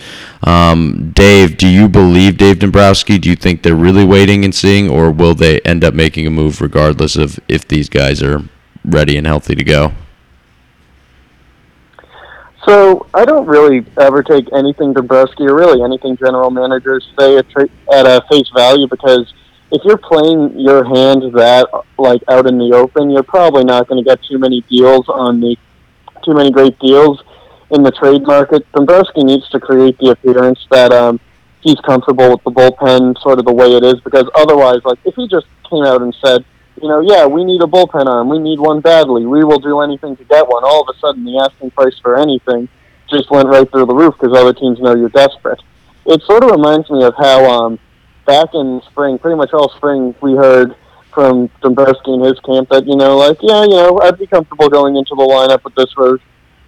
Um, 0.42 1.12
Dave, 1.14 1.56
do 1.56 1.66
you 1.66 1.88
believe 1.88 2.36
Dave 2.36 2.58
Dombrowski? 2.58 3.16
Do 3.16 3.30
you 3.30 3.36
think 3.36 3.62
they're 3.62 3.74
really 3.74 4.04
waiting 4.04 4.44
and 4.44 4.54
seeing, 4.54 4.90
or 4.90 5.10
will 5.10 5.34
they 5.34 5.60
end 5.60 5.82
up 5.82 5.94
making 5.94 6.26
a 6.26 6.30
move 6.30 6.60
regardless 6.60 7.16
of 7.16 7.40
if 7.48 7.66
these 7.66 7.88
guys 7.88 8.22
are 8.22 8.44
ready 8.84 9.16
and 9.16 9.26
healthy 9.26 9.54
to 9.54 9.64
go? 9.64 9.92
So 12.64 13.06
I 13.14 13.24
don't 13.24 13.46
really 13.46 13.84
ever 13.98 14.22
take 14.22 14.52
anything 14.52 14.92
Dombrowski 14.92 15.44
or 15.44 15.54
really 15.54 15.82
anything 15.82 16.16
general 16.16 16.50
managers 16.50 17.08
say 17.18 17.36
at, 17.36 17.48
tra- 17.50 17.68
at 17.92 18.06
a 18.06 18.24
face 18.30 18.48
value 18.54 18.88
because 18.88 19.32
if 19.70 19.82
you're 19.84 19.98
playing 19.98 20.58
your 20.58 20.84
hand 20.84 21.22
that 21.34 21.68
like 21.98 22.22
out 22.28 22.46
in 22.46 22.58
the 22.58 22.72
open, 22.74 23.10
you're 23.10 23.22
probably 23.22 23.64
not 23.64 23.88
going 23.88 24.02
to 24.02 24.08
get 24.08 24.22
too 24.22 24.38
many 24.38 24.62
deals 24.62 25.08
on 25.08 25.40
the 25.40 25.56
too 26.24 26.34
many 26.34 26.50
great 26.50 26.78
deals 26.78 27.22
in 27.70 27.82
the 27.82 27.90
trade 27.90 28.22
market. 28.22 28.66
Dombrowski 28.72 29.24
needs 29.24 29.48
to 29.50 29.60
create 29.60 29.98
the 29.98 30.10
appearance 30.10 30.66
that 30.70 30.92
um, 30.92 31.20
he's 31.60 31.78
comfortable 31.80 32.30
with 32.30 32.42
the 32.44 32.50
bullpen, 32.50 33.20
sort 33.20 33.38
of 33.38 33.44
the 33.44 33.52
way 33.52 33.72
it 33.72 33.84
is, 33.84 34.00
because 34.00 34.28
otherwise, 34.34 34.80
like 34.84 34.98
if 35.04 35.14
he 35.14 35.28
just 35.28 35.46
came 35.68 35.84
out 35.84 36.02
and 36.02 36.14
said, 36.24 36.44
you 36.80 36.88
know, 36.88 37.00
yeah, 37.00 37.26
we 37.26 37.44
need 37.44 37.62
a 37.62 37.66
bullpen 37.66 38.06
arm. 38.06 38.28
We 38.28 38.38
need 38.38 38.60
one 38.60 38.80
badly. 38.80 39.26
We 39.26 39.44
will 39.44 39.58
do 39.58 39.80
anything 39.80 40.16
to 40.16 40.24
get 40.24 40.46
one. 40.46 40.64
All 40.64 40.82
of 40.82 40.94
a 40.94 40.98
sudden, 40.98 41.24
the 41.24 41.38
asking 41.38 41.70
price 41.70 41.98
for 42.02 42.16
anything 42.18 42.68
just 43.08 43.30
went 43.30 43.48
right 43.48 43.70
through 43.70 43.86
the 43.86 43.94
roof 43.94 44.14
because 44.18 44.36
other 44.36 44.52
teams 44.52 44.78
know 44.80 44.94
you're 44.94 45.08
desperate. 45.08 45.60
It 46.06 46.22
sort 46.22 46.44
of 46.44 46.50
reminds 46.50 46.90
me 46.90 47.04
of 47.04 47.14
how 47.16 47.44
um, 47.44 47.78
back 48.26 48.48
in 48.54 48.80
spring, 48.86 49.18
pretty 49.18 49.36
much 49.36 49.52
all 49.52 49.70
spring, 49.70 50.14
we 50.20 50.34
heard 50.34 50.76
from 51.14 51.48
Dombrowski 51.62 52.12
and 52.12 52.24
his 52.24 52.38
camp 52.40 52.68
that 52.68 52.86
you 52.86 52.94
know, 52.94 53.16
like, 53.16 53.38
yeah, 53.40 53.62
you 53.62 53.70
know, 53.70 54.00
I'd 54.02 54.18
be 54.18 54.26
comfortable 54.26 54.68
going 54.68 54.96
into 54.96 55.14
the 55.14 55.22
lineup 55.22 55.64
with 55.64 55.74
this 55.74 55.96
road. 55.96 56.20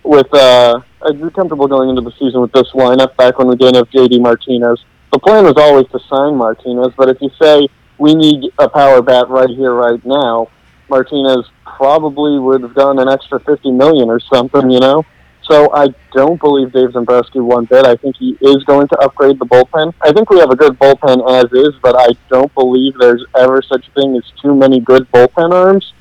With 0.05 0.33
uh, 0.33 0.81
I'd 1.03 1.21
be 1.21 1.29
comfortable 1.31 1.69
going 1.69 1.91
into 1.91 2.01
the 2.01 2.13
season 2.13 2.41
with 2.41 2.53
this 2.53 2.71
lineup. 2.73 3.15
Back 3.17 3.39
when 3.39 3.49
we 3.49 3.57
didn't 3.57 3.75
have 3.75 3.91
JD 3.91 4.23
Martinez, 4.23 4.83
the 5.13 5.19
plan 5.19 5.45
was 5.45 5.55
always 5.57 5.87
to 5.89 5.99
sign 6.09 6.37
Martinez. 6.37 6.95
But 6.97 7.11
if 7.11 7.19
you 7.21 7.31
say 7.41 7.69
we 7.99 8.15
need 8.15 8.53
a 8.59 8.69
power 8.69 9.03
bat 9.03 9.29
right 9.29 9.51
here, 9.51 9.75
right 9.75 10.05
now, 10.05 10.49
Martinez 10.89 11.47
probably 11.65 12.39
would 12.39 12.63
have 12.63 12.75
done 12.75 12.99
an 12.99 13.09
extra 13.09 13.39
fifty 13.41 13.71
million 13.71 14.09
or 14.09 14.21
something, 14.21 14.71
you 14.71 14.81
know. 14.81 15.05
So 15.43 15.73
I 15.73 15.89
don't 16.13 16.39
believe 16.39 16.73
Dave 16.73 16.93
Dombrowski 16.93 17.41
one 17.41 17.65
bit. 17.65 17.87
I 17.87 17.97
think 17.97 18.17
he 18.17 18.37
is 18.41 18.63
going 18.65 18.87
to 18.89 18.99
upgrade 18.99 19.39
the 19.39 19.47
bullpen. 19.47 19.95
I 20.03 20.13
think 20.13 20.29
we 20.29 20.39
have 20.41 20.51
a 20.51 20.57
good 20.57 20.79
bullpen 20.79 21.27
as 21.43 21.51
is, 21.53 21.75
but 21.83 21.97
I 21.97 22.09
don't 22.29 22.53
believe 22.55 22.95
there's 22.99 23.25
ever 23.35 23.63
such 23.63 23.89
a 23.89 23.91
thing 23.93 24.15
as 24.17 24.25
too 24.43 24.55
many 24.55 24.79
good 24.79 25.11
bullpen 25.11 25.53
arms. 25.53 25.95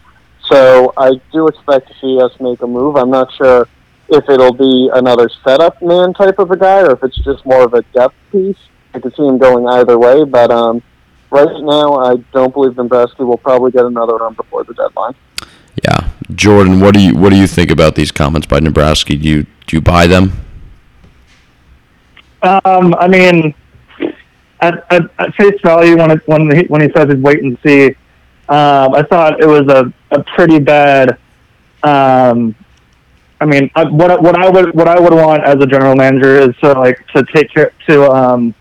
So 0.45 0.93
I 0.97 1.21
do 1.31 1.47
expect 1.47 1.87
to 1.87 1.93
see 2.01 2.21
us 2.21 2.31
make 2.41 2.61
a 2.61 2.67
move. 2.67 2.97
I'm 2.97 3.09
not 3.09 3.33
sure 3.33 3.67
if 4.09 4.29
it'll 4.29 4.53
be 4.53 4.89
another 4.93 5.29
setup 5.43 5.81
man 5.81 6.13
type 6.13 6.39
of 6.39 6.51
a 6.51 6.57
guy 6.57 6.81
or 6.81 6.91
if 6.91 7.03
it's 7.03 7.17
just 7.23 7.45
more 7.45 7.63
of 7.63 7.73
a 7.73 7.83
depth 7.93 8.15
piece. 8.31 8.57
I 8.93 8.99
could 8.99 9.15
see 9.15 9.25
him 9.25 9.37
going 9.37 9.67
either 9.67 9.97
way, 9.97 10.23
but 10.23 10.51
um, 10.51 10.81
right 11.31 11.47
now 11.61 11.95
I 11.95 12.15
don't 12.33 12.53
believe 12.53 12.75
Dombrowski 12.75 13.23
will 13.23 13.37
probably 13.37 13.71
get 13.71 13.85
another 13.85 14.21
arm 14.21 14.33
before 14.33 14.63
the 14.63 14.73
deadline. 14.73 15.15
Yeah, 15.83 16.09
Jordan, 16.33 16.79
what 16.79 16.93
do 16.93 17.01
you 17.01 17.15
what 17.15 17.29
do 17.29 17.37
you 17.37 17.47
think 17.47 17.71
about 17.71 17.95
these 17.95 18.11
comments 18.11 18.47
by 18.47 18.59
Dombrowski? 18.59 19.15
Do 19.15 19.27
you 19.27 19.43
do 19.67 19.77
you 19.77 19.81
buy 19.81 20.07
them? 20.07 20.33
Um, 22.41 22.95
I 22.95 23.07
mean, 23.07 23.53
at, 24.61 24.85
at, 24.91 25.01
at 25.19 25.35
face 25.35 25.59
value, 25.63 25.97
when 25.97 26.11
it, 26.11 26.27
when 26.27 26.55
he, 26.55 26.63
when 26.67 26.81
he 26.81 26.89
says 26.95 27.07
he's 27.09 27.21
wait 27.21 27.41
and 27.43 27.57
see, 27.65 27.87
um, 28.49 28.93
I 28.93 29.03
thought 29.03 29.41
it 29.41 29.47
was 29.47 29.67
a, 29.67 29.91
a 30.11 30.23
pretty 30.35 30.59
bad. 30.59 31.17
Um, 31.83 32.55
I 33.39 33.45
mean, 33.45 33.69
I, 33.75 33.83
what 33.83 34.21
what 34.21 34.35
I 34.35 34.49
would 34.49 34.73
what 34.73 34.87
I 34.87 34.99
would 34.99 35.13
want 35.13 35.43
as 35.43 35.55
a 35.55 35.67
general 35.67 35.95
manager 35.95 36.39
is 36.39 36.55
to 36.63 36.73
like 36.73 37.05
to 37.15 37.23
take 37.33 37.51
care 37.51 37.71
to 37.87 38.09
um 38.09 38.55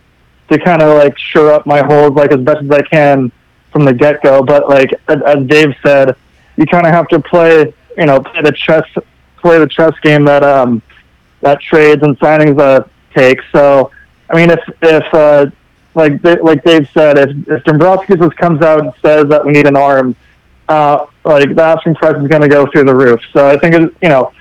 to 0.50 0.58
kind 0.58 0.82
of 0.82 0.96
like 0.96 1.18
shore 1.18 1.52
up 1.52 1.66
my 1.66 1.82
holes 1.82 2.12
like 2.12 2.32
as 2.32 2.40
best 2.40 2.62
as 2.62 2.70
I 2.70 2.82
can 2.82 3.32
from 3.72 3.84
the 3.84 3.92
get 3.92 4.22
go. 4.22 4.42
But 4.42 4.68
like 4.68 4.92
as, 5.08 5.46
Dave 5.46 5.74
said, 5.84 6.16
you 6.56 6.66
kind 6.66 6.86
of 6.86 6.92
have 6.92 7.08
to 7.08 7.20
play 7.20 7.72
you 7.96 8.06
know 8.06 8.20
play 8.20 8.42
the 8.42 8.52
chess 8.52 8.84
play 9.38 9.58
the 9.58 9.68
chess 9.68 9.92
game 10.02 10.24
that 10.24 10.42
um 10.42 10.82
that 11.40 11.60
trades 11.60 12.02
and 12.02 12.18
signings 12.18 12.58
uh, 12.58 12.84
take. 13.14 13.40
So 13.52 13.90
I 14.30 14.36
mean, 14.36 14.50
if 14.50 14.60
if 14.82 15.14
uh, 15.14 15.46
like 15.94 16.22
like 16.42 16.64
Dave 16.64 16.88
said, 16.92 17.18
if 17.18 17.30
if 17.48 17.64
Dombrowski 17.64 18.16
just 18.16 18.36
comes 18.36 18.62
out 18.62 18.80
and 18.80 18.92
says 19.02 19.28
that 19.28 19.44
we 19.44 19.52
need 19.52 19.66
an 19.66 19.76
arm, 19.76 20.16
uh, 20.68 21.06
like 21.24 21.54
the 21.54 21.62
asking 21.62 21.94
price 21.94 22.16
is 22.16 22.28
going 22.28 22.42
to 22.42 22.48
go 22.48 22.66
through 22.66 22.84
the 22.84 22.94
roof. 22.94 23.20
So 23.32 23.48
I 23.48 23.58
think 23.58 23.74
it, 23.74 23.94
you 24.02 24.08
know, 24.08 24.32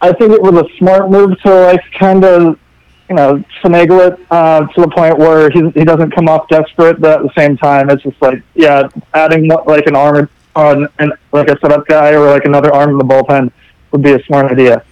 I 0.00 0.12
think 0.12 0.32
it 0.32 0.42
was 0.42 0.54
a 0.54 0.76
smart 0.78 1.10
move 1.10 1.38
to 1.42 1.54
like 1.66 1.80
kind 1.92 2.24
of 2.24 2.58
you 3.14 3.20
know 3.20 3.44
finagle 3.62 4.08
it 4.08 4.26
uh, 4.30 4.66
to 4.66 4.80
the 4.80 4.88
point 4.88 5.16
where 5.18 5.48
he 5.50 5.70
he 5.70 5.84
doesn't 5.84 6.10
come 6.10 6.28
off 6.28 6.48
desperate, 6.48 7.00
but 7.00 7.20
at 7.20 7.22
the 7.22 7.32
same 7.38 7.56
time, 7.56 7.88
it's 7.90 8.02
just 8.02 8.20
like 8.20 8.42
yeah, 8.54 8.88
adding 9.14 9.48
like 9.66 9.86
an 9.86 9.94
arm 9.94 10.28
on 10.56 10.88
and 10.98 11.12
like 11.32 11.48
a 11.48 11.58
setup 11.60 11.86
guy 11.86 12.12
or 12.12 12.28
like 12.30 12.44
another 12.44 12.74
arm 12.74 12.90
in 12.90 12.98
the 12.98 13.04
bullpen 13.04 13.52
would 13.92 14.02
be 14.02 14.12
a 14.12 14.22
smart 14.24 14.50
idea. 14.50 14.84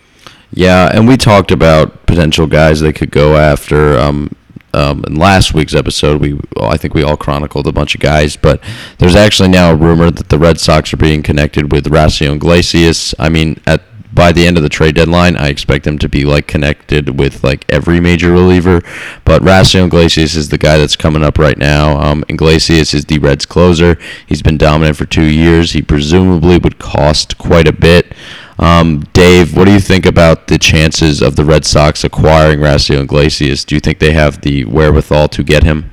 Yeah, 0.52 0.90
and 0.92 1.08
we 1.08 1.16
talked 1.16 1.50
about 1.50 2.06
potential 2.06 2.46
guys 2.46 2.80
they 2.80 2.92
could 2.92 3.10
go 3.10 3.36
after. 3.36 3.98
Um, 3.98 4.30
um, 4.74 5.04
in 5.06 5.16
last 5.16 5.52
week's 5.52 5.74
episode, 5.74 6.20
we 6.20 6.38
I 6.60 6.76
think 6.76 6.94
we 6.94 7.02
all 7.02 7.16
chronicled 7.16 7.66
a 7.66 7.72
bunch 7.72 7.94
of 7.94 8.00
guys, 8.00 8.36
but 8.36 8.62
there's 8.98 9.16
actually 9.16 9.48
now 9.48 9.72
a 9.72 9.76
rumor 9.76 10.10
that 10.10 10.28
the 10.28 10.38
Red 10.38 10.60
Sox 10.60 10.94
are 10.94 10.98
being 10.98 11.22
connected 11.22 11.72
with 11.72 11.86
Raisel 11.86 12.36
Iglesias. 12.36 13.14
I 13.18 13.28
mean, 13.28 13.60
at 13.66 13.82
by 14.14 14.32
the 14.32 14.46
end 14.46 14.56
of 14.56 14.62
the 14.62 14.68
trade 14.68 14.94
deadline, 14.94 15.36
I 15.36 15.48
expect 15.48 15.84
them 15.84 15.98
to 15.98 16.08
be 16.08 16.24
like 16.24 16.46
connected 16.46 17.18
with 17.18 17.42
like 17.42 17.64
every 17.68 18.00
major 18.00 18.30
reliever. 18.30 18.82
But 19.24 19.42
Raisel 19.42 19.86
Iglesias 19.86 20.34
is 20.34 20.48
the 20.48 20.58
guy 20.58 20.78
that's 20.78 20.96
coming 20.96 21.22
up 21.22 21.38
right 21.38 21.56
now. 21.56 21.98
Um, 21.98 22.24
Iglesias 22.28 22.94
is 22.94 23.06
the 23.06 23.18
Reds 23.18 23.46
closer. 23.46 23.98
He's 24.26 24.42
been 24.42 24.58
dominant 24.58 24.96
for 24.96 25.06
two 25.06 25.24
years. 25.24 25.72
He 25.72 25.82
presumably 25.82 26.58
would 26.58 26.78
cost 26.78 27.38
quite 27.38 27.66
a 27.66 27.72
bit. 27.72 28.14
Um, 28.58 29.00
Dave, 29.12 29.56
what 29.56 29.64
do 29.64 29.72
you 29.72 29.80
think 29.80 30.06
about 30.06 30.46
the 30.46 30.58
chances 30.58 31.22
of 31.22 31.36
the 31.36 31.44
Red 31.44 31.64
Sox 31.64 32.04
acquiring 32.04 32.60
Raisel 32.60 33.02
Iglesias? 33.02 33.64
Do 33.64 33.74
you 33.74 33.80
think 33.80 33.98
they 33.98 34.12
have 34.12 34.42
the 34.42 34.64
wherewithal 34.66 35.28
to 35.28 35.42
get 35.42 35.62
him? 35.62 35.92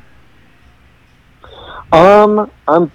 Um, 1.92 2.52
I'm. 2.68 2.92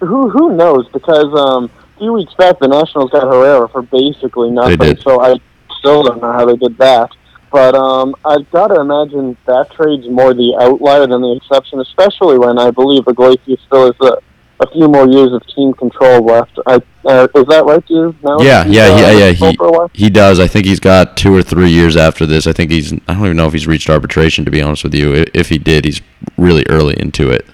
Who 0.00 0.28
who 0.28 0.54
knows? 0.54 0.88
Because 0.90 1.34
um, 1.34 1.70
few 1.98 2.12
weeks 2.12 2.34
back, 2.34 2.58
the 2.58 2.68
Nationals 2.68 3.10
got 3.10 3.22
Herrera 3.22 3.68
for 3.68 3.82
basically 3.82 4.50
nothing. 4.50 4.96
So 4.98 5.20
I 5.20 5.38
still 5.78 6.02
don't 6.02 6.20
know 6.20 6.32
how 6.32 6.46
they 6.46 6.56
did 6.56 6.76
that. 6.78 7.10
But 7.52 7.74
um, 7.74 8.14
I've 8.24 8.50
got 8.50 8.68
to 8.68 8.80
imagine 8.80 9.36
that 9.46 9.70
trade's 9.70 10.08
more 10.08 10.34
the 10.34 10.56
outlier 10.60 11.06
than 11.06 11.22
the 11.22 11.32
exception, 11.36 11.80
especially 11.80 12.38
when 12.38 12.58
I 12.58 12.70
believe 12.70 13.04
Iglesias 13.06 13.60
still 13.66 13.92
has 13.92 14.00
a 14.00 14.18
a 14.60 14.70
few 14.70 14.88
more 14.88 15.06
years 15.08 15.32
of 15.32 15.46
team 15.48 15.72
control 15.74 16.24
left. 16.24 16.58
I, 16.66 16.80
uh, 17.04 17.28
is 17.34 17.46
that 17.46 17.64
right, 17.66 17.84
you? 17.88 18.14
Now 18.22 18.40
yeah, 18.40 18.64
yeah, 18.66 18.84
uh, 18.84 18.96
yeah, 18.96 19.10
yeah. 19.10 19.32
He, 19.32 20.04
he 20.04 20.10
does. 20.10 20.40
I 20.40 20.48
think 20.48 20.66
he's 20.66 20.80
got 20.80 21.16
two 21.16 21.34
or 21.34 21.42
three 21.42 21.70
years 21.70 21.96
after 21.96 22.26
this. 22.26 22.46
I 22.46 22.52
think 22.52 22.70
he's. 22.70 22.92
I 22.92 23.14
don't 23.14 23.24
even 23.24 23.36
know 23.36 23.46
if 23.46 23.52
he's 23.52 23.66
reached 23.66 23.90
arbitration. 23.90 24.44
To 24.44 24.50
be 24.50 24.62
honest 24.62 24.84
with 24.84 24.94
you, 24.94 25.26
if 25.34 25.48
he 25.50 25.58
did, 25.58 25.84
he's 25.84 26.00
really 26.36 26.64
early 26.68 26.98
into 26.98 27.30
it. 27.30 27.46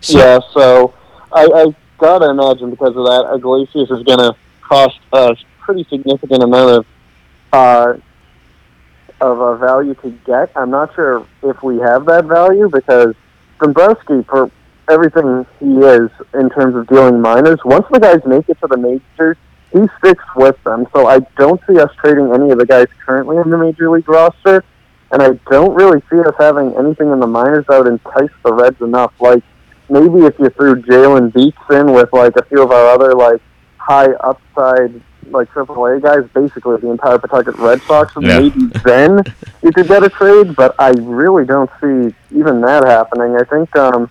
So. 0.00 0.18
Yeah. 0.18 0.38
So 0.52 0.94
I, 1.32 1.44
I 1.44 1.74
gotta 2.04 2.30
imagine 2.30 2.70
because 2.70 2.96
of 2.96 3.04
that, 3.04 3.32
Iglesias 3.34 3.90
is 3.90 4.02
gonna 4.02 4.36
cost 4.60 4.98
a 5.12 5.34
pretty 5.60 5.84
significant 5.84 6.42
amount 6.42 6.70
of 6.78 6.86
uh, 7.52 7.94
of 9.20 9.40
a 9.40 9.56
value 9.56 9.94
to 9.94 10.10
get. 10.26 10.50
I'm 10.54 10.70
not 10.70 10.94
sure 10.94 11.26
if 11.42 11.62
we 11.62 11.78
have 11.78 12.04
that 12.06 12.26
value 12.26 12.68
because 12.68 13.14
Dombrowski 13.58 14.22
for 14.28 14.50
everything 14.90 15.46
he 15.60 15.78
is 15.78 16.10
in 16.34 16.50
terms 16.50 16.76
of 16.76 16.86
dealing 16.88 17.20
minors. 17.20 17.58
Once 17.64 17.86
the 17.90 17.98
guys 17.98 18.20
make 18.26 18.48
it 18.50 18.60
to 18.60 18.66
the 18.66 18.76
majors, 18.76 19.38
he 19.72 19.80
sticks 19.98 20.24
with 20.36 20.62
them. 20.64 20.86
So 20.92 21.06
I 21.06 21.20
don't 21.38 21.60
see 21.66 21.78
us 21.78 21.90
trading 21.96 22.34
any 22.34 22.50
of 22.50 22.58
the 22.58 22.66
guys 22.66 22.88
currently 23.06 23.38
in 23.38 23.48
the 23.48 23.56
major 23.56 23.88
league 23.88 24.08
roster, 24.08 24.62
and 25.10 25.22
I 25.22 25.30
don't 25.50 25.74
really 25.74 26.02
see 26.10 26.20
us 26.20 26.34
having 26.38 26.76
anything 26.76 27.10
in 27.10 27.20
the 27.20 27.26
minors 27.26 27.64
that 27.68 27.82
would 27.82 27.90
entice 27.90 28.34
the 28.44 28.52
Reds 28.52 28.80
enough. 28.82 29.12
Like 29.20 29.42
maybe 29.88 30.26
if 30.26 30.38
you 30.38 30.50
threw 30.50 30.82
Jalen 30.82 31.32
Beeks 31.32 31.62
in 31.70 31.92
with 31.92 32.12
like 32.12 32.36
a 32.36 32.44
few 32.44 32.62
of 32.62 32.70
our 32.70 32.88
other 32.88 33.14
like 33.14 33.40
high 33.78 34.12
upside 34.12 35.00
like 35.30 35.48
AAA 35.50 36.02
guys, 36.02 36.28
basically 36.34 36.76
the 36.78 36.90
entire 36.90 37.18
Pawtucket 37.18 37.56
Red 37.58 37.80
Sox, 37.82 38.12
yeah. 38.20 38.40
maybe 38.40 38.66
then 38.84 39.22
you 39.62 39.72
could 39.72 39.88
get 39.88 40.02
a 40.02 40.10
trade. 40.10 40.54
But 40.54 40.74
I 40.78 40.90
really 40.90 41.44
don't 41.44 41.70
see 41.80 42.14
even 42.36 42.60
that 42.62 42.84
happening. 42.84 43.36
I 43.36 43.44
think. 43.44 43.74
um 43.76 44.10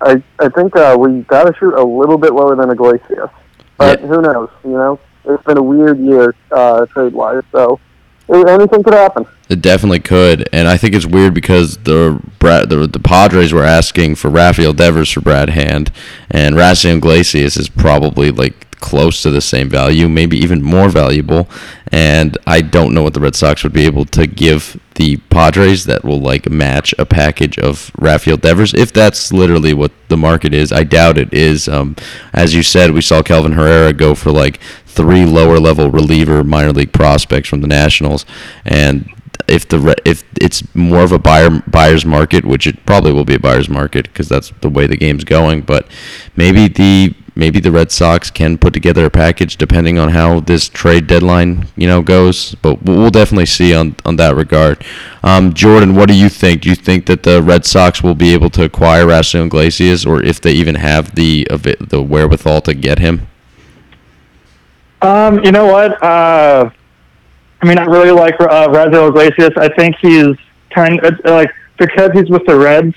I 0.00 0.22
I 0.38 0.48
think 0.50 0.76
uh, 0.76 0.96
we 0.98 1.22
got 1.22 1.44
to 1.44 1.54
shoot 1.58 1.74
a 1.74 1.82
little 1.82 2.18
bit 2.18 2.32
lower 2.32 2.54
than 2.54 2.70
Iglesias, 2.70 3.30
but 3.76 4.00
yeah. 4.00 4.06
who 4.06 4.20
knows? 4.20 4.50
You 4.64 4.72
know, 4.72 5.00
it's 5.24 5.42
been 5.44 5.58
a 5.58 5.62
weird 5.62 5.98
year 5.98 6.34
uh, 6.50 6.86
trade 6.86 7.12
wise, 7.12 7.42
so 7.52 7.80
anything 8.28 8.82
could 8.82 8.94
happen. 8.94 9.26
It 9.48 9.62
definitely 9.62 10.00
could, 10.00 10.48
and 10.52 10.66
I 10.66 10.76
think 10.76 10.94
it's 10.94 11.06
weird 11.06 11.34
because 11.34 11.76
the 11.78 12.20
the, 12.40 12.88
the 12.90 13.00
Padres 13.00 13.52
were 13.52 13.62
asking 13.64 14.16
for 14.16 14.28
Rafael 14.28 14.72
Devers 14.72 15.10
for 15.10 15.20
Brad 15.20 15.50
Hand, 15.50 15.92
and 16.30 16.56
Raisel 16.56 16.96
Iglesias 16.96 17.56
is 17.56 17.68
probably 17.68 18.30
like 18.30 18.65
close 18.80 19.22
to 19.22 19.30
the 19.30 19.40
same 19.40 19.68
value, 19.68 20.08
maybe 20.08 20.36
even 20.38 20.62
more 20.62 20.88
valuable. 20.88 21.48
And 21.92 22.36
I 22.46 22.60
don't 22.60 22.94
know 22.94 23.02
what 23.02 23.14
the 23.14 23.20
Red 23.20 23.36
Sox 23.36 23.62
would 23.62 23.72
be 23.72 23.86
able 23.86 24.04
to 24.06 24.26
give 24.26 24.80
the 24.96 25.16
Padres 25.30 25.84
that 25.84 26.04
will 26.04 26.20
like 26.20 26.50
match 26.50 26.94
a 26.98 27.06
package 27.06 27.58
of 27.58 27.90
Rafael 27.98 28.36
Devers. 28.36 28.74
If 28.74 28.92
that's 28.92 29.32
literally 29.32 29.72
what 29.72 29.92
the 30.08 30.16
market 30.16 30.52
is, 30.52 30.72
I 30.72 30.84
doubt 30.84 31.18
it 31.18 31.32
is. 31.32 31.68
Um, 31.68 31.96
as 32.32 32.54
you 32.54 32.62
said, 32.62 32.92
we 32.92 33.00
saw 33.00 33.22
Kelvin 33.22 33.52
Herrera 33.52 33.92
go 33.92 34.14
for 34.14 34.30
like 34.30 34.60
three 34.86 35.24
lower 35.24 35.58
level 35.58 35.90
reliever 35.90 36.42
minor 36.42 36.72
league 36.72 36.92
prospects 36.92 37.48
from 37.48 37.60
the 37.60 37.68
Nationals, 37.68 38.24
and 38.64 39.12
if 39.48 39.68
the 39.68 39.94
if 40.04 40.24
it's 40.40 40.74
more 40.74 41.02
of 41.02 41.12
a 41.12 41.18
buyer 41.18 41.62
buyer's 41.68 42.04
market, 42.04 42.44
which 42.44 42.66
it 42.66 42.84
probably 42.86 43.12
will 43.12 43.24
be 43.24 43.34
a 43.34 43.38
buyer's 43.38 43.68
market 43.68 44.04
because 44.04 44.28
that's 44.28 44.50
the 44.60 44.68
way 44.68 44.86
the 44.86 44.96
game's 44.96 45.24
going. 45.24 45.62
But 45.62 45.86
maybe 46.34 46.68
the 46.68 47.14
maybe 47.36 47.60
the 47.60 47.70
Red 47.70 47.92
Sox 47.92 48.30
can 48.30 48.58
put 48.58 48.72
together 48.72 49.04
a 49.04 49.10
package 49.10 49.56
depending 49.56 49.98
on 49.98 50.08
how 50.08 50.40
this 50.40 50.68
trade 50.68 51.06
deadline 51.06 51.68
you 51.76 51.86
know 51.86 52.02
goes. 52.02 52.54
But 52.56 52.82
we'll 52.82 53.10
definitely 53.10 53.46
see 53.46 53.74
on 53.74 53.94
on 54.04 54.16
that 54.16 54.34
regard. 54.34 54.84
Um, 55.22 55.52
Jordan, 55.52 55.94
what 55.94 56.08
do 56.08 56.14
you 56.14 56.28
think? 56.28 56.62
Do 56.62 56.68
you 56.68 56.74
think 56.74 57.06
that 57.06 57.22
the 57.22 57.42
Red 57.42 57.64
Sox 57.64 58.02
will 58.02 58.14
be 58.14 58.32
able 58.32 58.50
to 58.50 58.64
acquire 58.64 59.06
Raisel 59.06 59.46
Iglesias, 59.46 60.06
or 60.06 60.22
if 60.22 60.40
they 60.40 60.52
even 60.52 60.76
have 60.76 61.14
the 61.14 61.46
the 61.50 62.02
wherewithal 62.02 62.62
to 62.62 62.74
get 62.74 62.98
him? 62.98 63.28
Um, 65.02 65.44
you 65.44 65.52
know 65.52 65.66
what? 65.66 66.02
Uh, 66.02 66.70
I 67.60 67.66
mean, 67.66 67.78
I 67.78 67.84
really 67.84 68.10
like 68.10 68.40
uh, 68.40 68.68
Raisel 68.68 69.08
Iglesias. 69.08 69.52
I 69.56 69.68
think 69.68 69.96
he's 70.00 70.36
kind 70.70 70.98
of 71.04 71.14
like 71.24 71.50
because 71.78 72.10
he's 72.12 72.30
with 72.30 72.46
the 72.46 72.56
Reds. 72.56 72.94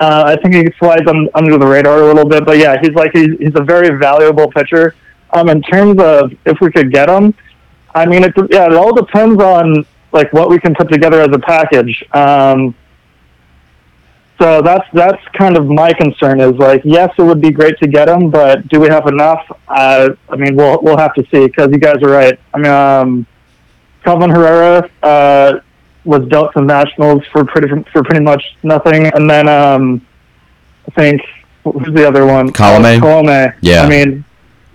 Uh, 0.00 0.24
I 0.26 0.36
think 0.40 0.54
he 0.54 0.72
slides 0.78 1.06
on, 1.06 1.28
under 1.34 1.58
the 1.58 1.66
radar 1.66 2.00
a 2.00 2.06
little 2.06 2.26
bit, 2.26 2.46
but 2.46 2.56
yeah, 2.56 2.76
he's 2.80 2.94
like 2.94 3.12
he's, 3.12 3.38
he's 3.38 3.54
a 3.54 3.62
very 3.62 3.98
valuable 3.98 4.50
pitcher. 4.50 4.94
Um, 5.32 5.50
in 5.50 5.60
terms 5.60 6.00
of 6.00 6.32
if 6.46 6.58
we 6.60 6.72
could 6.72 6.90
get 6.90 7.10
him, 7.10 7.34
I 7.94 8.06
mean, 8.06 8.24
it 8.24 8.32
yeah, 8.50 8.64
it 8.66 8.72
all 8.72 8.94
depends 8.94 9.42
on 9.42 9.84
like 10.12 10.32
what 10.32 10.48
we 10.48 10.58
can 10.58 10.74
put 10.74 10.90
together 10.90 11.20
as 11.20 11.28
a 11.32 11.38
package. 11.38 12.02
Um, 12.12 12.74
so 14.40 14.62
that's 14.62 14.86
that's 14.94 15.22
kind 15.36 15.58
of 15.58 15.66
my 15.66 15.92
concern. 15.92 16.40
Is 16.40 16.54
like, 16.54 16.80
yes, 16.82 17.12
it 17.18 17.22
would 17.22 17.42
be 17.42 17.50
great 17.50 17.78
to 17.80 17.86
get 17.86 18.08
him, 18.08 18.30
but 18.30 18.66
do 18.68 18.80
we 18.80 18.88
have 18.88 19.06
enough? 19.06 19.44
Uh, 19.68 20.10
I 20.30 20.36
mean, 20.36 20.56
we'll 20.56 20.80
we'll 20.80 20.96
have 20.96 21.12
to 21.14 21.22
see 21.30 21.46
because 21.46 21.70
you 21.70 21.78
guys 21.78 22.02
are 22.02 22.10
right. 22.10 22.40
I 22.54 22.58
mean, 22.58 22.72
um, 22.72 23.26
Kelvin 24.02 24.30
Herrera 24.30 24.88
uh, 25.02 25.60
was 26.04 26.26
dealt 26.28 26.52
to 26.54 26.62
Nationals 26.62 27.22
for 27.32 27.44
pretty 27.44 27.68
for 27.92 28.02
pretty 28.02 28.24
much 28.24 28.42
nothing, 28.62 29.06
and 29.06 29.28
then 29.28 29.48
um, 29.48 30.04
I 30.88 30.90
think 30.92 31.20
who's 31.64 31.94
the 31.94 32.06
other 32.08 32.24
one? 32.26 32.50
Colome. 32.52 32.98
Colome. 33.00 33.54
Yeah. 33.60 33.82
I 33.82 33.88
mean, 33.88 34.24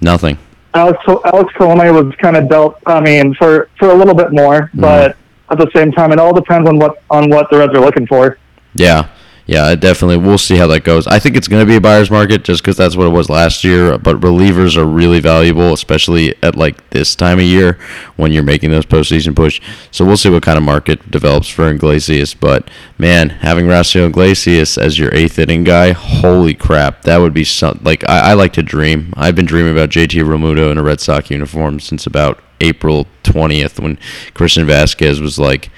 nothing. 0.01 0.38
Alex 0.73 0.99
Alex 1.07 1.53
Colome 1.53 1.91
was 2.05 2.13
kind 2.17 2.36
of 2.36 2.47
dealt. 2.49 2.78
I 2.86 2.99
mean, 3.01 3.34
for 3.36 3.69
for 3.80 3.89
a 3.89 3.93
little 3.93 4.15
bit 4.15 4.32
more, 4.32 4.63
Mm-hmm. 4.73 4.82
but 4.82 5.17
at 5.49 5.57
the 5.57 5.69
same 5.76 5.91
time, 5.91 6.11
it 6.11 6.19
all 6.19 6.34
depends 6.34 6.67
on 6.67 6.78
what 6.80 7.01
on 7.09 7.30
what 7.30 7.49
the 7.49 7.57
Reds 7.57 7.73
are 7.73 7.80
looking 7.82 8.05
for. 8.07 8.38
Yeah, 8.76 9.07
yeah, 9.47 9.71
it 9.71 9.79
definitely. 9.79 10.17
We'll 10.17 10.39
see 10.39 10.57
how 10.57 10.65
that 10.67 10.83
goes. 10.83 11.05
I 11.05 11.19
think 11.19 11.35
it's 11.35 11.47
going 11.47 11.63
to 11.63 11.69
be 11.69 11.75
a 11.75 11.81
buyer's 11.81 12.09
market 12.09 12.43
just 12.43 12.63
because 12.63 12.77
that's 12.77 12.95
what 12.95 13.05
it 13.05 13.11
was 13.11 13.29
last 13.29 13.63
year. 13.63 13.95
But 13.99 14.19
relievers 14.19 14.75
are 14.75 14.85
really 14.85 15.19
valuable, 15.19 15.71
especially 15.71 16.33
at 16.41 16.55
like 16.55 16.89
this 16.89 17.15
time 17.15 17.37
of 17.37 17.45
year 17.45 17.77
when 18.15 18.31
you're 18.31 18.41
making 18.41 18.71
those 18.71 18.87
postseason 18.87 19.35
push. 19.35 19.61
So 19.91 20.03
we'll 20.03 20.17
see 20.17 20.31
what 20.31 20.41
kind 20.41 20.57
of 20.57 20.63
market 20.63 21.11
develops 21.11 21.47
for 21.47 21.69
Iglesias. 21.69 22.33
But 22.33 22.71
man, 22.97 23.29
having 23.29 23.67
Raisel 23.67 24.07
Iglesias 24.07 24.79
as 24.79 24.97
your 24.97 25.13
eighth 25.13 25.37
inning 25.37 25.63
guy, 25.63 25.91
holy 25.91 26.55
crap, 26.55 27.03
that 27.03 27.17
would 27.17 27.33
be 27.33 27.43
some 27.43 27.79
like 27.83 28.07
I, 28.09 28.31
I 28.31 28.33
like 28.33 28.53
to 28.53 28.63
dream. 28.63 29.13
I've 29.15 29.35
been 29.35 29.45
dreaming 29.45 29.73
about 29.73 29.89
JT 29.89 30.23
Realmuto 30.23 30.71
in 30.71 30.79
a 30.79 30.83
Red 30.83 30.99
Sox 30.99 31.29
uniform 31.29 31.79
since 31.79 32.07
about 32.07 32.39
April 32.61 33.05
twentieth 33.21 33.79
when 33.79 33.99
Christian 34.33 34.65
Vazquez 34.65 35.21
was 35.21 35.37
like 35.37 35.69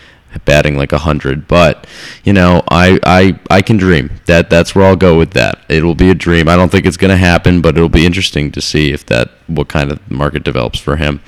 batting 0.45 0.77
like 0.77 0.91
a 0.91 0.99
hundred. 0.99 1.47
But 1.47 1.87
you 2.23 2.33
know, 2.33 2.63
I, 2.69 2.99
I 3.03 3.39
I 3.49 3.61
can 3.61 3.77
dream. 3.77 4.11
That 4.25 4.49
that's 4.49 4.75
where 4.75 4.85
I'll 4.85 4.95
go 4.95 5.17
with 5.17 5.31
that. 5.31 5.63
It'll 5.69 5.95
be 5.95 6.09
a 6.09 6.15
dream. 6.15 6.47
I 6.47 6.55
don't 6.55 6.71
think 6.71 6.85
it's 6.85 6.97
gonna 6.97 7.17
happen, 7.17 7.61
but 7.61 7.75
it'll 7.75 7.89
be 7.89 8.05
interesting 8.05 8.51
to 8.51 8.61
see 8.61 8.91
if 8.91 9.05
that 9.07 9.29
what 9.47 9.67
kind 9.67 9.91
of 9.91 10.11
market 10.11 10.43
develops 10.43 10.79
for 10.79 10.97
him. 10.97 11.21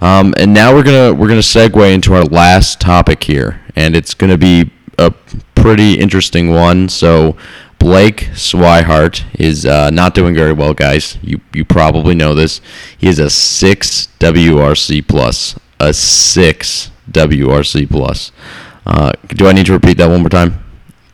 Um, 0.00 0.34
and 0.36 0.52
now 0.52 0.74
we're 0.74 0.82
gonna 0.82 1.12
we're 1.14 1.28
gonna 1.28 1.40
segue 1.40 1.92
into 1.92 2.14
our 2.14 2.24
last 2.24 2.80
topic 2.80 3.24
here, 3.24 3.60
and 3.74 3.96
it's 3.96 4.14
gonna 4.14 4.38
be 4.38 4.70
a 4.98 5.10
pretty 5.54 5.98
interesting 5.98 6.50
one. 6.50 6.88
So. 6.88 7.36
Blake 7.78 8.30
Swihart 8.32 9.22
is 9.38 9.66
uh, 9.66 9.90
not 9.90 10.14
doing 10.14 10.34
very 10.34 10.52
well, 10.52 10.72
guys. 10.72 11.18
You 11.22 11.40
you 11.52 11.64
probably 11.64 12.14
know 12.14 12.34
this. 12.34 12.62
He 12.96 13.06
is 13.06 13.18
a 13.18 13.28
six 13.28 14.08
WRC 14.18 15.06
plus, 15.06 15.58
a 15.78 15.92
six 15.92 16.90
WRC 17.10 17.88
plus. 17.88 18.32
Uh, 18.84 19.12
do 19.28 19.48
I 19.48 19.52
need 19.52 19.66
to 19.66 19.72
repeat 19.72 19.96
that 19.98 20.08
one 20.08 20.20
more 20.20 20.28
time? 20.28 20.62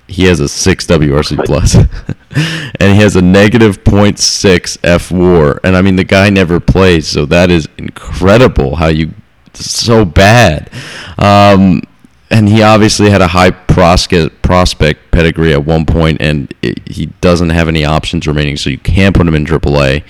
He 0.09 0.24
has 0.24 0.40
a 0.40 0.49
six 0.49 0.86
WRC 0.86 1.45
plus, 1.45 1.74
and 2.80 2.95
he 2.95 3.01
has 3.01 3.16
a 3.16 3.22
negative 3.22 3.82
0.6 3.84 4.78
F 4.82 5.11
WAR. 5.11 5.59
And 5.64 5.76
I 5.76 5.80
mean, 5.80 5.97
the 5.97 6.05
guy 6.05 6.28
never 6.28 6.61
plays, 6.61 7.07
so 7.09 7.24
that 7.26 7.51
is 7.51 7.68
incredible. 7.78 8.76
How 8.76 8.88
you 8.88 9.12
so 9.55 10.05
bad. 10.05 10.70
Um, 11.18 11.82
and 12.30 12.49
he 12.49 12.62
obviously 12.62 13.11
had 13.11 13.20
a 13.20 13.28
high 13.28 13.51
prospect 13.51 14.40
prospect 14.43 15.11
pedigree 15.11 15.53
at 15.53 15.64
one 15.64 15.86
point, 15.86 16.20
and 16.20 16.53
it, 16.62 16.86
he 16.88 17.07
doesn't 17.20 17.51
have 17.51 17.68
any 17.68 17.84
options 17.84 18.26
remaining, 18.26 18.57
so 18.57 18.70
you 18.70 18.78
can't 18.78 19.14
put 19.14 19.26
him 19.26 19.34
in 19.34 19.45
AAA. 19.45 20.03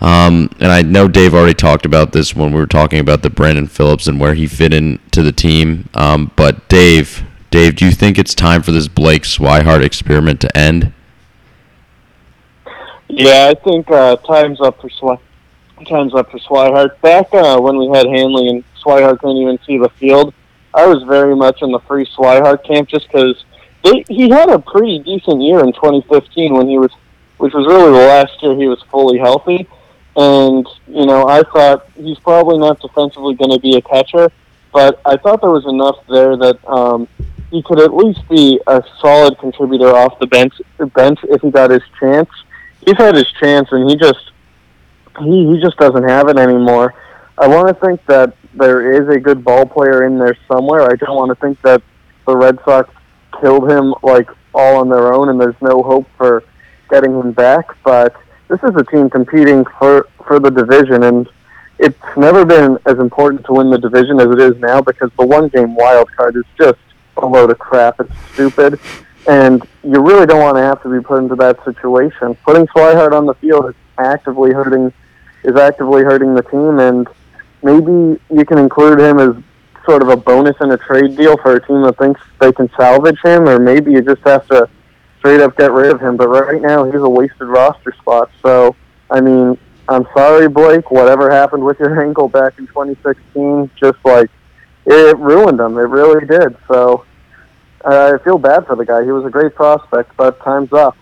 Um, 0.00 0.50
and 0.60 0.70
I 0.70 0.82
know 0.82 1.08
Dave 1.08 1.34
already 1.34 1.54
talked 1.54 1.86
about 1.86 2.12
this 2.12 2.36
when 2.36 2.52
we 2.52 2.60
were 2.60 2.66
talking 2.66 2.98
about 2.98 3.22
the 3.22 3.30
Brandon 3.30 3.66
Phillips 3.66 4.06
and 4.06 4.20
where 4.20 4.34
he 4.34 4.46
fit 4.46 4.74
into 4.74 5.22
the 5.22 5.32
team. 5.32 5.88
Um, 5.94 6.32
but 6.36 6.68
Dave, 6.68 7.24
Dave, 7.50 7.76
do 7.76 7.86
you 7.86 7.92
think 7.92 8.18
it's 8.18 8.34
time 8.34 8.62
for 8.62 8.72
this 8.72 8.88
Blake 8.88 9.22
Swihart 9.22 9.82
experiment 9.82 10.40
to 10.42 10.56
end? 10.56 10.92
Yeah, 13.08 13.50
I 13.50 13.54
think 13.54 13.90
uh, 13.90 14.16
time's 14.16 14.60
up 14.60 14.80
for 14.80 14.88
Swi- 14.90 15.20
time's 15.88 16.14
up 16.14 16.30
for 16.30 16.38
Swihart. 16.38 17.00
Back 17.00 17.32
uh, 17.32 17.58
when 17.60 17.78
we 17.78 17.86
had 17.96 18.06
Hanley 18.06 18.48
and 18.48 18.64
Swihart 18.82 19.20
couldn't 19.20 19.36
even 19.36 19.58
see 19.64 19.78
the 19.78 19.88
field, 19.90 20.34
I 20.74 20.86
was 20.86 21.02
very 21.04 21.34
much 21.34 21.62
in 21.62 21.72
the 21.72 21.80
free 21.80 22.04
Swihart 22.04 22.64
camp 22.64 22.88
just 22.88 23.06
because 23.06 23.44
he 24.08 24.28
had 24.28 24.50
a 24.50 24.58
pretty 24.58 24.98
decent 24.98 25.40
year 25.40 25.60
in 25.60 25.72
2015 25.72 26.54
when 26.54 26.68
he 26.68 26.78
was, 26.78 26.90
which 27.38 27.54
was 27.54 27.66
really 27.66 27.92
the 27.92 28.06
last 28.06 28.42
year 28.42 28.54
he 28.56 28.66
was 28.66 28.82
fully 28.90 29.18
healthy. 29.18 29.68
And 30.16 30.66
you 30.88 31.06
know, 31.06 31.28
I 31.28 31.42
thought 31.42 31.88
he's 31.94 32.18
probably 32.18 32.58
not 32.58 32.80
defensively 32.80 33.34
going 33.34 33.50
to 33.50 33.60
be 33.60 33.76
a 33.76 33.82
catcher, 33.82 34.30
but 34.72 35.00
I 35.04 35.16
thought 35.16 35.40
there 35.42 35.50
was 35.50 35.66
enough 35.66 35.96
there 36.08 36.36
that 36.36 36.58
um, 36.66 37.06
he 37.50 37.62
could 37.62 37.80
at 37.80 37.94
least 37.94 38.26
be 38.28 38.60
a 38.66 38.82
solid 39.00 39.38
contributor 39.38 39.94
off 39.94 40.18
the 40.18 40.26
bench. 40.26 40.54
Bench 40.94 41.20
if 41.24 41.42
he 41.42 41.50
got 41.50 41.70
his 41.70 41.82
chance. 42.00 42.30
He's 42.84 42.96
had 42.96 43.14
his 43.14 43.30
chance, 43.32 43.68
and 43.72 43.88
he 43.90 43.96
just 43.96 44.30
he 45.20 45.46
he 45.52 45.60
just 45.60 45.76
doesn't 45.76 46.08
have 46.08 46.28
it 46.28 46.38
anymore. 46.38 46.94
I 47.38 47.46
want 47.48 47.68
to 47.68 47.74
think 47.86 48.04
that 48.06 48.34
there 48.54 48.92
is 48.92 49.14
a 49.14 49.20
good 49.20 49.44
ball 49.44 49.66
player 49.66 50.04
in 50.06 50.18
there 50.18 50.36
somewhere. 50.48 50.82
I 50.82 50.96
don't 50.96 51.16
want 51.16 51.28
to 51.28 51.46
think 51.46 51.60
that 51.62 51.82
the 52.26 52.36
Red 52.36 52.58
Sox 52.64 52.88
killed 53.40 53.70
him 53.70 53.94
like 54.02 54.30
all 54.54 54.76
on 54.76 54.88
their 54.88 55.12
own, 55.12 55.28
and 55.28 55.40
there's 55.40 55.60
no 55.60 55.82
hope 55.82 56.06
for 56.16 56.42
getting 56.88 57.12
him 57.18 57.32
back. 57.32 57.66
But 57.84 58.16
this 58.48 58.62
is 58.62 58.76
a 58.76 58.84
team 58.84 59.10
competing 59.10 59.64
for 59.78 60.08
for 60.26 60.38
the 60.38 60.50
division, 60.50 61.04
and 61.04 61.28
it's 61.78 61.98
never 62.16 62.44
been 62.44 62.78
as 62.86 62.98
important 62.98 63.44
to 63.46 63.52
win 63.52 63.70
the 63.70 63.78
division 63.78 64.20
as 64.20 64.28
it 64.28 64.40
is 64.40 64.56
now 64.60 64.80
because 64.80 65.10
the 65.18 65.26
one 65.26 65.48
game 65.48 65.74
wild 65.74 66.10
card 66.16 66.36
is 66.36 66.44
just 66.58 66.78
a 67.18 67.26
load 67.26 67.50
of 67.50 67.58
crap. 67.58 68.00
It's 68.00 68.12
stupid, 68.32 68.80
and 69.28 69.66
you 69.82 70.00
really 70.00 70.26
don't 70.26 70.40
want 70.40 70.56
to 70.56 70.62
have 70.62 70.82
to 70.82 70.88
be 70.88 71.02
put 71.02 71.18
into 71.18 71.34
that 71.36 71.62
situation. 71.64 72.34
Putting 72.44 72.66
Swihart 72.68 73.12
on 73.12 73.26
the 73.26 73.34
field 73.34 73.70
is 73.70 73.74
actively 73.98 74.52
hurting 74.52 74.92
is 75.44 75.56
actively 75.56 76.02
hurting 76.02 76.34
the 76.34 76.42
team, 76.42 76.78
and 76.80 77.08
maybe 77.62 78.20
you 78.30 78.44
can 78.44 78.58
include 78.58 79.00
him 79.00 79.18
as 79.18 79.34
sort 79.84 80.02
of 80.02 80.08
a 80.08 80.16
bonus 80.16 80.56
in 80.60 80.72
a 80.72 80.76
trade 80.76 81.16
deal 81.16 81.36
for 81.36 81.54
a 81.54 81.66
team 81.66 81.82
that 81.82 81.96
thinks 81.96 82.20
they 82.40 82.52
can 82.52 82.68
salvage 82.76 83.18
him, 83.24 83.48
or 83.48 83.58
maybe 83.58 83.92
you 83.92 84.02
just 84.02 84.22
have 84.22 84.46
to 84.48 84.68
straight 85.26 85.40
up 85.40 85.56
get 85.56 85.72
rid 85.72 85.90
of 85.90 86.00
him. 86.00 86.16
But 86.16 86.28
right 86.28 86.60
now, 86.62 86.84
he's 86.84 87.00
a 87.00 87.08
wasted 87.08 87.48
roster 87.48 87.92
spot. 87.98 88.30
So, 88.42 88.76
I 89.10 89.20
mean, 89.20 89.58
I'm 89.88 90.06
sorry, 90.14 90.48
Blake. 90.48 90.90
Whatever 90.90 91.30
happened 91.30 91.64
with 91.64 91.78
your 91.80 92.02
ankle 92.06 92.28
back 92.28 92.58
in 92.58 92.66
2016, 92.68 93.70
just 93.76 93.98
like 94.04 94.30
it 94.86 95.18
ruined 95.18 95.60
him. 95.60 95.76
It 95.78 95.82
really 95.82 96.26
did. 96.26 96.56
So, 96.68 97.04
I 97.84 98.18
feel 98.24 98.38
bad 98.38 98.66
for 98.66 98.76
the 98.76 98.84
guy. 98.84 99.04
He 99.04 99.10
was 99.10 99.24
a 99.24 99.30
great 99.30 99.54
prospect, 99.54 100.16
but 100.16 100.40
time's 100.42 100.72
up. 100.72 100.96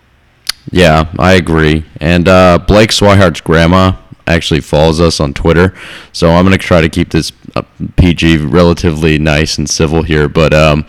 Yeah, 0.71 1.11
I 1.19 1.33
agree. 1.33 1.85
And 2.01 2.27
uh, 2.27 2.59
Blake 2.67 2.89
Swihart's 2.89 3.41
grandma 3.41 3.93
actually 4.27 4.61
follows 4.61 4.99
us 4.99 5.19
on 5.19 5.33
Twitter, 5.33 5.75
so 6.11 6.31
I'm 6.31 6.43
gonna 6.43 6.57
try 6.57 6.81
to 6.81 6.89
keep 6.89 7.11
this 7.11 7.31
uh, 7.31 7.35
PG 7.97 8.37
relatively 8.37 9.17
nice 9.17 9.57
and 9.57 9.69
civil 9.69 10.03
here. 10.03 10.27
But 10.27 10.53
um, 10.53 10.85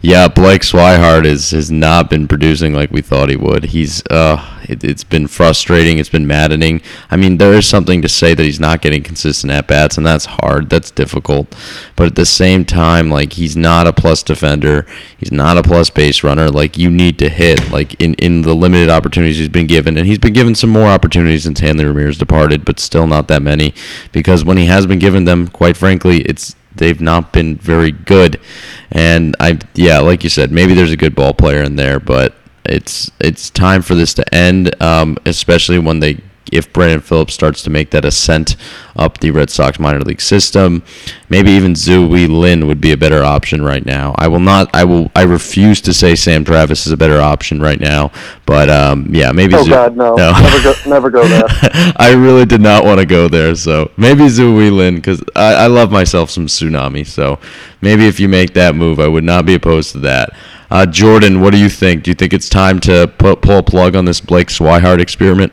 yeah, 0.00 0.28
Blake 0.28 0.62
Swihart 0.62 1.24
is 1.24 1.50
has 1.50 1.70
not 1.70 2.10
been 2.10 2.26
producing 2.28 2.74
like 2.74 2.90
we 2.90 3.02
thought 3.02 3.28
he 3.28 3.36
would. 3.36 3.64
He's 3.64 4.04
uh, 4.06 4.58
it, 4.68 4.84
it's 4.84 5.04
been 5.04 5.26
frustrating. 5.28 5.98
It's 5.98 6.08
been 6.08 6.26
maddening. 6.26 6.82
I 7.10 7.16
mean, 7.16 7.38
there 7.38 7.54
is 7.54 7.66
something 7.66 8.02
to 8.02 8.08
say 8.08 8.34
that 8.34 8.42
he's 8.42 8.60
not 8.60 8.82
getting 8.82 9.02
consistent 9.02 9.52
at 9.52 9.66
bats, 9.66 9.96
and 9.96 10.06
that's 10.06 10.26
hard. 10.26 10.70
That's 10.70 10.90
difficult. 10.90 11.54
But 11.96 12.08
at 12.08 12.14
the 12.16 12.26
same 12.26 12.64
time, 12.64 13.10
like 13.10 13.34
he's 13.34 13.56
not 13.56 13.86
a 13.86 13.92
plus 13.92 14.22
defender. 14.22 14.86
He's 15.16 15.32
not 15.32 15.56
a 15.56 15.62
plus 15.62 15.90
base 15.90 16.22
runner. 16.22 16.50
Like 16.50 16.76
you 16.76 16.90
need 16.90 17.18
to 17.20 17.28
hit. 17.28 17.70
Like 17.70 18.00
in 18.00 18.14
in 18.14 18.42
the 18.42 18.54
limited 18.54 18.90
opportunities 18.90 19.38
he's 19.38 19.48
been 19.48 19.66
given, 19.66 19.96
and 19.96 20.06
he's 20.06 20.18
been 20.18 20.32
given 20.32 20.54
some 20.54 20.70
more 20.70 20.88
opportunities 20.88 21.44
since 21.44 21.60
Hanley 21.60 21.84
Ramirez 21.84 22.18
departed, 22.18 22.64
but 22.64 22.80
still 22.80 23.06
not 23.06 23.28
that 23.28 23.42
many. 23.42 23.72
Because 24.12 24.44
when 24.44 24.56
he 24.56 24.66
has 24.66 24.86
been 24.86 24.98
given 24.98 25.24
them, 25.24 25.48
quite 25.48 25.76
frankly, 25.76 26.07
it's 26.16 26.56
they've 26.74 27.00
not 27.00 27.32
been 27.32 27.56
very 27.56 27.92
good. 27.92 28.40
And 28.90 29.36
I 29.40 29.58
yeah, 29.74 29.98
like 29.98 30.24
you 30.24 30.30
said, 30.30 30.50
maybe 30.50 30.74
there's 30.74 30.92
a 30.92 30.96
good 30.96 31.14
ball 31.14 31.34
player 31.34 31.62
in 31.62 31.76
there, 31.76 32.00
but 32.00 32.34
it's 32.64 33.10
it's 33.20 33.50
time 33.50 33.82
for 33.82 33.94
this 33.94 34.14
to 34.14 34.34
end, 34.34 34.80
um, 34.82 35.18
especially 35.24 35.78
when 35.78 36.00
they 36.00 36.20
if 36.52 36.72
Brandon 36.72 37.00
Phillips 37.00 37.34
starts 37.34 37.62
to 37.62 37.70
make 37.70 37.90
that 37.90 38.04
ascent 38.04 38.56
up 38.96 39.18
the 39.18 39.30
Red 39.30 39.50
Sox 39.50 39.78
minor 39.78 40.00
league 40.00 40.20
system. 40.20 40.82
Maybe 41.28 41.50
even 41.52 41.74
Tzu-Wei 41.74 42.26
Lin 42.26 42.66
would 42.66 42.80
be 42.80 42.92
a 42.92 42.96
better 42.96 43.22
option 43.22 43.62
right 43.62 43.84
now. 43.84 44.14
I 44.18 44.28
will 44.28 44.40
not. 44.40 44.70
I 44.74 44.84
will. 44.84 45.10
I 45.14 45.22
refuse 45.22 45.80
to 45.82 45.94
say 45.94 46.14
Sam 46.14 46.44
Travis 46.44 46.86
is 46.86 46.92
a 46.92 46.96
better 46.96 47.20
option 47.20 47.60
right 47.60 47.80
now. 47.80 48.10
But 48.46 48.68
um, 48.68 49.06
yeah, 49.14 49.32
maybe. 49.32 49.54
Oh 49.54 49.64
Zoo- 49.64 49.70
God, 49.70 49.96
no, 49.96 50.16
never 50.16 50.62
go, 50.62 50.74
never 50.86 51.10
go 51.10 51.28
there. 51.28 51.44
I 51.96 52.14
really 52.18 52.44
did 52.44 52.60
not 52.60 52.84
want 52.84 52.98
to 53.00 53.06
go 53.06 53.28
there, 53.28 53.54
so 53.54 53.90
maybe 53.96 54.26
Tzu-Wei 54.28 54.70
Lin 54.70 54.96
because 54.96 55.22
I, 55.36 55.54
I 55.54 55.66
love 55.66 55.92
myself 55.92 56.30
some 56.30 56.46
tsunami. 56.46 57.06
So 57.06 57.38
maybe 57.80 58.06
if 58.06 58.18
you 58.18 58.28
make 58.28 58.54
that 58.54 58.74
move, 58.74 58.98
I 58.98 59.08
would 59.08 59.24
not 59.24 59.46
be 59.46 59.54
opposed 59.54 59.92
to 59.92 59.98
that. 60.00 60.30
Uh, 60.70 60.84
Jordan, 60.84 61.40
what 61.40 61.52
do 61.52 61.58
you 61.58 61.70
think? 61.70 62.02
Do 62.02 62.10
you 62.10 62.14
think 62.14 62.32
it's 62.34 62.48
time 62.48 62.78
to 62.80 63.10
put, 63.18 63.40
pull 63.40 63.58
a 63.58 63.62
plug 63.62 63.96
on 63.96 64.04
this 64.04 64.20
Blake 64.20 64.48
Swihart 64.48 65.00
experiment? 65.00 65.52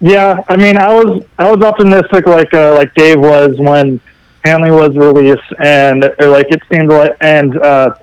Yeah, 0.00 0.42
I 0.48 0.56
mean, 0.56 0.78
I 0.78 0.92
was 0.94 1.24
I 1.38 1.50
was 1.50 1.62
optimistic 1.62 2.26
like 2.26 2.52
uh, 2.54 2.74
like 2.74 2.94
Dave 2.94 3.20
was 3.20 3.56
when 3.58 4.00
Hanley 4.44 4.70
was 4.70 4.96
released, 4.96 5.52
and 5.58 6.04
or 6.18 6.28
like 6.28 6.46
it 6.50 6.60
seemed 6.72 6.88
like 6.88 7.16
and 7.20 7.58
uh, 7.58 7.94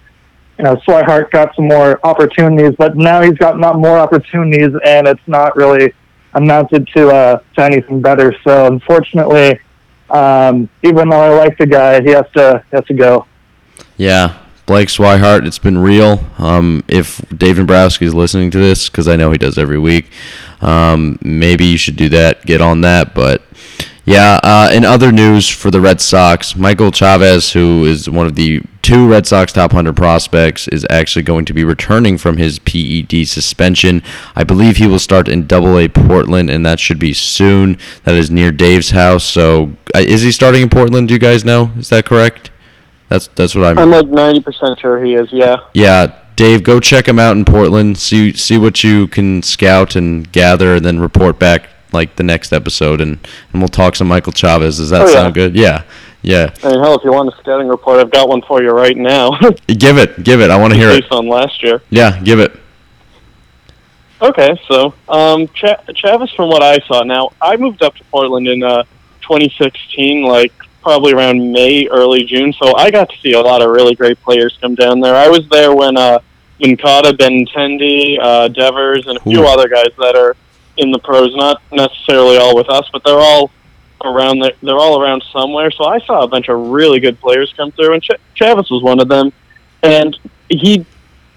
you 0.60 0.64
know 0.64 0.76
Swihart 0.88 1.32
got 1.32 1.56
some 1.56 1.68
more 1.68 2.00
opportunities, 2.06 2.76
but 2.78 2.96
now 2.96 3.22
he's 3.22 3.38
got 3.38 3.58
not 3.58 3.80
more 3.80 3.98
opportunities, 3.98 4.70
and 4.86 5.08
it's 5.08 5.28
not 5.28 5.56
really 5.56 5.92
amounted 6.34 6.88
to 6.96 7.10
uh, 7.10 7.40
to 7.56 7.64
anything 7.64 8.00
better. 8.00 8.32
So 8.44 8.68
unfortunately, 8.68 9.60
um, 10.12 10.70
even 10.84 11.10
though 11.10 11.22
I 11.22 11.30
like 11.30 11.58
the 11.58 11.66
guy, 11.66 12.02
he 12.04 12.12
has 12.12 12.26
to 12.36 12.64
has 12.72 12.86
to 12.86 12.94
go. 12.94 13.26
Yeah, 13.98 14.38
Blake 14.68 14.90
Swihart, 14.90 15.48
it's 15.48 15.58
been 15.58 15.80
real. 15.80 16.24
Um, 16.38 16.84
if 16.88 17.22
Dave 17.36 17.56
Dombrowski 17.56 18.06
is 18.06 18.14
listening 18.14 18.52
to 18.52 18.60
this, 18.60 18.90
because 18.90 19.08
I 19.08 19.16
know 19.16 19.32
he 19.32 19.38
does 19.38 19.58
every 19.58 19.80
week, 19.80 20.12
um, 20.62 21.20
maybe 21.22 21.66
you 21.66 21.78
should 21.78 21.96
do 21.96 22.10
that, 22.10 22.46
get 22.46 22.62
on 22.62 22.82
that. 22.82 23.14
But 23.14 23.42
yeah, 24.08 24.40
uh, 24.42 24.70
in 24.72 24.86
other 24.86 25.12
news 25.12 25.50
for 25.50 25.70
the 25.70 25.82
Red 25.82 26.00
Sox, 26.00 26.56
Michael 26.56 26.92
Chavis, 26.92 27.52
who 27.52 27.84
is 27.84 28.10
one 28.10 28.26
of 28.26 28.36
the 28.36 28.62
two 28.82 29.06
Red 29.06 29.28
Sox 29.28 29.52
top 29.52 29.72
100 29.74 29.98
prospects, 29.98 30.68
is 30.70 30.88
actually 30.90 31.24
going 31.24 31.44
to 31.44 31.54
be 31.54 31.66
returning 31.66 32.18
from 32.18 32.38
his 32.38 32.58
PED 32.60 33.28
suspension. 33.28 34.02
I 34.34 34.46
believe 34.46 34.78
he 34.78 34.88
will 34.88 34.98
start 34.98 35.28
in 35.28 35.46
Double 35.46 35.78
A 35.78 35.90
Portland, 35.90 36.50
and 36.50 36.66
that 36.66 36.80
should 36.80 37.00
be 37.00 37.14
soon. 37.14 37.78
That 38.06 38.16
is 38.16 38.32
near 38.32 38.54
Dave's 38.54 38.92
house. 38.92 39.26
So 39.26 39.74
uh, 39.94 40.00
is 40.00 40.22
he 40.22 40.32
starting 40.32 40.62
in 40.62 40.70
Portland? 40.70 41.10
Do 41.10 41.14
you 41.14 41.20
guys 41.20 41.44
know? 41.44 41.72
Is 41.78 41.90
that 41.90 42.06
correct? 42.06 42.50
That's 43.10 43.28
that's 43.36 43.56
what 43.56 43.66
I'm. 43.66 43.78
I'm 43.78 43.92
like 43.92 44.08
ninety 44.08 44.40
percent 44.40 44.80
sure 44.80 45.04
he 45.04 45.16
is. 45.16 45.28
Yeah. 45.34 45.58
Yeah, 45.74 46.18
Dave, 46.38 46.64
go 46.64 46.80
check 46.80 47.08
him 47.08 47.20
out 47.20 47.36
in 47.36 47.44
Portland. 47.44 47.98
See 47.98 48.32
see 48.34 48.58
what 48.58 48.84
you 48.84 49.08
can 49.08 49.42
scout 49.44 49.96
and 49.98 50.32
gather, 50.32 50.76
and 50.76 50.86
then 50.86 51.00
report 51.00 51.38
back 51.40 51.68
like 51.92 52.16
the 52.16 52.24
next 52.24 52.54
episode, 52.54 53.02
and, 53.02 53.18
and 53.52 53.62
we'll 53.62 53.68
talk 53.70 53.96
some 53.96 54.08
Michael 54.08 54.32
Chavis. 54.34 54.78
Does 54.78 54.90
that 54.92 55.02
Oh, 55.02 55.06
yeah. 55.08 55.12
sound 55.14 55.34
good? 55.34 55.56
Yeah, 55.56 55.84
yeah. 56.22 56.54
I 56.64 56.70
mean, 56.72 56.80
hell, 56.80 56.96
if 56.96 57.04
you 57.04 57.12
want 57.12 57.34
a 57.34 57.38
scouting 57.40 57.68
report, 57.68 58.00
I've 58.00 58.12
got 58.12 58.30
one 58.30 58.42
for 58.44 58.62
you 58.62 58.72
right 58.72 58.96
now. 58.96 59.32
Give 59.68 59.98
it, 59.98 60.24
give 60.24 60.40
it. 60.42 60.50
I 60.52 60.58
want 60.58 60.74
to 60.74 60.80
hear 60.80 60.90
it. 60.92 61.02
Based 61.02 61.12
on 61.12 61.28
last 61.28 61.64
year. 61.64 61.82
Yeah, 61.90 62.22
give 62.22 62.40
it. 62.40 62.52
Okay, 64.22 64.60
so 64.68 64.94
um, 65.10 65.48
Cha- 65.50 65.82
Chavis, 65.90 66.36
from 66.36 66.50
what 66.50 66.62
I 66.64 66.80
saw, 66.88 67.04
now 67.04 67.32
I 67.42 67.56
moved 67.56 67.82
up 67.84 67.96
to 67.96 68.04
Portland 68.06 68.48
in 68.48 68.64
uh, 68.64 68.84
2016, 69.22 70.24
like 70.24 70.54
probably 70.88 71.12
around 71.12 71.52
May, 71.52 71.86
early 71.88 72.24
June. 72.24 72.54
So 72.54 72.74
I 72.78 72.90
got 72.90 73.10
to 73.10 73.18
see 73.18 73.34
a 73.34 73.42
lot 73.42 73.62
of 73.62 73.72
really 73.72 73.94
great 73.94 74.22
players 74.22 74.58
come 74.62 74.74
down 74.74 75.02
there. 75.02 75.16
I 75.16 75.28
was 75.28 75.46
there 75.50 75.76
when 75.76 75.98
uh, 75.98 76.20
Vincata, 76.62 77.12
Benintendi, 77.12 78.18
uh, 78.22 78.48
Devers, 78.48 79.06
and 79.06 79.18
a 79.18 79.22
few 79.22 79.42
Ooh. 79.44 79.48
other 79.48 79.68
guys 79.68 79.90
that 79.98 80.16
are 80.16 80.38
in 80.78 80.92
the 80.92 81.00
pros. 81.00 81.36
Not 81.36 81.62
necessarily 81.74 82.38
all 82.38 82.56
with 82.56 82.70
us, 82.70 82.90
but 82.94 83.04
they're 83.04 83.20
all 83.20 83.52
around. 84.06 84.40
The, 84.40 84.54
they're 84.64 84.78
all 84.80 85.02
around 85.02 85.26
somewhere. 85.34 85.72
So 85.72 85.84
I 85.84 86.00
saw 86.00 86.22
a 86.24 86.28
bunch 86.30 86.48
of 86.48 86.58
really 86.70 87.02
good 87.02 87.20
players 87.20 87.52
come 87.58 87.72
through, 87.74 87.94
and 87.94 88.02
Ch- 88.02 88.12
Chavis 88.40 88.72
was 88.72 88.82
one 88.82 89.02
of 89.02 89.10
them. 89.10 89.34
And 89.84 90.18
he 90.48 90.86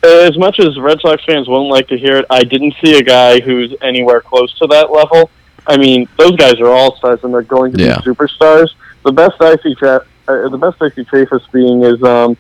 as 0.05 0.39
much 0.39 0.61
as 0.61 0.79
Red 0.79 1.01
Sox 1.01 1.25
fans 1.25 1.49
won't 1.49 1.71
like 1.71 1.89
to 1.89 1.99
hear 1.99 2.19
it, 2.19 2.25
I 2.31 2.45
didn't 2.45 2.77
see 2.85 2.97
a 2.97 3.03
guy 3.03 3.41
who's 3.41 3.75
anywhere 3.83 4.21
close 4.21 4.57
to 4.61 4.69
that 4.69 4.93
level. 4.93 5.29
I 5.67 5.77
mean, 5.77 6.09
those 6.19 6.37
guys 6.37 6.55
are 6.61 6.69
all 6.71 6.95
stars 6.99 7.19
and 7.25 7.35
they're 7.35 7.43
going 7.43 7.73
to 7.73 7.83
Yeah. 7.83 7.97
be 7.99 8.03
superstars. 8.13 8.69
The 9.05 9.13
best 9.13 9.41
I 9.41 9.57
see, 9.63 9.75
Cha- 9.75 10.05
uh, 10.29 10.49
the 10.49 10.59
best 10.59 10.81
I 10.81 10.91
see 10.91 11.05
Chavis 11.05 11.51
being 11.53 11.83
is 11.83 12.03
um, 12.03 12.37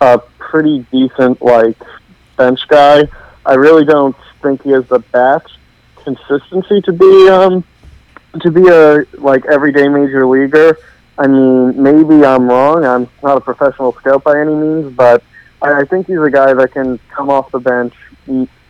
a 0.00 0.18
pretty 0.38 0.86
decent 0.92 1.42
like 1.42 1.76
bench 2.36 2.60
guy. 2.68 3.04
I 3.44 3.54
really 3.54 3.84
don't 3.84 4.16
think 4.42 4.62
he 4.62 4.70
has 4.70 4.86
the 4.86 5.00
bat 5.00 5.44
consistency 5.96 6.80
to 6.82 6.92
be 6.92 7.28
um, 7.28 7.64
to 8.40 8.50
be 8.50 8.68
a 8.68 9.04
like 9.20 9.44
everyday 9.46 9.88
major 9.88 10.26
leaguer. 10.26 10.78
I 11.18 11.26
mean, 11.26 11.80
maybe 11.82 12.24
I'm 12.24 12.48
wrong. 12.48 12.84
I'm 12.84 13.08
not 13.22 13.38
a 13.38 13.40
professional 13.40 13.92
scout 13.94 14.24
by 14.24 14.40
any 14.40 14.54
means, 14.54 14.92
but 14.94 15.22
I, 15.62 15.80
I 15.80 15.84
think 15.84 16.06
he's 16.06 16.18
a 16.18 16.30
guy 16.30 16.52
that 16.54 16.72
can 16.72 16.98
come 17.08 17.30
off 17.30 17.50
the 17.50 17.60
bench. 17.60 17.94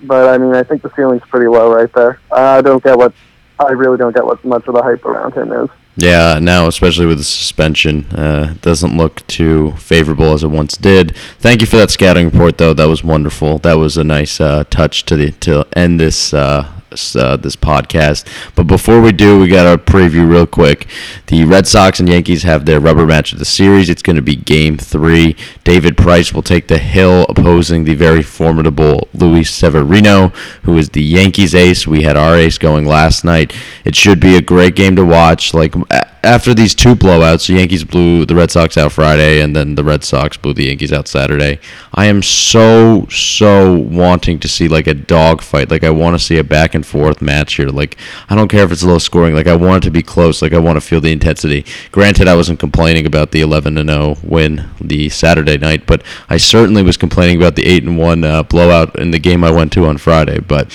But 0.02 0.28
I 0.28 0.38
mean, 0.38 0.54
I 0.54 0.62
think 0.62 0.82
the 0.82 0.92
ceiling's 0.94 1.22
pretty 1.28 1.46
low 1.46 1.72
right 1.72 1.92
there. 1.92 2.20
I 2.30 2.60
don't 2.60 2.82
get 2.82 2.96
what 2.96 3.14
I 3.58 3.72
really 3.72 3.96
don't 3.96 4.14
get 4.14 4.24
what 4.24 4.44
much 4.44 4.66
of 4.66 4.74
the 4.74 4.82
hype 4.82 5.04
around 5.04 5.34
him 5.34 5.52
is. 5.52 5.70
Yeah, 5.96 6.40
now 6.40 6.66
especially 6.66 7.06
with 7.06 7.18
the 7.18 7.24
suspension, 7.24 8.06
uh, 8.06 8.54
doesn't 8.62 8.96
look 8.96 9.24
too 9.28 9.72
favorable 9.72 10.32
as 10.32 10.42
it 10.42 10.48
once 10.48 10.76
did. 10.76 11.16
Thank 11.38 11.60
you 11.60 11.68
for 11.68 11.76
that 11.76 11.90
scouting 11.90 12.26
report, 12.26 12.58
though. 12.58 12.74
That 12.74 12.86
was 12.86 13.04
wonderful. 13.04 13.58
That 13.58 13.74
was 13.74 13.96
a 13.96 14.02
nice 14.02 14.40
uh, 14.40 14.64
touch 14.70 15.04
to 15.04 15.16
the 15.16 15.30
to 15.32 15.64
end 15.76 16.00
this 16.00 16.34
uh, 16.34 16.68
s- 16.94 17.14
uh, 17.14 17.36
this 17.36 17.54
podcast. 17.56 18.24
But 18.54 18.66
before 18.66 19.00
we 19.00 19.12
do, 19.12 19.38
we 19.38 19.48
got 19.48 19.72
a 19.72 19.78
preview 19.78 20.28
real 20.28 20.46
quick. 20.46 20.86
The 21.26 21.44
Red 21.44 21.66
Sox 21.66 22.00
and 22.00 22.08
Yankees 22.08 22.42
have 22.44 22.64
their 22.64 22.80
rubber 22.80 23.06
match 23.06 23.32
of 23.32 23.38
the 23.38 23.44
series. 23.44 23.88
It's 23.90 24.02
going 24.02 24.16
to 24.16 24.22
be 24.22 24.36
Game 24.36 24.78
Three. 24.78 25.36
David 25.64 25.96
Price 25.96 26.32
will 26.32 26.42
take 26.42 26.68
the 26.68 26.78
hill, 26.78 27.26
opposing 27.28 27.84
the 27.84 27.94
very 27.94 28.22
formidable 28.22 29.08
Luis 29.14 29.50
Severino, 29.50 30.28
who 30.62 30.76
is 30.78 30.90
the 30.90 31.02
Yankees 31.02 31.54
ace. 31.54 31.86
We 31.86 32.02
had 32.02 32.16
our 32.16 32.34
ace 32.36 32.58
going 32.58 32.86
last 32.86 33.24
night. 33.24 33.54
It 33.84 33.94
should 33.94 34.20
be 34.20 34.36
a 34.36 34.40
great 34.42 34.74
game 34.76 34.96
to 34.96 35.04
watch. 35.04 35.52
Like 35.54 35.74
after 36.24 36.54
these 36.54 36.74
two 36.74 36.94
blowouts, 36.94 37.46
the 37.46 37.54
Yankees 37.54 37.84
blew 37.84 38.24
the 38.24 38.34
Red 38.34 38.50
Sox 38.50 38.76
out 38.76 38.92
Friday, 38.92 39.40
and 39.40 39.54
then 39.54 39.74
the 39.74 39.84
Red 39.84 40.02
Sox 40.02 40.36
blew 40.36 40.54
the 40.54 40.64
Yankees 40.64 40.92
out 40.92 41.06
Saturday. 41.06 41.60
I 41.92 42.06
am 42.06 42.22
so 42.22 43.06
so 43.10 43.72
wanting 43.78 44.40
to 44.40 44.48
see 44.48 44.66
like 44.66 44.86
a 44.86 44.94
dog 44.94 45.42
fight. 45.42 45.70
Like 45.70 45.84
I 45.84 45.90
want 45.90 46.18
to 46.18 46.24
see 46.24 46.38
a 46.38 46.44
back 46.44 46.74
and 46.74 46.84
forth 46.84 47.22
match 47.22 47.54
here. 47.54 47.68
Like 47.68 47.96
I 48.28 48.34
don't 48.34 48.48
care 48.48 48.64
if 48.64 48.72
it's 48.72 48.82
low 48.82 48.98
scoring. 48.98 49.34
Like 49.34 49.46
I 49.46 49.56
want 49.56 49.84
it 49.84 49.88
to 49.88 49.92
be 49.92 50.02
close. 50.02 50.42
Like 50.42 50.52
I 50.52 50.58
want 50.58 50.76
to 50.76 50.80
feel 50.80 51.00
the 51.00 51.12
intensity. 51.12 51.64
Granted, 51.92 52.26
I 52.26 52.34
wasn't 52.34 52.58
complaining 52.58 53.06
about 53.06 53.30
the 53.30 53.40
11 53.42 53.78
and 53.78 53.88
0 53.88 54.16
win 54.22 54.68
the 54.80 55.08
Saturday 55.10 55.58
night, 55.58 55.86
but 55.86 56.02
I 56.28 56.38
certainly 56.38 56.82
was 56.82 56.96
complaining 56.96 57.36
about 57.36 57.56
the 57.56 57.66
8 57.66 57.84
and 57.84 57.98
1 57.98 58.24
uh, 58.24 58.42
blowout 58.44 58.98
in 58.98 59.10
the 59.10 59.18
game 59.18 59.44
I 59.44 59.50
went 59.50 59.72
to 59.72 59.86
on 59.86 59.98
Friday. 59.98 60.40
But 60.40 60.72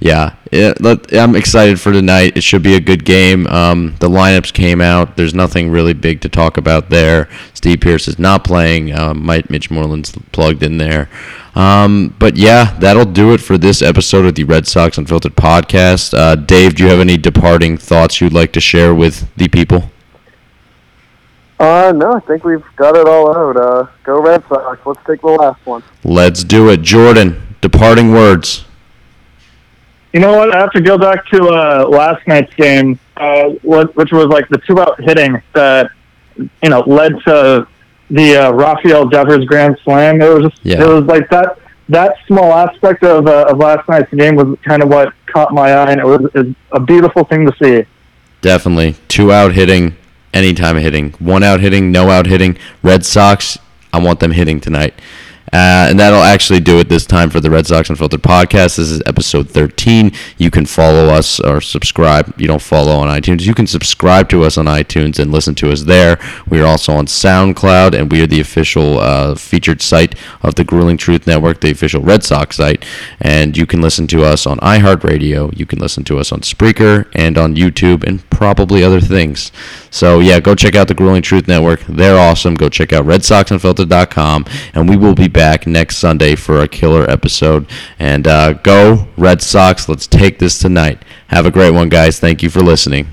yeah, 0.00 0.36
it, 0.52 0.78
I'm 1.12 1.34
excited 1.34 1.80
for 1.80 1.92
tonight. 1.92 2.36
It 2.36 2.42
should 2.42 2.62
be 2.62 2.74
a 2.74 2.80
good 2.80 3.04
game. 3.04 3.46
Um, 3.46 3.96
the 4.00 4.08
lineups 4.08 4.52
came 4.52 4.80
out. 4.80 4.85
There's 5.16 5.34
nothing 5.34 5.70
really 5.70 5.92
big 5.92 6.20
to 6.22 6.28
talk 6.28 6.56
about 6.56 6.90
there. 6.90 7.28
Steve 7.54 7.80
Pearce 7.80 8.08
is 8.08 8.18
not 8.18 8.44
playing. 8.44 8.92
Um, 8.92 9.24
Mike 9.24 9.50
Mitch 9.50 9.70
Moreland's 9.70 10.12
plugged 10.32 10.62
in 10.62 10.78
there. 10.78 11.08
Um, 11.54 12.14
but 12.18 12.36
yeah, 12.36 12.76
that'll 12.78 13.06
do 13.06 13.32
it 13.32 13.40
for 13.40 13.56
this 13.56 13.80
episode 13.80 14.26
of 14.26 14.34
the 14.34 14.44
Red 14.44 14.66
Sox 14.66 14.98
Unfiltered 14.98 15.34
podcast. 15.34 16.16
Uh, 16.16 16.34
Dave, 16.34 16.74
do 16.74 16.84
you 16.84 16.90
have 16.90 17.00
any 17.00 17.16
departing 17.16 17.78
thoughts 17.78 18.20
you'd 18.20 18.34
like 18.34 18.52
to 18.52 18.60
share 18.60 18.94
with 18.94 19.34
the 19.36 19.48
people? 19.48 19.90
Uh, 21.58 21.92
no, 21.96 22.12
I 22.12 22.20
think 22.20 22.44
we've 22.44 22.64
got 22.76 22.94
it 22.94 23.08
all 23.08 23.34
out. 23.34 23.56
Uh, 23.56 23.86
go 24.04 24.20
Red 24.20 24.44
Sox. 24.48 24.78
Let's 24.84 25.00
take 25.06 25.22
the 25.22 25.28
last 25.28 25.64
one. 25.64 25.82
Let's 26.04 26.44
do 26.44 26.68
it. 26.68 26.82
Jordan, 26.82 27.56
departing 27.62 28.12
words. 28.12 28.65
You 30.16 30.22
know 30.22 30.34
what? 30.34 30.54
I 30.56 30.60
have 30.60 30.70
to 30.70 30.80
go 30.80 30.96
back 30.96 31.26
to 31.26 31.48
uh, 31.48 31.86
last 31.90 32.26
night's 32.26 32.54
game, 32.54 32.98
uh, 33.18 33.50
which 33.62 34.12
was 34.12 34.28
like 34.28 34.48
the 34.48 34.56
two 34.66 34.80
out 34.80 34.98
hitting 34.98 35.42
that 35.52 35.90
you 36.38 36.70
know 36.70 36.80
led 36.86 37.12
to 37.26 37.68
the 38.08 38.36
uh, 38.46 38.50
Rafael 38.52 39.06
Devers 39.10 39.44
grand 39.44 39.76
slam. 39.84 40.22
It 40.22 40.28
was 40.32 40.50
just, 40.50 40.64
Yeah. 40.64 40.80
it 40.82 40.88
was 40.88 41.04
like 41.04 41.28
that 41.28 41.58
that 41.90 42.14
small 42.26 42.50
aspect 42.54 43.04
of 43.04 43.26
uh, 43.26 43.44
of 43.50 43.58
last 43.58 43.86
night's 43.90 44.10
game 44.14 44.36
was 44.36 44.56
kind 44.64 44.82
of 44.82 44.88
what 44.88 45.12
caught 45.26 45.52
my 45.52 45.70
eye, 45.70 45.90
and 45.92 46.00
it 46.00 46.06
was, 46.06 46.24
it 46.32 46.46
was 46.46 46.54
a 46.72 46.80
beautiful 46.80 47.24
thing 47.24 47.44
to 47.44 47.54
see. 47.62 47.84
Definitely. 48.40 48.96
Two 49.08 49.30
out 49.30 49.52
hitting, 49.52 49.96
anytime 50.32 50.76
hitting. 50.78 51.10
One 51.18 51.42
out 51.42 51.60
hitting, 51.60 51.92
no 51.92 52.08
out 52.08 52.24
hitting. 52.24 52.56
Red 52.82 53.04
Sox, 53.04 53.58
I 53.92 53.98
want 53.98 54.20
them 54.20 54.30
hitting 54.30 54.60
tonight. 54.60 54.94
Uh, 55.52 55.86
and 55.88 55.98
that'll 55.98 56.22
actually 56.22 56.60
do 56.60 56.78
it 56.78 56.88
this 56.88 57.06
time 57.06 57.30
for 57.30 57.40
the 57.40 57.50
Red 57.50 57.66
Sox 57.66 57.88
Unfiltered 57.88 58.22
podcast. 58.22 58.76
This 58.76 58.90
is 58.90 59.02
episode 59.06 59.48
13. 59.48 60.12
You 60.38 60.50
can 60.50 60.66
follow 60.66 61.06
us 61.06 61.38
or 61.38 61.60
subscribe. 61.60 62.38
You 62.40 62.48
don't 62.48 62.62
follow 62.62 62.92
on 62.96 63.08
iTunes. 63.08 63.42
You 63.42 63.54
can 63.54 63.66
subscribe 63.66 64.28
to 64.30 64.42
us 64.42 64.58
on 64.58 64.66
iTunes 64.66 65.20
and 65.20 65.30
listen 65.30 65.54
to 65.56 65.70
us 65.70 65.82
there. 65.82 66.18
We 66.48 66.60
are 66.60 66.66
also 66.66 66.94
on 66.94 67.06
SoundCloud, 67.06 67.94
and 67.94 68.10
we 68.10 68.22
are 68.22 68.26
the 68.26 68.40
official 68.40 68.98
uh, 68.98 69.36
featured 69.36 69.82
site 69.82 70.16
of 70.42 70.56
the 70.56 70.64
Grueling 70.64 70.98
Truth 70.98 71.26
Network, 71.26 71.60
the 71.60 71.70
official 71.70 72.02
Red 72.02 72.24
Sox 72.24 72.56
site. 72.56 72.84
And 73.20 73.56
you 73.56 73.66
can 73.66 73.80
listen 73.80 74.06
to 74.08 74.24
us 74.24 74.46
on 74.46 74.58
iHeartRadio. 74.58 75.56
You 75.56 75.66
can 75.66 75.78
listen 75.78 76.02
to 76.04 76.18
us 76.18 76.32
on 76.32 76.40
Spreaker 76.40 77.08
and 77.14 77.38
on 77.38 77.54
YouTube 77.54 78.02
and 78.02 78.28
probably 78.30 78.82
other 78.82 79.00
things. 79.00 79.52
So, 79.90 80.18
yeah, 80.18 80.40
go 80.40 80.54
check 80.54 80.74
out 80.74 80.88
the 80.88 80.94
Grueling 80.94 81.22
Truth 81.22 81.46
Network. 81.46 81.80
They're 81.88 82.18
awesome. 82.18 82.54
Go 82.54 82.68
check 82.68 82.92
out 82.92 83.06
RedSoxUnfiltered.com, 83.06 84.44
and 84.74 84.88
we 84.88 84.96
will 84.96 85.14
be 85.14 85.28
back 85.36 85.66
next 85.66 85.98
Sunday 85.98 86.34
for 86.34 86.60
a 86.60 86.66
killer 86.66 87.08
episode. 87.10 87.70
And 87.98 88.26
uh, 88.26 88.54
go 88.54 89.06
Red 89.18 89.42
Sox. 89.42 89.86
Let's 89.86 90.06
take 90.06 90.38
this 90.38 90.58
tonight. 90.58 91.04
Have 91.28 91.44
a 91.44 91.50
great 91.50 91.72
one, 91.72 91.90
guys. 91.90 92.18
Thank 92.18 92.42
you 92.42 92.48
for 92.48 92.62
listening. 92.62 93.06